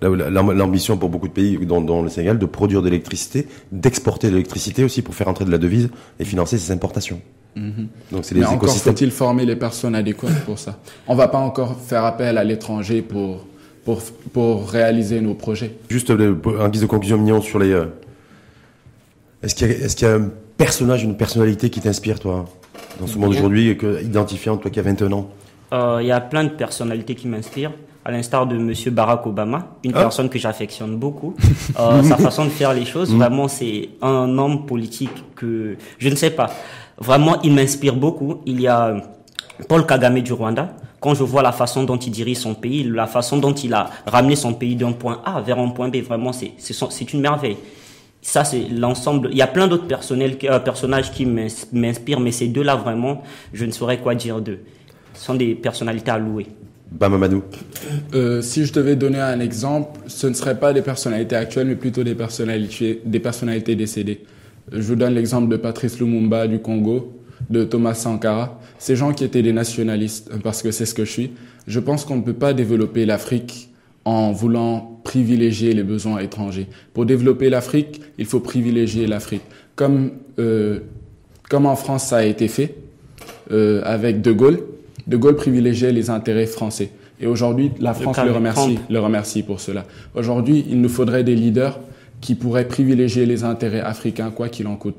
l'ambition 0.00 0.96
pour 0.96 1.10
beaucoup 1.10 1.28
de 1.28 1.32
pays, 1.32 1.58
dont, 1.66 2.02
le 2.02 2.08
Sénégal, 2.08 2.38
de 2.38 2.46
produire 2.46 2.80
de 2.80 2.88
l'électricité, 2.88 3.46
d'exporter 3.70 4.28
de 4.28 4.32
l'électricité 4.32 4.82
aussi 4.82 5.02
pour 5.02 5.14
faire 5.14 5.28
entrer 5.28 5.44
de 5.44 5.50
la 5.50 5.58
devise 5.58 5.90
et 6.18 6.24
financer 6.24 6.56
ses 6.58 6.72
importations. 6.72 7.20
Mhm. 7.54 7.88
Donc 8.10 8.24
c'est 8.24 8.34
les 8.34 8.40
Mais 8.40 8.46
encore 8.46 8.74
faut-il 8.74 9.10
former 9.10 9.44
les 9.44 9.56
personnes 9.56 9.94
adéquates 9.94 10.44
pour 10.44 10.58
ça? 10.58 10.78
On 11.06 11.14
va 11.14 11.28
pas 11.28 11.38
encore 11.38 11.80
faire 11.80 12.04
appel 12.04 12.38
à 12.38 12.44
l'étranger 12.44 13.02
pour, 13.02 13.46
pour, 13.84 14.02
pour 14.32 14.68
réaliser 14.70 15.20
nos 15.20 15.34
projets. 15.34 15.76
Juste 15.88 16.10
euh, 16.10 16.34
un 16.58 16.68
guise 16.68 16.82
de 16.82 16.86
conclusion 16.86 17.18
mignon 17.18 17.40
sur 17.40 17.58
les... 17.58 17.72
Euh, 17.72 17.86
est-ce 19.42 19.54
qu'il 19.54 19.68
y, 19.68 19.70
est 19.70 20.00
y, 20.00 20.04
a 20.06 20.14
un 20.14 20.30
personnage, 20.56 21.04
une 21.04 21.16
personnalité 21.16 21.68
qui 21.70 21.80
t'inspire, 21.80 22.18
toi 22.18 22.46
dans 23.00 23.06
ce 23.06 23.18
monde 23.18 23.30
aujourd'hui, 23.30 23.76
identifiant, 24.02 24.56
toi 24.56 24.70
qui 24.70 24.78
as 24.78 24.82
21 24.82 25.12
ans? 25.12 25.30
Euh, 25.72 25.98
Il 26.00 26.06
y 26.06 26.12
a 26.12 26.20
plein 26.20 26.44
de 26.44 26.50
personnalités 26.50 27.14
qui 27.14 27.28
m'inspirent 27.28 27.72
à 28.04 28.10
l'instar 28.10 28.46
de 28.46 28.56
Monsieur 28.56 28.90
Barack 28.90 29.26
Obama, 29.26 29.68
une 29.82 29.92
ah. 29.94 30.00
personne 30.00 30.28
que 30.28 30.38
j'affectionne 30.38 30.96
beaucoup. 30.96 31.34
Euh, 31.78 32.02
sa 32.08 32.16
façon 32.16 32.44
de 32.44 32.50
faire 32.50 32.74
les 32.74 32.84
choses, 32.84 33.12
mm. 33.12 33.16
vraiment, 33.16 33.48
c'est 33.48 33.90
un 34.02 34.36
homme 34.38 34.66
politique 34.66 35.34
que 35.34 35.76
je 35.98 36.08
ne 36.08 36.14
sais 36.14 36.30
pas. 36.30 36.50
Vraiment, 36.98 37.40
il 37.42 37.52
m'inspire 37.52 37.96
beaucoup. 37.96 38.40
Il 38.46 38.60
y 38.60 38.68
a 38.68 38.96
Paul 39.68 39.86
Kagame 39.86 40.20
du 40.20 40.32
Rwanda. 40.32 40.76
Quand 41.00 41.14
je 41.14 41.22
vois 41.22 41.42
la 41.42 41.52
façon 41.52 41.84
dont 41.84 41.96
il 41.96 42.10
dirige 42.10 42.38
son 42.38 42.54
pays, 42.54 42.84
la 42.84 43.06
façon 43.06 43.38
dont 43.38 43.52
il 43.52 43.74
a 43.74 43.90
ramené 44.06 44.36
son 44.36 44.54
pays 44.54 44.76
d'un 44.76 44.92
point 44.92 45.20
A 45.24 45.40
vers 45.40 45.58
un 45.58 45.68
point 45.68 45.88
B, 45.88 45.96
vraiment, 45.96 46.32
c'est 46.32 46.52
c'est 46.58 47.12
une 47.12 47.20
merveille 47.20 47.56
ça 48.24 48.42
c'est 48.42 48.62
l'ensemble. 48.70 49.28
Il 49.30 49.36
y 49.36 49.42
a 49.42 49.46
plein 49.46 49.68
d'autres 49.68 49.84
euh, 49.84 50.58
personnages 50.58 51.12
qui 51.12 51.26
m'inspirent, 51.26 52.20
mais 52.20 52.32
ces 52.32 52.48
deux-là 52.48 52.74
vraiment, 52.74 53.22
je 53.52 53.66
ne 53.66 53.70
saurais 53.70 53.98
quoi 53.98 54.14
dire 54.14 54.40
d'eux. 54.40 54.60
Ce 55.12 55.26
sont 55.26 55.34
des 55.34 55.54
personnalités 55.54 56.10
à 56.10 56.18
louer. 56.18 56.46
Bamamadou. 56.90 57.42
Euh, 58.14 58.40
si 58.40 58.64
je 58.66 58.72
devais 58.72 58.96
donner 58.96 59.20
un 59.20 59.40
exemple, 59.40 60.00
ce 60.06 60.26
ne 60.26 60.34
serait 60.34 60.58
pas 60.58 60.72
des 60.72 60.82
personnalités 60.82 61.36
actuelles, 61.36 61.66
mais 61.66 61.76
plutôt 61.76 62.04
des 62.04 62.14
personnalités, 62.14 63.74
décédées. 63.74 64.20
Je 64.72 64.80
vous 64.80 64.96
donne 64.96 65.14
l'exemple 65.14 65.48
de 65.48 65.56
Patrice 65.56 65.98
Lumumba 65.98 66.46
du 66.46 66.60
Congo, 66.60 67.20
de 67.50 67.64
Thomas 67.64 67.94
Sankara, 67.94 68.60
ces 68.78 68.96
gens 68.96 69.12
qui 69.12 69.24
étaient 69.24 69.42
des 69.42 69.52
nationalistes, 69.52 70.30
parce 70.42 70.62
que 70.62 70.70
c'est 70.70 70.86
ce 70.86 70.94
que 70.94 71.04
je 71.04 71.10
suis. 71.10 71.30
Je 71.66 71.80
pense 71.80 72.04
qu'on 72.04 72.16
ne 72.16 72.22
peut 72.22 72.32
pas 72.32 72.52
développer 72.52 73.06
l'Afrique 73.06 73.70
en 74.04 74.32
voulant 74.32 75.00
privilégier 75.04 75.72
les 75.72 75.82
besoins 75.82 76.18
étrangers. 76.18 76.68
Pour 76.92 77.06
développer 77.06 77.50
l'Afrique, 77.50 78.02
il 78.18 78.26
faut 78.26 78.40
privilégier 78.40 79.06
l'Afrique. 79.06 79.42
Comme, 79.76 80.12
euh, 80.38 80.80
en 81.52 81.76
France 81.76 82.06
ça 82.06 82.16
a 82.16 82.24
été 82.24 82.48
fait 82.48 82.74
euh, 83.52 83.80
avec 83.84 84.20
De 84.20 84.32
Gaulle. 84.32 84.60
De 85.06 85.16
Gaulle 85.16 85.36
privilégiait 85.36 85.92
les 85.92 86.10
intérêts 86.10 86.46
français. 86.46 86.90
Et 87.20 87.26
aujourd'hui, 87.26 87.70
la 87.78 87.94
France 87.94 88.18
le, 88.24 88.32
remercie, 88.32 88.78
le 88.90 88.98
remercie 89.00 89.42
pour 89.42 89.60
cela. 89.60 89.84
Aujourd'hui, 90.14 90.64
il 90.68 90.80
nous 90.80 90.88
faudrait 90.88 91.24
des 91.24 91.34
leaders 91.34 91.78
qui 92.20 92.34
pourraient 92.34 92.66
privilégier 92.66 93.26
les 93.26 93.44
intérêts 93.44 93.80
africains, 93.80 94.30
quoi 94.30 94.48
qu'il 94.48 94.66
en 94.66 94.76
coûte. 94.76 94.96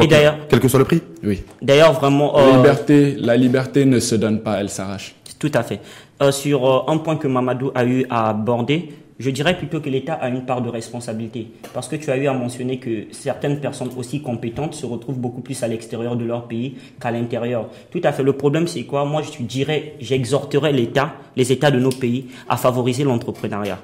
et 0.00 0.06
d'ailleurs, 0.06 0.38
quel 0.48 0.60
que 0.60 0.68
soit 0.68 0.78
le 0.78 0.84
prix. 0.84 1.02
Oui. 1.22 1.42
D'ailleurs, 1.60 1.92
vraiment. 1.92 2.32
La 2.36 2.42
euh, 2.42 2.56
liberté, 2.56 3.16
la 3.18 3.36
liberté 3.36 3.84
ne 3.84 4.00
se 4.00 4.14
donne 4.14 4.40
pas, 4.40 4.58
elle 4.60 4.70
s'arrache. 4.70 5.14
Tout 5.38 5.52
à 5.54 5.62
fait. 5.62 5.80
Euh, 6.22 6.30
sur 6.30 6.66
euh, 6.66 6.90
un 6.90 6.98
point 6.98 7.16
que 7.16 7.26
Mamadou 7.28 7.70
a 7.74 7.84
eu 7.84 8.06
à 8.08 8.30
aborder, 8.30 8.90
je 9.18 9.30
dirais 9.30 9.56
plutôt 9.56 9.80
que 9.80 9.88
l'État 9.88 10.14
a 10.14 10.28
une 10.28 10.44
part 10.44 10.62
de 10.62 10.68
responsabilité. 10.68 11.48
Parce 11.74 11.88
que 11.88 11.96
tu 11.96 12.10
as 12.10 12.16
eu 12.16 12.26
à 12.26 12.32
mentionner 12.32 12.78
que 12.78 13.06
certaines 13.12 13.60
personnes 13.60 13.90
aussi 13.96 14.20
compétentes 14.22 14.74
se 14.74 14.86
retrouvent 14.86 15.18
beaucoup 15.18 15.40
plus 15.40 15.62
à 15.62 15.68
l'extérieur 15.68 16.16
de 16.16 16.24
leur 16.24 16.48
pays 16.48 16.76
qu'à 17.00 17.10
l'intérieur. 17.10 17.68
Tout 17.90 18.00
à 18.04 18.12
fait. 18.12 18.22
Le 18.22 18.32
problème, 18.32 18.66
c'est 18.66 18.84
quoi? 18.84 19.04
Moi, 19.04 19.22
je 19.22 19.42
dirais, 19.42 19.94
j'exhorterais 20.00 20.72
l'État, 20.72 21.14
les 21.36 21.52
États 21.52 21.70
de 21.70 21.78
nos 21.78 21.90
pays, 21.90 22.26
à 22.48 22.56
favoriser 22.56 23.04
l'entrepreneuriat. 23.04 23.78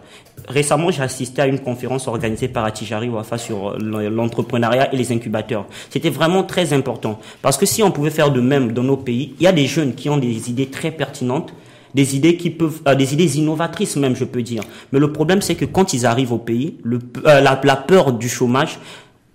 Récemment, 0.49 0.91
j'ai 0.91 1.03
assisté 1.03 1.43
à 1.43 1.47
une 1.47 1.59
conférence 1.59 2.09
organisée 2.09 2.49
par 2.49 2.65
Atijari 2.65 3.09
Wafa 3.09 3.39
sur 3.39 3.71
euh, 3.71 4.09
l'entrepreneuriat 4.09 4.93
et 4.93 4.97
les 4.97 5.13
incubateurs. 5.13 5.67
C'était 5.91 6.11
vraiment 6.11 6.43
très 6.43 6.73
important. 6.73 7.19
Parce 7.43 7.59
que 7.59 7.67
si 7.67 7.83
on 7.83 7.91
pouvait 7.91 8.11
faire 8.11 8.31
de 8.31 8.41
même 8.41 8.73
dans 8.73 8.83
nos 8.83 8.97
pays, 8.97 9.35
il 9.39 9.45
y 9.45 9.47
a 9.47 9.53
des 9.53 9.67
jeunes 9.67 9.95
qui 9.95 10.09
ont 10.09 10.17
des 10.17 10.51
idées 10.51 10.67
très 10.67 10.91
pertinentes, 10.91 11.53
des 11.95 12.17
idées 12.17 12.37
qui 12.37 12.51
peuvent, 12.51 12.81
euh, 12.87 12.95
des 12.95 13.13
idées 13.15 13.39
innovatrices 13.39 13.97
même, 13.97 14.15
je 14.17 14.25
peux 14.25 14.43
dire. 14.43 14.63
Mais 14.93 14.99
le 14.99 15.13
problème, 15.13 15.41
c'est 15.43 15.55
que 15.55 15.65
quand 15.65 15.93
ils 15.95 16.05
arrivent 16.07 16.33
au 16.33 16.39
pays, 16.39 16.77
le, 16.83 16.99
euh, 17.27 17.41
la, 17.41 17.61
la 17.63 17.77
peur 17.77 18.13
du 18.13 18.29
chômage 18.29 18.79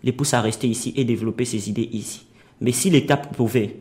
les 0.03 0.11
pousse 0.11 0.33
à 0.33 0.41
rester 0.41 0.67
ici 0.67 0.93
et 0.95 1.03
développer 1.05 1.45
ces 1.45 1.69
idées 1.69 1.89
ici. 1.93 2.25
Mais 2.61 2.71
si 2.71 2.89
l'État 2.89 3.17
pouvait, 3.17 3.77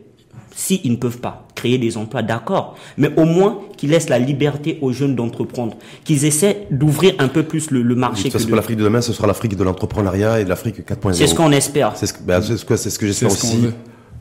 s'ils 0.55 0.89
ne 0.91 0.95
peuvent 0.95 1.19
pas 1.19 1.47
créer 1.55 1.77
des 1.77 1.97
emplois, 1.97 2.21
d'accord, 2.21 2.75
mais 2.97 3.09
au 3.17 3.25
moins 3.25 3.59
qu'ils 3.77 3.89
laissent 3.91 4.09
la 4.09 4.19
liberté 4.19 4.77
aux 4.81 4.91
jeunes 4.91 5.15
d'entreprendre, 5.15 5.75
qu'ils 6.03 6.25
essaient 6.25 6.67
d'ouvrir 6.71 7.13
un 7.19 7.27
peu 7.27 7.43
plus 7.43 7.71
le, 7.71 7.81
le 7.81 7.95
marché. 7.95 8.29
Ça, 8.29 8.33
que 8.33 8.39
c'est 8.39 8.45
de- 8.45 8.49
pas 8.51 8.55
l'Afrique 8.57 8.77
de 8.77 8.83
demain, 8.83 9.01
ce 9.01 9.13
sera 9.13 9.27
l'Afrique 9.27 9.55
de 9.55 9.63
l'entrepreneuriat 9.63 10.39
et 10.41 10.43
de 10.45 10.49
l'Afrique 10.49 10.79
4.0. 10.87 11.13
C'est 11.13 11.27
ce 11.27 11.35
qu'on 11.35 11.51
espère. 11.51 11.93
C'est 11.95 12.05
ce 12.07 12.13
que, 12.13 12.23
ben, 12.23 12.41
c'est 12.41 12.57
ce 12.57 12.65
que, 12.65 12.75
c'est 12.75 12.89
ce 12.89 12.99
que 12.99 13.05
j'espère 13.07 13.31
ce 13.31 13.45
aussi. 13.45 13.57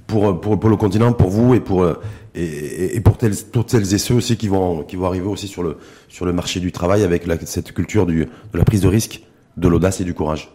Pour, 0.06 0.40
pour, 0.40 0.58
pour 0.58 0.70
le 0.70 0.76
continent, 0.76 1.12
pour 1.12 1.30
vous 1.30 1.54
et 1.54 1.60
pour, 1.60 1.82
euh, 1.82 1.94
et, 2.34 3.00
pour 3.00 3.16
telles, 3.18 3.36
toutes 3.50 3.70
celles 3.70 3.94
et 3.94 3.98
ceux 3.98 4.14
aussi 4.14 4.36
qui 4.36 4.48
vont, 4.48 4.82
qui 4.82 4.96
vont 4.96 5.06
arriver 5.06 5.26
aussi 5.26 5.48
sur 5.48 5.62
le, 5.62 5.76
sur 6.08 6.24
le 6.26 6.32
marché 6.32 6.60
du 6.60 6.72
travail 6.72 7.02
avec 7.02 7.26
la, 7.26 7.38
cette 7.44 7.72
culture 7.72 8.06
du, 8.06 8.24
de 8.26 8.58
la 8.58 8.64
prise 8.64 8.80
de 8.82 8.88
risque, 8.88 9.22
de 9.56 9.68
l'audace 9.68 10.00
et 10.00 10.04
du 10.04 10.14
courage. 10.14 10.50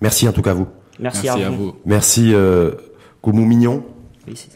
Merci 0.00 0.28
en 0.28 0.32
tout 0.32 0.42
cas 0.42 0.50
à 0.52 0.54
vous. 0.54 0.66
Merci, 1.00 1.22
Merci 1.24 1.42
à, 1.42 1.46
à 1.46 1.50
vous. 1.50 1.56
vous. 1.66 1.74
Merci, 1.84 2.32
euh, 2.34 2.72
Koumou 3.22 3.44
Mignon, 3.44 3.82
Oui, 4.26 4.34
c'est 4.36 4.48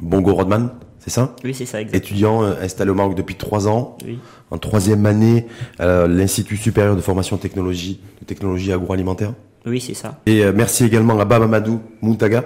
Bongo 0.00 0.32
Rodman, 0.34 0.70
c'est 1.00 1.10
ça? 1.10 1.34
oui, 1.44 1.54
c'est 1.54 1.66
ça, 1.66 1.80
exact. 1.80 1.96
Étudiant 1.96 2.42
euh, 2.44 2.54
installé 2.62 2.90
au 2.90 2.94
Maroc 2.94 3.16
depuis 3.16 3.34
trois 3.34 3.66
ans, 3.66 3.96
Oui. 4.04 4.18
en 4.50 4.58
troisième 4.58 5.06
année 5.06 5.46
à 5.80 6.06
l'Institut 6.06 6.56
supérieur 6.56 6.94
de 6.94 7.00
formation 7.00 7.36
technologie, 7.36 8.00
de 8.20 8.26
technologie 8.26 8.72
agroalimentaire. 8.72 9.32
Oui, 9.66 9.80
c'est 9.80 9.94
ça. 9.94 10.20
Et 10.26 10.44
euh, 10.44 10.52
merci 10.54 10.84
également 10.84 11.18
à 11.18 11.24
Baba 11.24 11.48
Mountaga, 12.00 12.44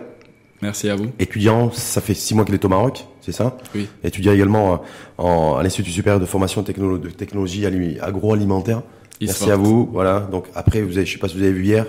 Merci 0.63 0.89
à 0.89 0.95
vous. 0.97 1.09
étudiant, 1.19 1.71
ça 1.73 2.01
fait 2.01 2.15
six 2.15 2.35
mois 2.35 2.45
qu'il 2.45 2.55
est 2.55 2.65
au 2.65 2.69
Maroc, 2.69 3.07
c'est 3.21 3.33
ça? 3.33 3.57
Oui. 3.75 3.89
Étudiant 4.05 4.33
également 4.33 4.75
euh, 4.75 4.77
en, 5.19 5.57
à 5.57 5.63
l'Institut 5.63 5.91
supérieur 5.91 6.21
de 6.21 6.27
formation 6.27 6.63
technolo- 6.63 6.99
de 7.01 7.11
technologie 7.11 7.67
ali- 7.67 7.99
agroalimentaire. 8.01 8.83
Merci 9.21 9.51
à 9.51 9.57
vous. 9.57 9.89
Voilà. 9.93 10.21
Donc 10.31 10.47
après, 10.55 10.81
vous 10.83 10.97
avez, 10.97 11.07
je 11.07 11.13
sais 11.13 11.19
pas 11.19 11.29
si 11.29 11.37
vous 11.37 11.43
avez 11.43 11.53
vu 11.53 11.65
hier, 11.65 11.87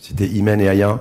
c'était 0.00 0.26
Imen 0.26 0.60
et 0.60 0.68
Aya, 0.68 1.00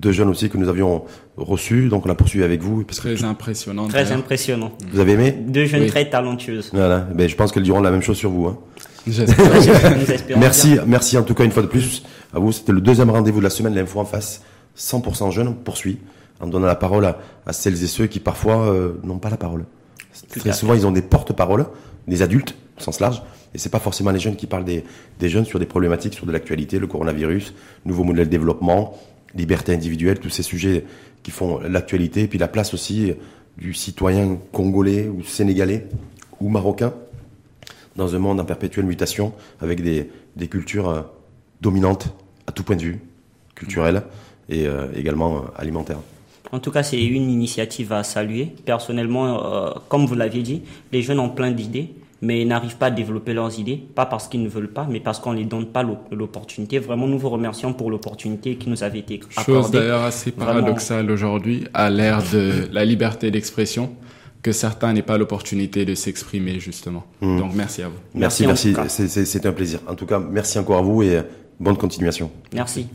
deux 0.00 0.12
jeunes 0.12 0.28
aussi 0.28 0.50
que 0.50 0.56
nous 0.58 0.68
avions 0.68 1.04
reçus. 1.36 1.88
Donc 1.88 2.04
on 2.06 2.10
a 2.10 2.14
poursuivi 2.14 2.44
avec 2.44 2.60
vous. 2.62 2.82
Parce 2.84 3.00
que 3.00 3.14
Très 3.14 3.24
impressionnant. 3.24 3.86
Très 3.88 4.12
impressionnant. 4.12 4.72
vous 4.92 5.00
avez 5.00 5.12
aimé? 5.12 5.32
Deux 5.32 5.66
jeunes 5.66 5.82
Oui. 5.82 5.88
très 5.88 6.08
talentueuses. 6.10 6.70
Voilà. 6.72 7.00
Ben, 7.14 7.28
je 7.28 7.36
pense 7.36 7.52
qu'elles 7.52 7.62
diront 7.62 7.80
la 7.80 7.90
même 7.90 8.02
chose 8.02 8.16
sur 8.16 8.30
vous. 8.30 8.46
Hein. 8.46 8.58
Merci, 10.38 10.72
bien. 10.74 10.84
merci 10.86 11.18
en 11.18 11.22
tout 11.24 11.34
cas 11.34 11.44
une 11.44 11.50
fois 11.50 11.62
de 11.62 11.68
plus 11.68 12.02
à 12.34 12.38
vous. 12.38 12.52
C'était 12.52 12.72
le 12.72 12.80
deuxième 12.80 13.10
rendez-vous 13.10 13.38
de 13.38 13.44
la 13.44 13.50
semaine, 13.50 13.74
l'info 13.74 14.00
en 14.00 14.04
face, 14.06 14.42
100% 14.78 15.30
jeune. 15.30 15.48
On 15.48 15.52
poursuit 15.52 15.98
en 16.40 16.46
donnant 16.46 16.66
la 16.66 16.76
parole 16.76 17.04
à, 17.04 17.18
à 17.46 17.52
celles 17.52 17.82
et 17.82 17.86
ceux 17.86 18.06
qui 18.06 18.20
parfois 18.20 18.68
euh, 18.68 18.94
n'ont 19.02 19.18
pas 19.18 19.30
la 19.30 19.36
parole. 19.36 19.64
Très 20.28 20.52
souvent, 20.52 20.74
ils 20.74 20.86
ont 20.86 20.92
des 20.92 21.02
porte-paroles, 21.02 21.66
des 22.06 22.22
adultes 22.22 22.54
au 22.78 22.82
sens 22.82 23.00
large, 23.00 23.22
et 23.54 23.58
c'est 23.58 23.70
pas 23.70 23.78
forcément 23.78 24.10
les 24.10 24.20
jeunes 24.20 24.36
qui 24.36 24.46
parlent 24.46 24.64
des, 24.64 24.84
des 25.18 25.28
jeunes 25.28 25.44
sur 25.44 25.58
des 25.58 25.66
problématiques, 25.66 26.14
sur 26.14 26.26
de 26.26 26.32
l'actualité, 26.32 26.78
le 26.78 26.86
coronavirus, 26.86 27.54
nouveau 27.84 28.04
modèle 28.04 28.26
de 28.26 28.30
développement, 28.30 28.98
liberté 29.34 29.72
individuelle, 29.72 30.18
tous 30.18 30.30
ces 30.30 30.42
sujets 30.42 30.84
qui 31.22 31.30
font 31.30 31.60
l'actualité, 31.60 32.22
et 32.22 32.28
puis 32.28 32.38
la 32.38 32.48
place 32.48 32.74
aussi 32.74 33.12
du 33.56 33.74
citoyen 33.74 34.38
congolais 34.52 35.08
ou 35.08 35.22
sénégalais 35.22 35.86
ou 36.40 36.48
marocain 36.48 36.92
dans 37.96 38.14
un 38.14 38.18
monde 38.18 38.40
en 38.40 38.44
perpétuelle 38.44 38.86
mutation, 38.86 39.32
avec 39.60 39.82
des, 39.82 40.10
des 40.36 40.48
cultures 40.48 40.88
euh, 40.88 41.02
dominantes 41.60 42.12
à 42.46 42.52
tout 42.52 42.64
point 42.64 42.76
de 42.76 42.82
vue, 42.82 43.00
culturelles 43.54 44.02
et 44.48 44.66
euh, 44.66 44.88
également 44.96 45.36
euh, 45.36 45.40
alimentaires. 45.56 46.00
En 46.54 46.60
tout 46.60 46.70
cas, 46.70 46.84
c'est 46.84 47.02
une 47.02 47.28
initiative 47.30 47.92
à 47.92 48.04
saluer. 48.04 48.52
Personnellement, 48.64 49.26
euh, 49.44 49.70
comme 49.88 50.06
vous 50.06 50.14
l'aviez 50.14 50.42
dit, 50.42 50.62
les 50.92 51.02
jeunes 51.02 51.18
ont 51.18 51.28
plein 51.30 51.50
d'idées, 51.50 51.88
mais 52.22 52.44
n'arrivent 52.44 52.76
pas 52.76 52.86
à 52.86 52.90
développer 52.92 53.34
leurs 53.34 53.58
idées, 53.58 53.76
pas 53.94 54.06
parce 54.06 54.28
qu'ils 54.28 54.42
ne 54.42 54.48
veulent 54.48 54.72
pas, 54.72 54.86
mais 54.88 55.00
parce 55.00 55.18
qu'on 55.18 55.32
ne 55.32 55.38
les 55.38 55.44
donne 55.44 55.66
pas 55.66 55.82
l'op- 55.82 56.06
l'opportunité. 56.12 56.78
Vraiment, 56.78 57.06
nous 57.08 57.18
vous 57.18 57.28
remercions 57.28 57.72
pour 57.72 57.90
l'opportunité 57.90 58.54
qui 58.54 58.70
nous 58.70 58.82
avait 58.84 59.00
été 59.00 59.18
Chose 59.30 59.38
accordée. 59.48 59.78
d'ailleurs 59.78 60.04
assez 60.04 60.30
Vraiment. 60.30 60.52
paradoxale 60.60 61.10
aujourd'hui, 61.10 61.64
à 61.74 61.90
l'ère 61.90 62.22
de 62.32 62.68
la 62.72 62.84
liberté 62.84 63.30
d'expression, 63.32 63.90
que 64.40 64.52
certains 64.52 64.92
n'aient 64.92 65.02
pas 65.02 65.18
l'opportunité 65.18 65.84
de 65.84 65.94
s'exprimer 65.94 66.60
justement. 66.60 67.02
Mhm. 67.20 67.38
Donc 67.40 67.50
merci 67.54 67.82
à 67.82 67.88
vous. 67.88 67.98
Merci, 68.14 68.46
Merci. 68.46 68.74
C'est- 68.88 69.08
c'est 69.08 69.24
c'est 69.24 69.44
un 69.46 69.52
plaisir. 69.52 69.80
En 69.88 69.94
tout 69.96 70.06
cas, 70.06 70.20
merci 70.20 70.58
encore 70.58 70.78
à 70.78 70.82
vous 70.82 71.02
et 71.02 71.20
bonne 71.58 71.76
continuation. 71.76 72.30
Merci. 72.54 72.86